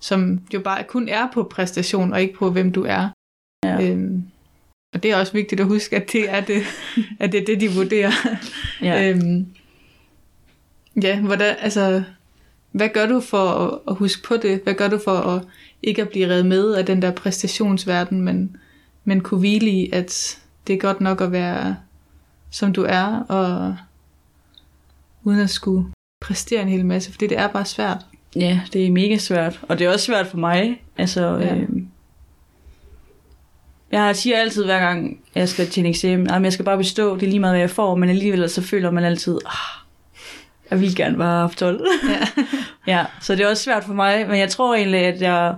som 0.00 0.40
jo 0.54 0.60
bare 0.60 0.84
kun 0.84 1.08
er 1.08 1.28
på 1.34 1.42
præstation, 1.42 2.12
og 2.12 2.20
ikke 2.20 2.34
på 2.34 2.50
hvem 2.50 2.72
du 2.72 2.84
er. 2.84 3.08
Ja. 3.64 3.90
Øhm, 3.90 4.24
Og 4.94 5.02
det 5.02 5.10
er 5.10 5.16
også 5.16 5.32
vigtigt 5.32 5.60
at 5.60 5.66
huske, 5.66 5.96
at 5.96 6.12
det 6.12 6.30
er 6.30 6.40
det, 6.40 6.62
at 7.20 7.32
det, 7.32 7.40
er 7.40 7.44
det 7.44 7.60
de 7.60 7.70
vurderer. 7.70 8.12
Ja. 8.82 9.10
Øhm, 9.10 9.46
ja, 11.02 11.20
hvordan, 11.20 11.56
altså, 11.58 12.02
hvad 12.72 12.88
gør 12.88 13.06
du 13.06 13.20
for 13.20 13.48
at, 13.48 13.78
at 13.88 13.94
huske 13.94 14.22
på 14.22 14.36
det? 14.36 14.60
Hvad 14.64 14.74
gør 14.74 14.88
du 14.88 14.98
for 15.04 15.16
at 15.16 15.42
ikke 15.82 16.02
at 16.02 16.08
blive 16.08 16.28
reddet 16.28 16.46
med 16.46 16.74
af 16.74 16.86
den 16.86 17.02
der 17.02 17.10
præstationsverden, 17.10 18.20
men, 18.20 18.56
men 19.04 19.20
kunne 19.20 19.40
hvile 19.40 19.70
i, 19.70 19.90
at 19.92 20.40
det 20.66 20.74
er 20.74 20.78
godt 20.78 21.00
nok 21.00 21.20
at 21.20 21.32
være, 21.32 21.76
som 22.50 22.72
du 22.72 22.82
er, 22.88 23.20
og 23.28 23.76
uden 25.24 25.40
at 25.40 25.50
skulle 25.50 25.92
præstere 26.20 26.62
en 26.62 26.68
hel 26.68 26.86
masse, 26.86 27.10
fordi 27.10 27.26
det 27.26 27.38
er 27.38 27.48
bare 27.48 27.64
svært. 27.64 28.06
Ja, 28.36 28.60
det 28.72 28.86
er 28.86 28.90
mega 28.90 29.18
svært. 29.18 29.60
Og 29.68 29.78
det 29.78 29.86
er 29.86 29.92
også 29.92 30.06
svært 30.06 30.26
for 30.26 30.36
mig. 30.38 30.82
Altså, 30.96 31.36
Ja. 31.36 31.54
øh, 31.56 31.68
jeg 33.92 34.16
siger 34.16 34.36
altid 34.38 34.64
hver 34.64 34.78
gang, 34.80 35.20
jeg 35.34 35.48
skal 35.48 35.66
til 35.66 35.80
en 35.80 35.86
eksamen, 35.86 36.30
at 36.30 36.42
jeg 36.42 36.52
skal 36.52 36.64
bare 36.64 36.76
bestå, 36.76 37.14
det 37.14 37.22
er 37.22 37.26
lige 37.26 37.40
meget, 37.40 37.52
hvad 37.52 37.60
jeg 37.60 37.70
får, 37.70 37.94
men 37.94 38.08
alligevel 38.08 38.50
så 38.50 38.62
føler 38.62 38.90
man 38.90 39.04
altid, 39.04 39.38
ah, 39.46 39.82
jeg 40.70 40.80
vil 40.80 40.96
gerne 40.96 41.16
bare 41.16 41.28
have 41.30 41.40
haft 41.40 41.58
12. 41.58 41.86
Ja. 42.08 42.26
ja, 42.98 43.06
så 43.20 43.34
det 43.36 43.44
er 43.44 43.48
også 43.50 43.62
svært 43.62 43.84
for 43.84 43.94
mig, 43.94 44.28
men 44.28 44.38
jeg 44.38 44.50
tror 44.50 44.74
egentlig, 44.74 45.00
at 45.00 45.20
jeg 45.22 45.54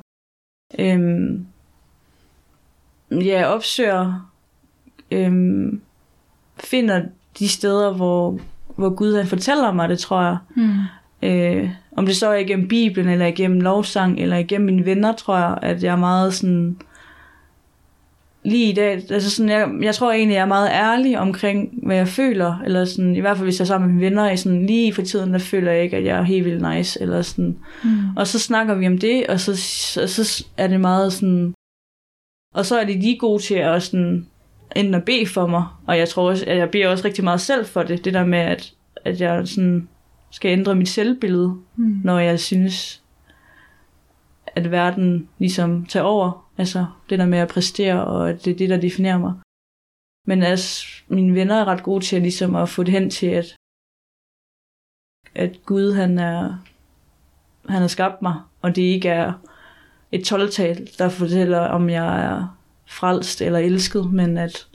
øhm, 0.78 1.46
ja, 3.10 3.44
opsøger, 3.44 4.30
øhm, 5.10 5.80
finder 6.64 7.02
de 7.38 7.48
steder, 7.48 7.92
hvor, 7.92 8.38
hvor 8.76 8.90
Gud 8.90 9.16
han 9.16 9.26
fortæller 9.26 9.72
mig 9.72 9.88
det, 9.88 9.98
tror 9.98 10.22
jeg. 10.22 10.36
Mm. 10.56 10.78
Øh, 11.28 11.70
om 11.96 12.06
det 12.06 12.16
så 12.16 12.28
er 12.28 12.36
igennem 12.36 12.68
Bibelen, 12.68 13.08
eller 13.08 13.26
igennem 13.26 13.60
lovsang, 13.60 14.20
eller 14.20 14.36
igennem 14.36 14.66
mine 14.66 14.86
venner, 14.86 15.12
tror 15.12 15.36
jeg, 15.36 15.58
at 15.62 15.84
jeg 15.84 15.92
er 15.92 15.96
meget 15.96 16.34
sådan... 16.34 16.76
Lige 18.44 18.70
i 18.70 18.74
dag, 18.74 18.92
altså 19.10 19.30
sådan, 19.30 19.50
jeg, 19.50 19.68
jeg 19.82 19.94
tror 19.94 20.12
egentlig, 20.12 20.34
jeg 20.34 20.42
er 20.42 20.46
meget 20.46 20.68
ærlig 20.70 21.18
omkring, 21.18 21.70
hvad 21.82 21.96
jeg 21.96 22.08
føler, 22.08 22.60
eller 22.64 22.84
sådan, 22.84 23.16
i 23.16 23.20
hvert 23.20 23.36
fald 23.36 23.46
hvis 23.46 23.58
jeg 23.58 23.64
er 23.64 23.66
sammen 23.66 23.88
med 23.88 23.94
mine 23.94 24.06
venner, 24.06 24.30
i 24.30 24.36
sådan, 24.36 24.66
lige 24.66 24.94
for 24.94 25.02
tiden, 25.02 25.32
der 25.32 25.38
føler 25.38 25.72
jeg 25.72 25.82
ikke, 25.82 25.96
at 25.96 26.04
jeg 26.04 26.18
er 26.18 26.22
helt 26.22 26.44
vildt 26.44 26.74
nice, 26.74 27.02
eller 27.02 27.22
sådan. 27.22 27.56
Mm. 27.84 28.16
Og 28.16 28.26
så 28.26 28.38
snakker 28.38 28.74
vi 28.74 28.86
om 28.86 28.98
det, 28.98 29.26
og 29.26 29.40
så, 29.40 29.56
så, 29.56 30.06
så 30.06 30.44
er 30.56 30.66
det 30.66 30.80
meget 30.80 31.12
sådan... 31.12 31.54
Og 32.54 32.66
så 32.66 32.78
er 32.78 32.84
de 32.84 32.92
lige 32.92 33.18
gode 33.18 33.42
til 33.42 33.54
at 33.54 33.82
sådan, 33.82 34.26
enten 34.76 34.94
at 34.94 35.04
bede 35.04 35.26
for 35.26 35.46
mig, 35.46 35.64
og 35.86 35.98
jeg 35.98 36.08
tror 36.08 36.30
også, 36.30 36.44
at 36.46 36.56
jeg 36.56 36.70
beder 36.70 36.88
også 36.88 37.04
rigtig 37.04 37.24
meget 37.24 37.40
selv 37.40 37.66
for 37.66 37.82
det, 37.82 38.04
det 38.04 38.14
der 38.14 38.24
med, 38.24 38.38
at, 38.38 38.72
at 39.04 39.20
jeg 39.20 39.48
sådan 39.48 39.88
skal 40.32 40.58
ændre 40.58 40.74
mit 40.74 40.88
selvbillede, 40.88 41.60
Mm. 41.76 42.00
når 42.04 42.18
jeg 42.18 42.40
synes, 42.40 43.02
at 44.46 44.70
verden 44.70 45.28
ligesom 45.38 45.86
tager 45.86 46.04
over. 46.04 46.50
Altså 46.58 46.86
det 47.10 47.18
der 47.18 47.26
med 47.26 47.38
at 47.38 47.48
præstere, 47.48 48.04
og 48.04 48.30
at 48.30 48.44
det 48.44 48.50
er 48.50 48.56
det, 48.56 48.70
der 48.70 48.80
definerer 48.80 49.18
mig. 49.18 49.34
Men 50.26 50.42
altså, 50.42 50.86
mine 51.08 51.34
venner 51.34 51.54
er 51.60 51.64
ret 51.64 51.82
gode 51.82 52.04
til 52.04 52.16
at, 52.16 52.22
ligesom 52.22 52.54
at 52.54 52.68
få 52.68 52.82
det 52.82 52.92
hen 52.92 53.10
til, 53.10 53.26
at, 53.26 53.56
at 55.34 55.66
Gud 55.66 55.92
han 55.92 56.18
er, 56.18 56.58
han 57.68 57.80
har 57.80 57.88
skabt 57.88 58.22
mig, 58.22 58.40
og 58.62 58.76
det 58.76 58.82
ikke 58.82 59.08
er 59.08 59.32
et 60.12 60.24
12 60.24 60.48
der 60.98 61.08
fortæller, 61.08 61.58
om 61.58 61.90
jeg 61.90 62.24
er 62.24 62.58
frelst 62.86 63.42
eller 63.42 63.58
elsket, 63.58 64.12
men 64.12 64.38
at, 64.38 64.68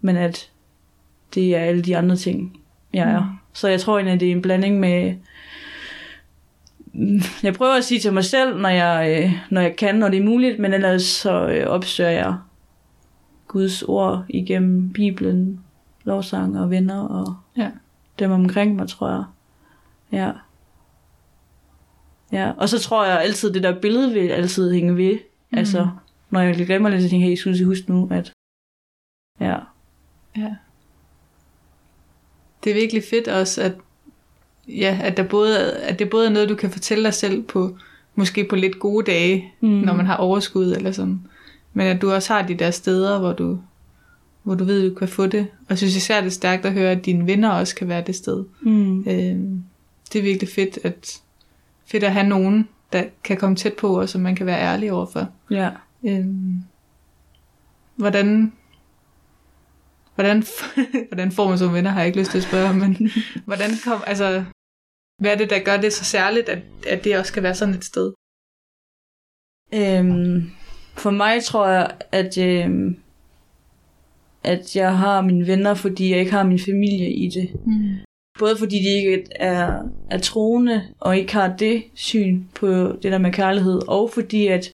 men 0.00 0.16
at 0.16 0.52
det 1.34 1.56
er 1.56 1.60
alle 1.60 1.82
de 1.82 1.96
andre 1.96 2.16
ting, 2.16 2.60
jeg 2.92 3.10
er. 3.10 3.39
Så 3.52 3.68
jeg 3.68 3.80
tror 3.80 3.98
egentlig, 3.98 4.20
det 4.20 4.28
er 4.28 4.32
en 4.32 4.42
blanding 4.42 4.80
med... 4.80 5.14
Jeg 7.42 7.54
prøver 7.54 7.74
at 7.76 7.84
sige 7.84 8.00
til 8.00 8.12
mig 8.12 8.24
selv, 8.24 8.58
når 8.60 8.68
jeg, 8.68 9.22
øh, 9.24 9.32
når 9.50 9.60
jeg 9.60 9.76
kan, 9.76 9.94
når 9.94 10.08
det 10.08 10.18
er 10.18 10.24
muligt, 10.24 10.58
men 10.58 10.74
ellers 10.74 11.02
så 11.02 11.46
øh, 11.48 11.66
opsøger 11.66 12.10
jeg 12.10 12.34
Guds 13.48 13.82
ord 13.82 14.24
igennem 14.28 14.92
Bibelen, 14.92 15.60
lovsang 16.04 16.60
og 16.60 16.70
venner 16.70 17.00
og 17.00 17.34
Ja. 17.56 17.70
dem 18.18 18.30
omkring 18.30 18.76
mig, 18.76 18.88
tror 18.88 19.08
jeg. 19.10 19.24
Ja. 20.12 20.32
Ja, 22.32 22.52
og 22.56 22.68
så 22.68 22.78
tror 22.78 23.04
jeg 23.06 23.20
altid, 23.20 23.52
det 23.52 23.62
der 23.62 23.80
billede 23.80 24.12
vil 24.12 24.28
altid 24.28 24.72
hænge 24.72 24.96
ved. 24.96 25.18
Mm. 25.50 25.58
Altså, 25.58 25.88
når 26.30 26.40
jeg 26.40 26.66
glemmer 26.66 26.88
lidt, 26.88 27.02
så 27.02 27.08
tænker 27.08 27.26
jeg, 27.26 27.30
hey, 27.30 27.36
Susie, 27.42 27.66
husk 27.66 27.88
nu, 27.88 28.08
at... 28.10 28.32
Ja. 29.40 29.56
Ja. 30.36 30.54
Det 32.64 32.70
er 32.70 32.74
virkelig 32.74 33.02
fedt 33.10 33.28
også, 33.28 33.62
at, 33.62 33.72
ja, 34.68 34.98
at, 35.02 35.16
der 35.16 35.22
både, 35.22 35.72
at 35.72 35.98
det 35.98 36.10
både 36.10 36.26
er 36.26 36.30
noget, 36.30 36.48
du 36.48 36.54
kan 36.54 36.70
fortælle 36.70 37.04
dig 37.04 37.14
selv 37.14 37.42
på, 37.42 37.76
måske 38.14 38.44
på 38.44 38.56
lidt 38.56 38.78
gode 38.78 39.06
dage, 39.06 39.52
Mm. 39.60 39.68
når 39.68 39.94
man 39.94 40.06
har 40.06 40.16
overskud 40.16 40.72
eller 40.72 40.92
sådan. 40.92 41.20
Men 41.72 41.86
at 41.86 42.02
du 42.02 42.12
også 42.12 42.32
har 42.32 42.46
de 42.46 42.54
der 42.54 42.70
steder, 42.70 43.18
hvor 43.18 43.32
du, 43.32 43.58
hvor 44.42 44.54
du 44.54 44.64
ved, 44.64 44.88
du 44.90 44.94
kan 44.94 45.08
få 45.08 45.26
det. 45.26 45.40
Og 45.40 45.66
jeg 45.70 45.78
synes 45.78 45.96
især, 45.96 46.20
det 46.20 46.26
er 46.26 46.30
stærkt 46.30 46.66
at 46.66 46.72
høre, 46.72 46.90
at 46.90 47.06
dine 47.06 47.26
venner 47.26 47.50
også 47.50 47.74
kan 47.74 47.88
være 47.88 48.02
det 48.06 48.14
sted. 48.14 48.44
Mm. 48.60 48.98
Øh, 49.00 49.38
det 50.12 50.18
er 50.18 50.22
virkelig 50.22 50.48
fedt 50.48 50.78
at, 50.84 51.20
fedt 51.86 52.04
at 52.04 52.12
have 52.12 52.26
nogen, 52.28 52.68
der 52.92 53.04
kan 53.24 53.36
komme 53.36 53.56
tæt 53.56 53.72
på, 53.74 54.00
og 54.00 54.08
som 54.08 54.20
man 54.20 54.36
kan 54.36 54.46
være 54.46 54.60
ærlig 54.60 54.92
overfor. 54.92 55.28
Ja. 55.50 55.70
Øhm, 56.04 56.62
hvordan, 57.96 58.52
hvordan, 60.14 60.42
hvordan 61.08 61.32
får 61.32 61.48
man 61.48 61.58
så 61.58 61.68
venner, 61.68 61.90
har 61.90 62.00
jeg 62.00 62.06
ikke 62.06 62.18
lyst 62.18 62.30
til 62.30 62.38
at 62.38 62.44
spørge, 62.44 62.74
men 62.74 63.10
hvordan 63.48 63.70
kom, 63.84 64.02
altså, 64.06 64.44
hvad 65.20 65.32
er 65.32 65.36
det, 65.36 65.50
der 65.50 65.64
gør 65.64 65.76
det 65.76 65.92
så 65.92 66.04
særligt, 66.04 66.48
at, 66.48 66.62
at 66.86 67.04
det 67.04 67.18
også 67.18 67.32
kan 67.32 67.42
være 67.42 67.54
sådan 67.54 67.74
et 67.74 67.84
sted? 67.84 68.12
Øhm, 69.74 70.50
for 71.02 71.10
mig 71.10 71.44
tror 71.44 71.68
jeg, 71.68 71.98
at, 72.12 72.38
øhm, 72.38 72.98
at 74.44 74.76
jeg 74.76 74.98
har 74.98 75.20
mine 75.20 75.46
venner, 75.46 75.74
fordi 75.74 76.10
jeg 76.10 76.18
ikke 76.18 76.32
har 76.32 76.42
min 76.42 76.58
familie 76.58 77.12
i 77.12 77.28
det. 77.28 77.66
Mm. 77.66 77.98
Både 78.38 78.56
fordi 78.56 78.76
de 78.76 78.96
ikke 78.96 79.24
er, 79.36 79.82
er 80.10 80.18
troende, 80.18 80.94
og 81.00 81.18
ikke 81.18 81.32
har 81.32 81.56
det 81.56 81.84
syn 81.94 82.44
på 82.54 82.66
det 83.02 83.12
der 83.12 83.18
med 83.18 83.32
kærlighed, 83.32 83.80
og 83.88 84.10
fordi 84.10 84.46
at, 84.46 84.72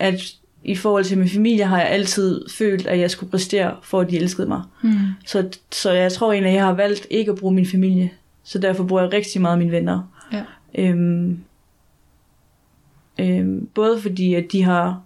at 0.00 0.20
i 0.64 0.76
forhold 0.76 1.04
til 1.04 1.18
min 1.18 1.28
familie 1.28 1.64
har 1.64 1.78
jeg 1.78 1.88
altid 1.88 2.44
følt, 2.48 2.86
at 2.86 2.98
jeg 2.98 3.10
skulle 3.10 3.30
præstere, 3.30 3.76
for 3.82 4.00
at 4.00 4.10
de 4.10 4.16
elskede 4.16 4.48
mig. 4.48 4.62
Mm. 4.82 4.90
Så, 5.26 5.58
så 5.72 5.92
jeg 5.92 6.12
tror 6.12 6.32
egentlig, 6.32 6.50
at 6.50 6.56
jeg 6.56 6.64
har 6.64 6.74
valgt 6.74 7.06
ikke 7.10 7.32
at 7.32 7.38
bruge 7.38 7.54
min 7.54 7.66
familie. 7.66 8.10
Så 8.42 8.58
derfor 8.58 8.84
bruger 8.84 9.02
jeg 9.02 9.12
rigtig 9.12 9.40
meget 9.40 9.58
mine 9.58 9.70
venner. 9.70 10.02
Ja. 10.32 10.44
Øhm, 10.74 11.44
øhm, 13.20 13.66
både 13.74 14.00
fordi, 14.00 14.34
at 14.34 14.52
de 14.52 14.62
har 14.62 15.02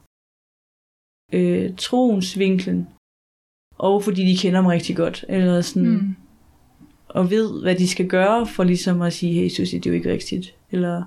øh, 1.33 1.71
troens 1.77 2.39
vinklen, 2.39 2.89
og 3.79 4.05
fordi 4.05 4.23
de 4.23 4.37
kender 4.37 4.61
mig 4.61 4.73
rigtig 4.73 4.97
godt. 4.97 5.25
Eller 5.29 5.61
sådan. 5.61 5.89
Mm. 5.89 6.17
og 7.09 7.31
ved, 7.31 7.63
hvad 7.63 7.75
de 7.75 7.89
skal 7.89 8.09
gøre, 8.09 8.47
for 8.47 8.65
ligesom 8.65 9.03
at 9.03 9.13
sige, 9.13 9.33
hey 9.33 9.49
Susie, 9.49 9.79
det 9.79 9.87
er 9.87 9.91
jo 9.91 9.97
ikke 9.97 10.13
rigtigt. 10.13 10.55
Eller 10.71 11.05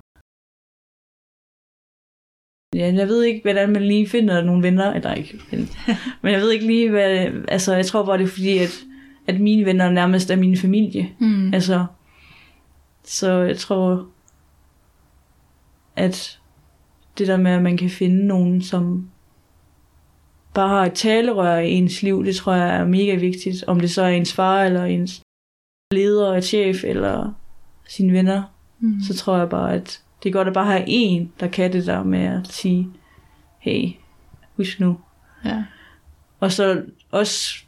Ja, 2.76 2.94
jeg 2.96 3.08
ved 3.08 3.24
ikke, 3.24 3.42
hvordan 3.44 3.70
man 3.70 3.84
lige 3.84 4.10
finder 4.10 4.44
nogle 4.44 4.64
venner. 4.64 4.94
Eller 4.94 5.14
ikke, 5.14 5.40
men- 5.52 5.70
men 6.22 6.34
jeg 6.34 6.42
ved 6.42 6.52
ikke 6.52 6.66
lige, 6.68 6.90
hvad... 6.90 7.28
Altså, 7.48 7.76
jeg 7.76 7.86
tror 7.86 8.06
bare, 8.06 8.18
det 8.18 8.24
er 8.24 8.28
fordi, 8.28 8.58
at, 8.58 8.80
at 9.28 9.40
mine 9.40 9.66
venner 9.66 9.90
nærmest 9.90 10.32
er 10.32 10.36
min 10.36 10.58
familie. 10.58 11.10
Mm. 11.20 11.54
Altså, 11.54 11.86
så 13.04 13.32
jeg 13.32 13.58
tror, 13.58 14.08
at 15.96 16.40
det 17.18 17.28
der 17.28 17.38
med, 17.38 17.52
at 17.52 17.62
man 17.62 17.78
kan 17.78 17.90
finde 17.90 18.26
nogen, 18.28 18.62
som 18.62 19.10
bare 20.54 20.70
har 20.70 20.86
et 20.86 20.94
talerør 20.94 21.58
i 21.58 21.72
ens 21.72 22.02
liv, 22.02 22.26
det 22.26 22.36
tror 22.36 22.54
jeg 22.54 22.76
er 22.76 22.86
mega 22.86 23.16
vigtigt. 23.16 23.64
Om 23.68 23.80
det 23.80 23.92
så 23.92 24.02
er 24.02 24.10
ens 24.10 24.34
far, 24.34 24.64
eller 24.64 24.84
ens 24.86 25.22
leder, 25.94 26.34
et 26.38 26.44
chef, 26.44 26.84
eller 26.84 27.34
sine 27.88 28.14
venner, 28.14 28.44
Mm. 28.84 29.00
så 29.08 29.16
tror 29.18 29.38
jeg 29.38 29.50
bare, 29.50 29.74
at 29.74 30.02
det 30.24 30.30
er 30.30 30.34
godt 30.34 30.48
at 30.48 30.54
bare 30.54 30.66
have 30.66 30.84
en, 30.88 31.32
der 31.40 31.48
kan 31.48 31.74
det 31.74 31.86
der 31.86 32.04
med 32.04 32.24
at 32.26 32.48
sige, 32.48 32.88
hey, 33.60 33.90
husk 34.58 34.80
nu. 34.80 34.98
Ja. 35.46 35.64
Og 36.40 36.52
så 36.52 36.84
også 37.12 37.64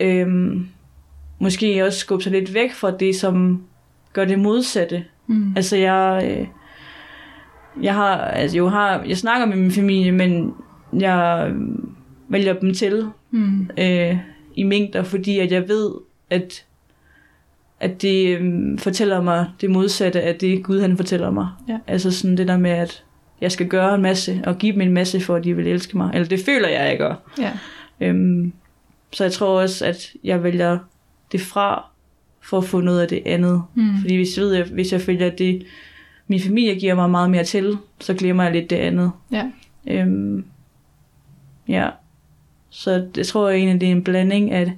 øhm, 0.00 0.68
måske 1.38 1.84
også 1.86 1.98
skubbe 1.98 2.22
sig 2.22 2.32
lidt 2.32 2.54
væk 2.54 2.72
fra 2.72 2.90
det, 2.90 3.16
som 3.16 3.62
gør 4.12 4.24
det 4.24 4.38
modsatte. 4.38 5.04
Mm. 5.26 5.52
Altså 5.56 5.76
jeg, 5.76 6.22
øh, 6.24 6.46
jeg 7.84 7.94
har, 7.94 8.16
altså 8.18 8.56
jeg 8.56 8.70
har, 8.70 9.02
jeg 9.02 9.16
snakker 9.18 9.46
med 9.46 9.56
min 9.56 9.72
familie, 9.72 10.12
men 10.12 10.54
jeg 10.92 11.48
øh, 11.50 11.60
vælger 12.28 12.52
dem 12.52 12.74
til 12.74 13.06
Mm. 13.30 13.70
øh, 13.78 14.18
i 14.54 14.62
mængder, 14.62 15.02
fordi 15.02 15.38
at 15.38 15.52
jeg 15.52 15.68
ved, 15.68 15.90
at 16.30 16.64
at 17.80 18.02
det 18.02 18.38
øh, 18.38 18.78
fortæller 18.78 19.22
mig 19.22 19.46
det 19.60 19.70
modsatte 19.70 20.22
af 20.22 20.34
det 20.34 20.62
Gud 20.62 20.80
han 20.80 20.96
fortæller 20.96 21.30
mig. 21.30 21.48
Ja. 21.68 21.78
Altså 21.86 22.10
sådan 22.10 22.36
det 22.36 22.48
der 22.48 22.58
med, 22.58 22.70
at 22.70 23.04
jeg 23.40 23.52
skal 23.52 23.68
gøre 23.68 23.94
en 23.94 24.02
masse, 24.02 24.42
og 24.46 24.58
give 24.58 24.72
dem 24.72 24.80
en 24.80 24.92
masse, 24.92 25.20
for 25.20 25.36
at 25.36 25.44
de 25.44 25.56
vil 25.56 25.66
elske 25.66 25.96
mig. 25.96 26.10
Eller 26.14 26.28
det 26.28 26.40
føler 26.40 26.68
jeg, 26.68 26.88
jeg 26.88 26.98
gør. 26.98 27.14
Ja. 27.38 27.52
Øhm, 28.00 28.52
så 29.12 29.24
jeg 29.24 29.32
tror 29.32 29.60
også, 29.60 29.86
at 29.86 30.12
jeg 30.24 30.42
vælger 30.42 30.78
det 31.32 31.40
fra, 31.40 31.84
for 32.40 32.58
at 32.58 32.64
få 32.64 32.80
noget 32.80 33.00
af 33.02 33.08
det 33.08 33.22
andet. 33.26 33.62
Mm. 33.74 33.98
Fordi 34.00 34.16
hvis 34.16 34.36
jeg, 34.36 34.44
ved, 34.44 34.56
at 34.56 34.68
hvis 34.68 34.92
jeg 34.92 35.00
følger 35.00 35.30
det, 35.30 35.66
min 36.26 36.40
familie 36.40 36.74
giver 36.74 36.94
mig 36.94 37.10
meget 37.10 37.30
mere 37.30 37.44
til, 37.44 37.76
så 38.00 38.14
glemmer 38.14 38.42
jeg 38.42 38.52
lidt 38.52 38.70
det 38.70 38.76
andet. 38.76 39.12
Ja. 39.32 39.44
Øhm, 39.86 40.44
ja. 41.68 41.88
Så 42.70 43.06
jeg 43.16 43.26
tror 43.26 43.50
egentlig, 43.50 43.80
det 43.80 43.88
er 43.88 43.92
en 43.92 44.04
blanding 44.04 44.50
af, 44.50 44.72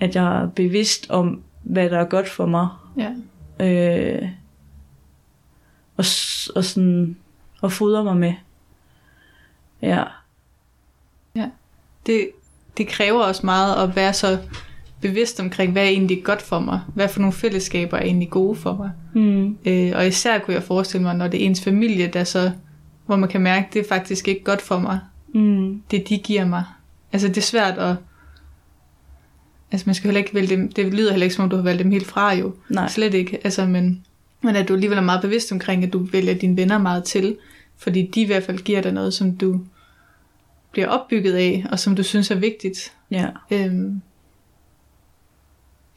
at 0.00 0.16
jeg 0.16 0.42
er 0.42 0.48
bevidst 0.48 1.10
om, 1.10 1.42
hvad 1.62 1.90
der 1.90 1.98
er 1.98 2.04
godt 2.04 2.28
for 2.28 2.46
mig. 2.46 2.68
Ja. 2.98 3.10
Øh, 3.66 4.28
og, 5.96 6.04
og 6.56 6.64
sådan, 6.64 7.16
og 7.60 7.72
fodre 7.72 8.04
mig 8.04 8.16
med. 8.16 8.34
Ja. 9.82 10.04
Det, 12.06 12.28
det 12.76 12.88
kræver 12.88 13.22
også 13.24 13.46
meget 13.46 13.82
at 13.82 13.96
være 13.96 14.12
så 14.12 14.38
bevidst 15.00 15.40
omkring, 15.40 15.72
hvad 15.72 15.82
er 15.82 15.88
egentlig 15.88 16.24
godt 16.24 16.42
for 16.42 16.58
mig? 16.60 16.80
Hvad 16.94 17.08
for 17.08 17.20
nogle 17.20 17.32
fællesskaber 17.32 17.96
er 17.96 18.02
egentlig 18.02 18.30
gode 18.30 18.56
for 18.56 18.74
mig? 18.76 18.90
Mm. 19.14 19.58
Øh, 19.66 19.92
og 19.96 20.06
især 20.06 20.38
kunne 20.38 20.54
jeg 20.54 20.62
forestille 20.62 21.02
mig, 21.02 21.14
når 21.14 21.28
det 21.28 21.42
er 21.42 21.46
ens 21.46 21.60
familie, 21.64 22.06
der 22.06 22.24
så, 22.24 22.52
hvor 23.06 23.16
man 23.16 23.28
kan 23.28 23.40
mærke, 23.40 23.68
det 23.72 23.80
er 23.84 23.88
faktisk 23.88 24.28
ikke 24.28 24.44
godt 24.44 24.62
for 24.62 24.78
mig, 24.78 25.00
Mm. 25.34 25.82
det 25.90 26.08
de 26.08 26.18
giver 26.18 26.44
mig. 26.44 26.64
Altså 27.12 27.28
det 27.28 27.36
er 27.36 27.40
svært 27.42 27.78
at, 27.78 27.96
altså 29.72 29.82
man 29.86 29.94
skal 29.94 30.08
heller 30.08 30.18
ikke 30.18 30.34
vælge 30.34 30.56
dem, 30.56 30.72
det 30.72 30.94
lyder 30.94 31.10
heller 31.10 31.24
ikke 31.24 31.34
som 31.34 31.44
om 31.44 31.50
du 31.50 31.56
har 31.56 31.62
valgt 31.62 31.82
dem 31.82 31.90
helt 31.90 32.06
fra 32.06 32.34
jo, 32.34 32.54
Nej. 32.68 32.88
slet 32.88 33.14
ikke, 33.14 33.40
altså 33.44 33.66
men, 33.66 34.04
men 34.42 34.56
at 34.56 34.68
du 34.68 34.74
alligevel 34.74 34.98
er 34.98 35.02
meget 35.02 35.22
bevidst 35.22 35.52
omkring, 35.52 35.84
at 35.84 35.92
du 35.92 35.98
vælger 35.98 36.34
dine 36.34 36.56
venner 36.56 36.78
meget 36.78 37.04
til, 37.04 37.36
fordi 37.78 38.10
de 38.14 38.20
i 38.20 38.26
hvert 38.26 38.42
fald 38.42 38.58
giver 38.58 38.80
dig 38.80 38.92
noget, 38.92 39.14
som 39.14 39.36
du 39.36 39.60
bliver 40.72 40.88
opbygget 40.88 41.34
af, 41.34 41.66
og 41.70 41.78
som 41.78 41.96
du 41.96 42.02
synes 42.02 42.30
er 42.30 42.34
vigtigt. 42.34 42.92
Ja. 43.10 43.26
Øhm, 43.50 44.02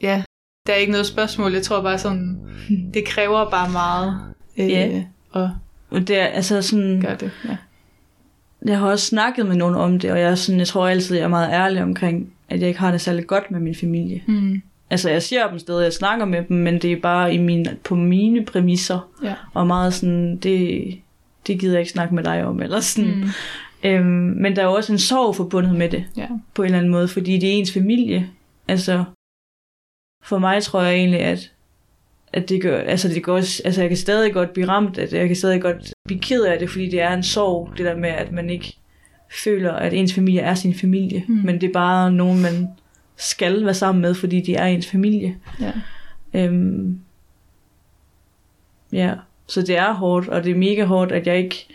ja, 0.02 0.22
der 0.66 0.72
er 0.72 0.76
ikke 0.76 0.92
noget 0.92 1.06
spørgsmål. 1.06 1.52
Jeg 1.52 1.62
tror 1.62 1.82
bare 1.82 1.98
sådan, 1.98 2.40
det 2.94 3.04
kræver 3.04 3.50
bare 3.50 3.70
meget 3.70 4.20
øh, 4.58 4.70
Ja. 4.70 5.04
at 5.34 5.48
Og 5.90 6.08
det 6.08 6.18
er 6.18 6.26
altså 6.26 6.62
sådan, 6.62 7.00
gøre 7.00 7.16
det. 7.16 7.30
Ja. 7.44 7.56
jeg 8.66 8.78
har 8.78 8.86
også 8.90 9.06
snakket 9.06 9.46
med 9.46 9.56
nogen 9.56 9.74
om 9.74 9.98
det, 9.98 10.10
og 10.10 10.20
jeg, 10.20 10.30
er 10.30 10.34
sådan, 10.34 10.58
jeg 10.58 10.68
tror 10.68 10.88
altid, 10.88 11.16
jeg 11.16 11.24
er 11.24 11.28
meget 11.28 11.52
ærlig 11.52 11.82
omkring, 11.82 12.32
at 12.48 12.60
jeg 12.60 12.68
ikke 12.68 12.80
har 12.80 12.90
det 12.90 13.00
særlig 13.00 13.26
godt 13.26 13.50
med 13.50 13.60
min 13.60 13.74
familie. 13.74 14.22
Mm, 14.26 14.62
Altså, 14.90 15.10
jeg 15.10 15.22
ser 15.22 15.48
dem 15.48 15.58
stadig, 15.58 15.84
jeg 15.84 15.92
snakker 15.92 16.24
med 16.24 16.42
dem, 16.48 16.56
men 16.56 16.78
det 16.78 16.92
er 16.92 17.00
bare 17.00 17.34
i 17.34 17.38
min, 17.38 17.66
på 17.84 17.94
mine 17.94 18.44
præmisser, 18.44 19.10
ja. 19.22 19.34
og 19.54 19.66
meget 19.66 19.94
sådan, 19.94 20.36
det, 20.36 20.84
det 21.46 21.60
gider 21.60 21.72
jeg 21.72 21.80
ikke 21.80 21.92
snakke 21.92 22.14
med 22.14 22.24
dig 22.24 22.44
om, 22.44 22.62
eller 22.62 22.80
sådan. 22.80 23.14
Mm, 23.16 23.28
Øhm, 23.84 24.34
men 24.36 24.56
der 24.56 24.62
er 24.62 24.66
jo 24.66 24.72
også 24.72 24.92
en 24.92 24.98
sorg 24.98 25.36
forbundet 25.36 25.74
med 25.74 25.88
det, 25.88 26.04
ja. 26.16 26.26
på 26.54 26.62
en 26.62 26.66
eller 26.66 26.78
anden 26.78 26.92
måde, 26.92 27.08
fordi 27.08 27.38
det 27.38 27.48
er 27.48 27.52
ens 27.52 27.72
familie. 27.72 28.30
Altså, 28.68 29.04
for 30.24 30.38
mig 30.38 30.62
tror 30.62 30.82
jeg 30.82 30.94
egentlig, 30.94 31.20
at, 31.20 31.52
at 32.32 32.48
det 32.48 32.62
gør, 32.62 32.78
altså 32.78 33.08
det 33.08 33.28
også, 33.28 33.62
altså 33.64 33.80
jeg 33.80 33.90
kan 33.90 33.96
stadig 33.96 34.32
godt 34.32 34.52
blive 34.52 34.68
ramt 34.68 34.96
det, 34.96 35.12
jeg 35.12 35.26
kan 35.26 35.36
stadig 35.36 35.62
godt 35.62 35.92
blive 36.06 36.20
ked 36.20 36.42
af 36.42 36.58
det, 36.58 36.70
fordi 36.70 36.90
det 36.90 37.00
er 37.00 37.12
en 37.12 37.22
sorg, 37.22 37.70
det 37.76 37.86
der 37.86 37.96
med, 37.96 38.08
at 38.08 38.32
man 38.32 38.50
ikke 38.50 38.76
føler, 39.44 39.72
at 39.72 39.92
ens 39.92 40.14
familie 40.14 40.40
er 40.40 40.54
sin 40.54 40.74
familie, 40.74 41.24
Mm. 41.28 41.34
men 41.34 41.60
det 41.60 41.68
er 41.68 41.72
bare 41.72 42.12
nogen, 42.12 42.42
man 42.42 42.68
skal 43.16 43.64
være 43.64 43.74
sammen 43.74 44.02
med, 44.02 44.14
fordi 44.14 44.40
de 44.40 44.54
er 44.54 44.66
ens 44.66 44.86
familie. 44.90 45.36
ja. 45.60 45.72
Øhm, 46.34 47.00
ja, 48.92 49.14
så 49.46 49.62
det 49.62 49.76
er 49.76 49.92
hårdt, 49.92 50.28
og 50.28 50.44
det 50.44 50.50
er 50.52 50.56
mega 50.56 50.84
hårdt, 50.84 51.12
at 51.12 51.26
jeg 51.26 51.38
ikke, 51.38 51.66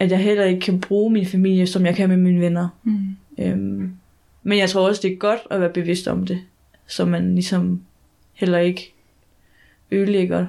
at 0.00 0.10
jeg 0.10 0.18
heller 0.18 0.44
ikke 0.44 0.60
kan 0.60 0.80
bruge 0.80 1.12
min 1.12 1.26
familie, 1.26 1.66
som 1.66 1.86
jeg 1.86 1.94
kan 1.96 2.08
med 2.08 2.16
mine 2.16 2.40
venner. 2.40 2.68
Mm, 2.84 3.16
Øhm, 3.38 3.92
men 4.42 4.58
jeg 4.58 4.70
tror 4.70 4.88
også, 4.88 5.00
det 5.02 5.12
er 5.12 5.16
godt 5.16 5.40
at 5.50 5.60
være 5.60 5.72
bevidst 5.72 6.08
om 6.08 6.26
det, 6.26 6.40
så 6.86 7.04
man 7.04 7.34
ligesom 7.34 7.82
heller 8.32 8.58
ikke 8.58 8.94
ødelægger 9.90 10.46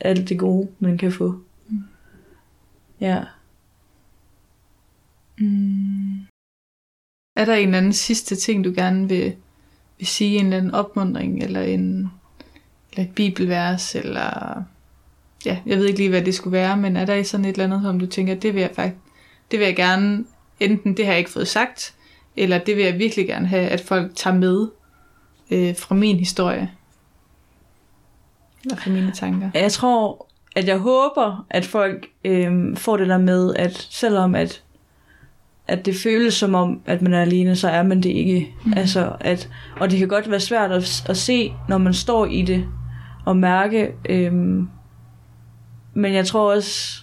alt 0.00 0.28
det 0.28 0.38
gode, 0.38 0.68
man 0.78 0.98
kan 0.98 1.12
få. 1.12 1.40
Mm. 1.68 1.82
Ja 3.00 3.22
mm. 5.40 6.26
Er 7.36 7.44
der 7.44 7.54
en 7.54 7.68
eller 7.68 7.78
anden 7.78 7.92
sidste 7.92 8.36
ting, 8.36 8.64
du 8.64 8.72
gerne 8.76 9.08
vil, 9.08 9.34
vil 9.98 10.06
sige? 10.06 10.38
En 10.38 10.44
eller 10.44 10.56
anden 10.56 10.74
opmundring, 10.74 11.42
eller, 11.42 11.62
en, 11.62 12.10
eller 12.92 13.04
et 13.04 13.14
bibelvers, 13.14 13.94
eller... 13.94 14.62
Ja, 15.44 15.58
jeg 15.66 15.78
ved 15.78 15.86
ikke 15.86 15.98
lige, 15.98 16.10
hvad 16.10 16.22
det 16.22 16.34
skulle 16.34 16.52
være, 16.52 16.76
men 16.76 16.96
er 16.96 17.04
der 17.04 17.22
sådan 17.22 17.44
et 17.44 17.52
eller 17.52 17.64
andet, 17.64 17.82
som 17.82 17.98
du 17.98 18.06
tænker, 18.06 18.34
det 18.34 18.54
vil 18.54 18.60
jeg 18.60 18.70
faktisk... 18.74 18.96
Det 19.50 19.58
vil 19.58 19.66
jeg 19.66 19.76
gerne... 19.76 20.24
Enten 20.60 20.96
det 20.96 21.04
har 21.04 21.12
jeg 21.12 21.18
ikke 21.18 21.30
fået 21.30 21.48
sagt, 21.48 21.94
eller 22.36 22.58
det 22.58 22.76
vil 22.76 22.84
jeg 22.84 22.98
virkelig 22.98 23.26
gerne 23.26 23.46
have, 23.46 23.68
at 23.68 23.80
folk 23.80 24.12
tager 24.16 24.36
med 24.36 24.68
øh, 25.50 25.76
fra 25.76 25.94
min 25.94 26.16
historie. 26.16 26.70
Eller 28.64 28.76
fra 28.76 28.90
mine 28.90 29.12
tanker. 29.12 29.50
Jeg 29.54 29.72
tror, 29.72 30.26
at 30.56 30.68
jeg 30.68 30.78
håber, 30.78 31.46
at 31.50 31.64
folk 31.64 32.08
øh, 32.24 32.76
får 32.76 32.96
det 32.96 33.08
der 33.08 33.18
med, 33.18 33.54
at 33.54 33.88
selvom 33.90 34.34
at, 34.34 34.62
at 35.70 35.86
det 35.86 35.96
føles 35.96 36.34
som 36.34 36.54
om, 36.54 36.80
at 36.86 37.02
man 37.02 37.14
er 37.14 37.20
alene, 37.20 37.56
så 37.56 37.68
er 37.68 37.82
man 37.82 38.02
det 38.02 38.10
ikke. 38.10 38.54
Mm. 38.64 38.72
Altså, 38.76 39.16
at, 39.20 39.50
og 39.80 39.90
det 39.90 39.98
kan 39.98 40.08
godt 40.08 40.30
være 40.30 40.40
svært 40.40 40.72
at, 40.72 41.04
at 41.08 41.16
se, 41.16 41.52
når 41.68 41.78
man 41.78 41.94
står 41.94 42.26
i 42.26 42.42
det, 42.42 42.68
og 43.24 43.36
mærke. 43.36 43.94
Øhm, 44.08 44.68
men 45.94 46.14
jeg 46.14 46.26
tror 46.26 46.54
også, 46.54 47.02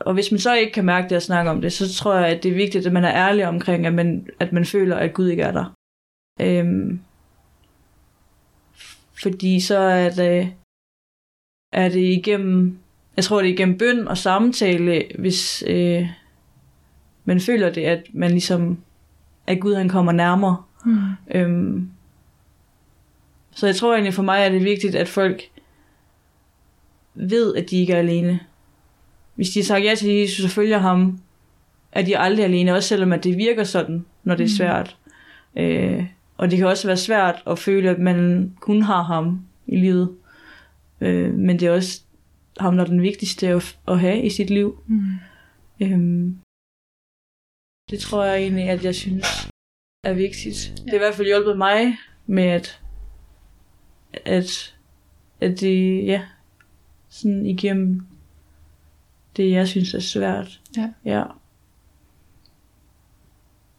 og 0.00 0.14
hvis 0.14 0.30
man 0.30 0.40
så 0.40 0.54
ikke 0.54 0.72
kan 0.72 0.84
mærke 0.84 1.08
det 1.08 1.16
og 1.16 1.22
snakke 1.22 1.50
om 1.50 1.60
det, 1.60 1.72
så 1.72 1.94
tror 1.94 2.14
jeg, 2.14 2.26
at 2.26 2.42
det 2.42 2.50
er 2.50 2.56
vigtigt, 2.56 2.86
at 2.86 2.92
man 2.92 3.04
er 3.04 3.14
ærlig 3.28 3.46
omkring, 3.46 3.86
at 3.86 3.94
man, 3.94 4.26
at 4.40 4.52
man 4.52 4.64
føler, 4.64 4.96
at 4.96 5.14
Gud 5.14 5.28
ikke 5.28 5.42
er 5.42 5.52
der. 5.52 5.74
Øhm, 6.40 7.00
fordi 9.22 9.60
så 9.60 9.78
er 9.78 10.10
det, 10.10 10.52
er 11.72 11.88
det 11.88 12.00
igennem, 12.00 12.78
jeg 13.16 13.24
tror 13.24 13.40
det 13.40 13.48
er 13.48 13.54
igennem 13.54 13.78
bøn 13.78 14.08
og 14.08 14.18
samtale, 14.18 15.04
hvis 15.18 15.64
øh, 15.66 16.08
man 17.24 17.40
føler 17.40 17.72
det, 17.72 17.80
at 17.84 18.02
man 18.12 18.30
ligesom, 18.30 18.78
at 19.46 19.60
Gud 19.60 19.74
han 19.74 19.88
kommer 19.88 20.12
nærmere. 20.12 20.56
Mm. 20.84 20.98
Øhm, 21.34 21.90
så 23.50 23.66
jeg 23.66 23.76
tror 23.76 23.92
egentlig 23.92 24.14
for 24.14 24.22
mig 24.22 24.40
er 24.44 24.48
det 24.48 24.64
vigtigt, 24.64 24.94
at 24.94 25.08
folk 25.08 25.42
ved, 27.14 27.54
at 27.54 27.70
de 27.70 27.76
ikke 27.76 27.92
er 27.92 27.98
alene. 27.98 28.40
Hvis 29.34 29.50
de 29.50 29.58
har 29.60 29.64
sagt 29.64 29.84
ja 29.84 29.94
til 29.94 30.08
Jesus 30.14 30.44
og 30.44 30.50
følger 30.50 30.78
ham, 30.78 31.18
er 31.92 32.02
de 32.02 32.18
aldrig 32.18 32.44
alene, 32.44 32.74
også 32.74 32.88
selvom 32.88 33.12
at 33.12 33.24
det 33.24 33.36
virker 33.36 33.64
sådan, 33.64 34.04
når 34.24 34.34
det 34.34 34.44
er 34.44 34.48
Mm. 34.48 34.56
svært. 34.56 34.96
Øh, 35.56 36.06
og 36.36 36.50
det 36.50 36.58
kan 36.58 36.66
også 36.66 36.86
være 36.86 36.96
svært 36.96 37.42
at 37.46 37.58
føle, 37.58 37.90
at 37.90 37.98
man 37.98 38.52
kun 38.60 38.82
har 38.82 39.02
ham 39.02 39.40
i 39.66 39.76
livet. 39.76 40.10
Øh, 41.00 41.34
men 41.34 41.60
det 41.60 41.68
er 41.68 41.72
også 41.72 42.00
ham, 42.60 42.76
der 42.76 42.84
er 42.84 42.88
den 42.88 43.02
vigtigste 43.02 43.48
at, 43.48 43.78
at 43.88 44.00
have 44.00 44.22
i 44.22 44.30
sit 44.30 44.50
liv. 44.50 44.78
Mm. 44.86 45.02
Øhm, 45.80 46.36
det 47.90 48.00
tror 48.00 48.24
jeg 48.24 48.38
egentlig, 48.38 48.68
at 48.68 48.84
jeg 48.84 48.94
synes 48.94 49.50
er 50.04 50.12
vigtigt. 50.12 50.68
Ja. 50.68 50.82
Det 50.82 50.90
har 50.90 50.96
i 50.96 50.98
hvert 50.98 51.14
fald 51.14 51.26
hjulpet 51.26 51.58
mig 51.58 51.96
med, 52.26 52.44
at, 52.44 52.80
at, 54.12 54.76
at 55.40 55.60
det, 55.60 56.06
ja, 56.06 56.22
sådan 57.08 57.46
igennem 57.46 58.06
det, 59.36 59.50
jeg 59.50 59.68
synes 59.68 59.94
er 59.94 60.00
svært. 60.00 60.60
Ja. 60.76 60.92
Ja. 61.04 61.24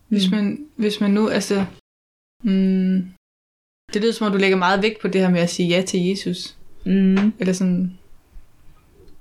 Hvis 0.07 0.31
man, 0.31 0.67
hvis 0.75 1.01
man 1.01 1.11
nu, 1.11 1.29
altså, 1.29 1.65
mm, 2.43 3.11
det 3.93 4.01
lyder 4.01 4.13
som 4.13 4.27
om, 4.27 4.31
du 4.31 4.37
lægger 4.37 4.57
meget 4.57 4.81
vægt 4.81 5.01
på 5.01 5.07
det 5.07 5.21
her 5.21 5.29
med 5.29 5.39
at 5.39 5.49
sige 5.49 5.69
ja 5.69 5.81
til 5.81 5.99
Jesus. 5.99 6.57
Mm. 6.85 7.33
Eller 7.39 7.53
sådan, 7.53 7.97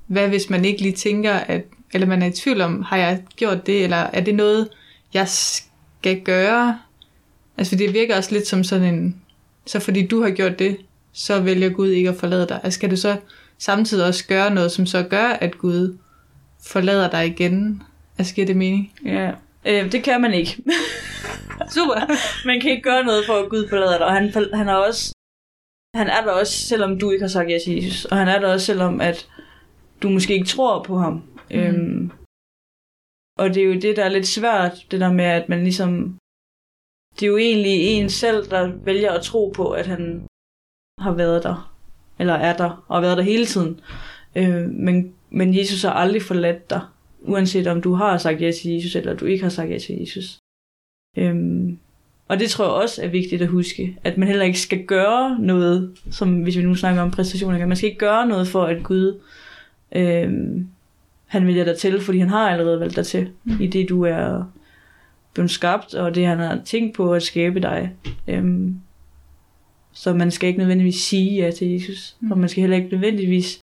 hvad 0.07 0.29
hvis 0.29 0.51
man 0.51 0.65
ikke 0.65 0.83
lige 0.83 0.95
tænker, 0.95 1.33
at, 1.33 1.65
eller 1.95 2.07
man 2.07 2.23
er 2.23 2.27
i 2.27 2.31
tvivl 2.31 2.61
om, 2.61 2.83
har 2.83 2.97
jeg 2.97 3.23
gjort 3.37 3.67
det, 3.67 3.85
eller 3.85 3.97
er 3.97 4.21
det 4.21 4.35
noget, 4.35 4.69
jeg 5.15 5.29
skal 5.29 6.21
gøre? 6.21 6.79
Altså, 7.59 7.71
for 7.71 7.77
det 7.77 7.95
virker 7.95 8.17
også 8.17 8.33
lidt 8.33 8.47
som 8.47 8.65
sådan 8.65 8.95
en, 8.95 9.21
så 9.67 9.81
fordi 9.81 10.07
du 10.07 10.23
har 10.23 10.31
gjort 10.31 10.59
det, 10.59 10.77
så 11.13 11.41
vælger 11.41 11.69
Gud 11.69 11.89
ikke 11.89 12.09
at 12.09 12.17
forlade 12.17 12.49
dig. 12.49 12.61
Altså, 12.65 12.79
skal 12.79 12.91
du 12.91 12.97
så 12.97 13.17
samtidig 13.59 14.07
også 14.07 14.27
gøre 14.27 14.55
noget, 14.55 14.73
som 14.73 14.87
så 14.87 15.03
gør, 15.03 15.27
at 15.27 15.59
Gud 15.59 15.99
forlader 16.67 17.11
dig 17.11 17.27
igen? 17.27 17.83
Altså, 18.19 18.35
giver 18.35 18.47
det 18.47 18.57
mening? 18.57 18.93
Ja. 19.05 19.31
Øh, 19.65 19.93
det 19.93 20.03
kan 20.03 20.21
man 20.21 20.35
ikke. 20.35 20.57
Super! 21.75 22.17
man 22.47 22.61
kan 22.61 22.71
ikke 22.71 22.83
gøre 22.83 23.05
noget 23.05 23.27
for, 23.27 23.35
at 23.35 23.51
Gud 23.51 23.69
forlader 23.69 23.99
dig. 23.99 24.07
Og 24.07 24.13
han, 24.13 24.33
han 24.55 24.69
er 24.69 24.75
også 24.75 25.15
han 25.95 26.09
er 26.09 26.21
der 26.25 26.33
også, 26.33 26.67
selvom 26.67 26.99
du 26.99 27.11
ikke 27.11 27.23
har 27.23 27.29
sagt 27.29 27.51
ja 27.51 27.59
til 27.65 27.75
Jesus. 27.75 28.05
Og 28.05 28.17
han 28.17 28.29
er 28.29 28.39
der 28.39 28.53
også, 28.53 28.67
selvom 28.67 29.01
at 29.01 29.29
du 30.03 30.09
måske 30.09 30.35
ikke 30.35 30.47
tror 30.47 30.83
på 30.83 30.99
ham. 30.99 31.23
Mm. 31.51 31.57
Øhm, 31.57 32.11
og 33.39 33.55
det 33.55 33.63
er 33.63 33.67
jo 33.67 33.81
det, 33.81 33.97
der 33.97 34.05
er 34.05 34.09
lidt 34.09 34.27
svært, 34.27 34.87
det 34.91 35.01
der 35.01 35.13
med, 35.13 35.25
at 35.25 35.49
man 35.49 35.63
ligesom... 35.63 36.19
Det 37.15 37.23
er 37.23 37.31
jo 37.31 37.37
egentlig 37.37 37.87
en 37.87 38.09
selv, 38.09 38.51
der 38.51 38.73
vælger 38.85 39.13
at 39.13 39.23
tro 39.23 39.53
på, 39.57 39.71
at 39.71 39.87
han 39.87 40.27
har 40.99 41.13
været 41.13 41.43
der. 41.43 41.75
Eller 42.19 42.35
er 42.35 42.57
der, 42.57 42.85
og 42.89 42.97
har 42.97 43.01
været 43.01 43.17
der 43.17 43.23
hele 43.23 43.47
tiden. 43.47 43.81
Øh, 44.37 44.71
men, 44.71 45.15
men 45.31 45.59
Jesus 45.59 45.83
har 45.83 45.91
aldrig 45.91 46.23
forladt 46.23 46.71
dig. 46.71 46.81
Uanset 47.21 47.67
om 47.67 47.83
du 47.83 47.95
har 47.95 48.19
sagt 48.19 48.43
ja 48.43 48.51
til 48.51 48.71
Jesus, 48.71 48.97
eller 48.97 49.15
du 49.15 49.25
ikke 49.25 49.43
har 49.43 49.51
sagt 49.51 49.71
ja 49.71 49.79
til 49.79 49.97
Jesus. 50.01 50.39
Øhm, 51.17 51.79
og 52.29 52.39
det 52.39 52.51
tror 52.51 52.65
jeg 52.65 52.73
også 52.73 53.03
er 53.03 53.09
vigtigt 53.09 53.43
at 53.43 53.49
huske, 53.49 53.99
at 54.05 54.19
man 54.19 54.29
heller 54.29 54.45
ikke 54.45 54.61
skal 54.61 54.87
gøre 54.87 55.39
noget, 55.41 55.99
som 56.11 56.43
hvis 56.43 56.57
vi 56.57 56.63
nu 56.63 56.75
snakker 56.75 57.03
om 57.03 57.11
præstationer, 57.11 57.67
man 57.67 57.77
skal 57.77 57.89
ikke 57.89 57.99
gøre 57.99 58.27
noget 58.27 58.49
for, 58.49 58.65
at 58.65 58.83
Gud, 58.83 59.21
øhm, 59.97 60.69
han 61.27 61.47
vælger 61.47 61.65
dig 61.65 61.79
til, 61.79 62.01
fordi 62.01 62.19
han 62.19 62.29
har 62.29 62.51
allerede 62.51 62.81
valgt 62.81 62.97
dig 62.97 63.07
til, 63.07 63.31
Mm. 63.45 63.61
i 63.61 63.67
det 63.67 63.89
du 63.89 64.03
er 64.05 64.45
blevet 65.35 65.51
skabt, 65.51 65.95
og 65.95 66.15
det 66.15 66.27
han 66.27 66.39
har 66.39 66.61
tænkt 66.65 66.97
på 66.97 67.13
at 67.15 67.23
skabe 67.23 67.61
dig. 67.61 67.93
Øhm, 68.29 68.81
så 69.93 70.15
man 70.15 70.31
skal 70.31 70.47
ikke 70.49 70.59
nødvendigvis 70.59 71.03
sige 71.03 71.45
ja 71.45 71.51
til 71.51 71.69
Jesus, 71.71 72.17
mm. 72.21 72.33
og 72.33 72.39
man 72.39 72.49
skal 72.49 72.61
heller 72.61 72.77
ikke 72.77 72.89
nødvendigvis 72.89 73.59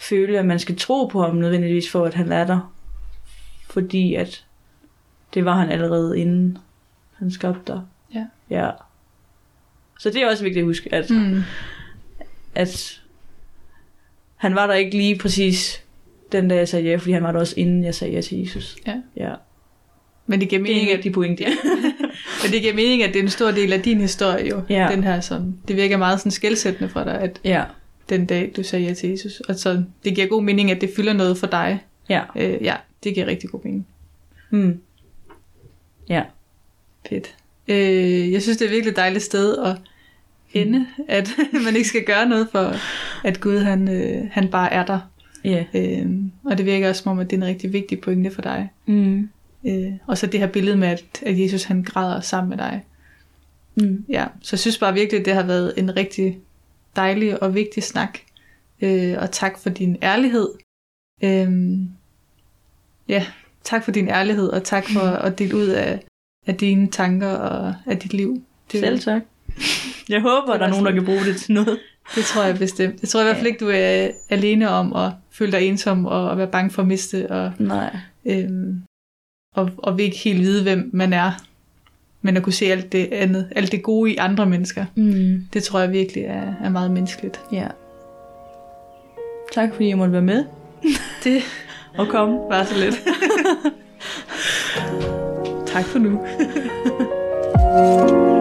føle, 0.00 0.38
at 0.38 0.44
man 0.46 0.58
skal 0.58 0.76
tro 0.76 1.06
på 1.06 1.22
ham 1.22 1.34
nødvendigvis 1.36 1.90
for, 1.90 2.04
at 2.06 2.14
han 2.14 2.32
er 2.32 2.46
der. 2.46 2.72
Fordi 3.70 4.14
at 4.14 4.44
det 5.34 5.44
var 5.44 5.54
han 5.54 5.70
allerede 5.70 6.18
inden 6.18 6.58
han 7.18 7.30
skabte 7.30 7.72
dig. 7.72 7.82
Ja. 8.14 8.26
ja. 8.50 8.70
Så 9.98 10.10
det 10.10 10.22
er 10.22 10.30
også 10.30 10.42
vigtigt 10.44 10.62
at 10.62 10.66
huske, 10.66 10.94
at, 10.94 11.10
Mm. 11.10 11.42
at 12.54 13.00
han 14.36 14.54
var 14.54 14.66
der 14.66 14.74
ikke 14.74 14.96
lige 14.96 15.18
præcis 15.18 15.84
den 16.32 16.48
dag, 16.48 16.56
jeg 16.56 16.68
sagde 16.68 16.90
ja, 16.90 16.96
fordi 16.96 17.12
han 17.12 17.22
var 17.22 17.32
der 17.32 17.40
også 17.40 17.54
inden 17.56 17.84
jeg 17.84 17.94
sagde 17.94 18.14
ja 18.14 18.20
til 18.20 18.38
Jesus. 18.38 18.76
Ja. 18.86 18.94
ja. 19.16 19.34
Men 20.26 20.40
det 20.40 20.48
giver 20.48 20.62
Det 20.62 20.70
er 20.70 20.74
mening, 20.74 20.90
en 20.90 20.98
at 20.98 21.04
de 21.04 21.10
pointe. 21.10 21.44
Men 22.42 22.52
det 22.52 22.60
giver 22.60 22.74
mening, 22.74 23.02
at 23.02 23.08
det 23.12 23.18
er 23.18 23.22
en 23.22 23.30
stor 23.30 23.50
del 23.50 23.72
af 23.72 23.82
din 23.82 24.00
historie 24.00 24.48
jo. 24.48 24.62
Ja. 24.68 24.88
Den 24.90 25.04
her 25.04 25.20
sådan, 25.20 25.58
det 25.68 25.76
virker 25.76 25.96
meget 25.96 26.20
sådan 26.20 26.32
skældsættende 26.32 26.88
for 26.88 27.04
dig, 27.04 27.20
at 27.20 27.40
ja. 27.44 27.64
den 28.08 28.26
dag, 28.26 28.52
du 28.56 28.62
sagde 28.62 28.84
ja 28.84 28.94
til 28.94 29.10
Jesus. 29.10 29.40
Og 29.40 29.54
så 29.54 29.82
det 30.04 30.14
giver 30.14 30.26
god 30.26 30.42
mening, 30.42 30.70
at 30.70 30.80
det 30.80 30.90
fylder 30.96 31.12
noget 31.12 31.38
for 31.38 31.46
dig. 31.46 31.84
Ja. 32.08 32.22
Øh, 32.36 32.62
ja, 32.62 32.76
det 33.04 33.14
giver 33.14 33.26
rigtig 33.26 33.50
god 33.50 33.60
mening. 33.64 33.86
Mm. 34.50 34.80
Ja. 36.08 36.22
Fedt. 37.08 37.34
Øh, 37.68 38.32
jeg 38.32 38.42
synes, 38.42 38.58
det 38.58 38.64
er 38.64 38.68
et 38.68 38.74
virkelig 38.74 38.96
dejligt 38.96 39.24
sted 39.24 39.58
at 39.58 39.76
ende, 40.52 40.86
at 41.08 41.30
man 41.64 41.76
ikke 41.76 41.88
skal 41.88 42.04
gøre 42.04 42.26
noget 42.26 42.48
for, 42.52 42.74
at 43.24 43.40
Gud 43.40 43.58
han, 43.58 43.88
øh, 43.88 44.28
han 44.32 44.48
bare 44.48 44.72
er 44.72 44.86
der. 44.86 45.00
Ja. 45.44 45.64
Øh, 45.74 46.06
og 46.44 46.58
det 46.58 46.66
virker 46.66 46.88
også 46.88 47.02
som 47.02 47.12
om, 47.12 47.18
at 47.18 47.30
det 47.30 47.36
er 47.36 47.42
en 47.42 47.48
rigtig 47.48 47.72
vigtig 47.72 48.00
pointe 48.00 48.30
for 48.30 48.42
dig. 48.42 48.68
Mm. 48.86 49.28
Øh, 49.66 49.92
og 50.06 50.18
så 50.18 50.26
det 50.26 50.40
her 50.40 50.46
billede 50.46 50.76
med, 50.76 50.88
at, 50.88 51.04
at 51.22 51.40
Jesus 51.40 51.64
han 51.64 51.82
græder 51.82 52.20
sammen 52.20 52.48
med 52.50 52.58
dig. 52.58 52.84
Mm. 53.74 54.04
Ja, 54.08 54.26
så 54.40 54.48
jeg 54.52 54.58
synes 54.60 54.78
bare 54.78 54.94
virkelig, 54.94 55.20
at 55.20 55.26
det 55.26 55.34
har 55.34 55.42
været 55.42 55.74
en 55.76 55.96
rigtig 55.96 56.38
dejlig 56.96 57.42
og 57.42 57.54
vigtig 57.54 57.82
snak. 57.82 58.18
Øh, 58.80 59.16
og 59.18 59.30
tak 59.30 59.58
for 59.58 59.70
din 59.70 59.96
ærlighed. 60.02 60.48
Øh, 61.22 61.78
ja, 63.08 63.26
tak 63.64 63.84
for 63.84 63.90
din 63.90 64.08
ærlighed, 64.08 64.48
og 64.48 64.64
tak 64.64 64.84
for 64.88 65.00
at 65.26 65.38
dele 65.38 65.56
ud 65.56 65.66
af, 65.68 66.00
af 66.46 66.54
dine 66.56 66.88
tanker 66.88 67.28
og 67.28 67.74
af 67.86 67.98
dit 67.98 68.14
liv. 68.14 68.42
Det, 68.72 68.80
Selv 68.80 69.00
tak. 69.00 69.22
Jeg 70.08 70.20
håber, 70.20 70.52
Det 70.52 70.60
der 70.60 70.66
er 70.66 70.70
nogen, 70.70 70.86
der 70.86 70.92
kan 70.92 71.04
bruge 71.04 71.24
det 71.24 71.36
til 71.36 71.54
noget. 71.54 71.78
det 72.14 72.24
tror 72.24 72.44
jeg 72.44 72.58
bestemt. 72.58 73.00
Jeg 73.02 73.08
tror 73.08 73.20
i 73.20 73.24
hvert 73.24 73.36
fald 73.36 73.46
ikke, 73.46 73.64
du 73.64 73.70
er 73.74 74.10
alene 74.30 74.68
om 74.68 74.92
at 74.92 75.12
føle 75.32 75.52
dig 75.52 75.62
ensom 75.62 76.06
og 76.06 76.32
at 76.32 76.38
være 76.38 76.46
bange 76.46 76.70
for 76.70 76.82
at 76.82 76.88
miste, 76.88 77.30
og, 77.30 77.52
Nej. 77.58 77.96
øhm, 78.24 78.82
og, 79.56 79.70
og 79.78 79.96
vil 79.96 80.04
ikke 80.04 80.18
helt 80.18 80.40
vide, 80.40 80.62
hvem 80.62 80.90
man 80.92 81.12
er. 81.12 81.32
Men 82.22 82.36
at 82.36 82.42
kunne 82.42 82.52
se 82.52 82.64
alt 82.66 82.92
det 82.92 83.08
andet, 83.12 83.48
alt 83.56 83.72
det 83.72 83.82
gode 83.82 84.10
i 84.12 84.16
andre 84.16 84.46
mennesker. 84.46 84.84
Mm. 84.94 85.44
Det 85.52 85.62
tror 85.62 85.80
jeg 85.80 85.92
virkelig 85.92 86.22
er, 86.24 86.54
er 86.64 86.68
meget 86.68 86.90
menneskeligt. 86.90 87.40
Ja. 87.52 87.66
Tak 89.52 89.72
fordi 89.72 89.88
jeg 89.88 89.98
måtte 89.98 90.12
være 90.12 90.22
med. 90.22 90.44
Det 91.24 91.42
Og 91.98 92.08
komme. 92.08 92.34
var 92.48 92.64
så 92.64 92.74
lidt. 92.78 92.94
tak 95.72 95.84
for 95.84 95.98
nu. 95.98 96.20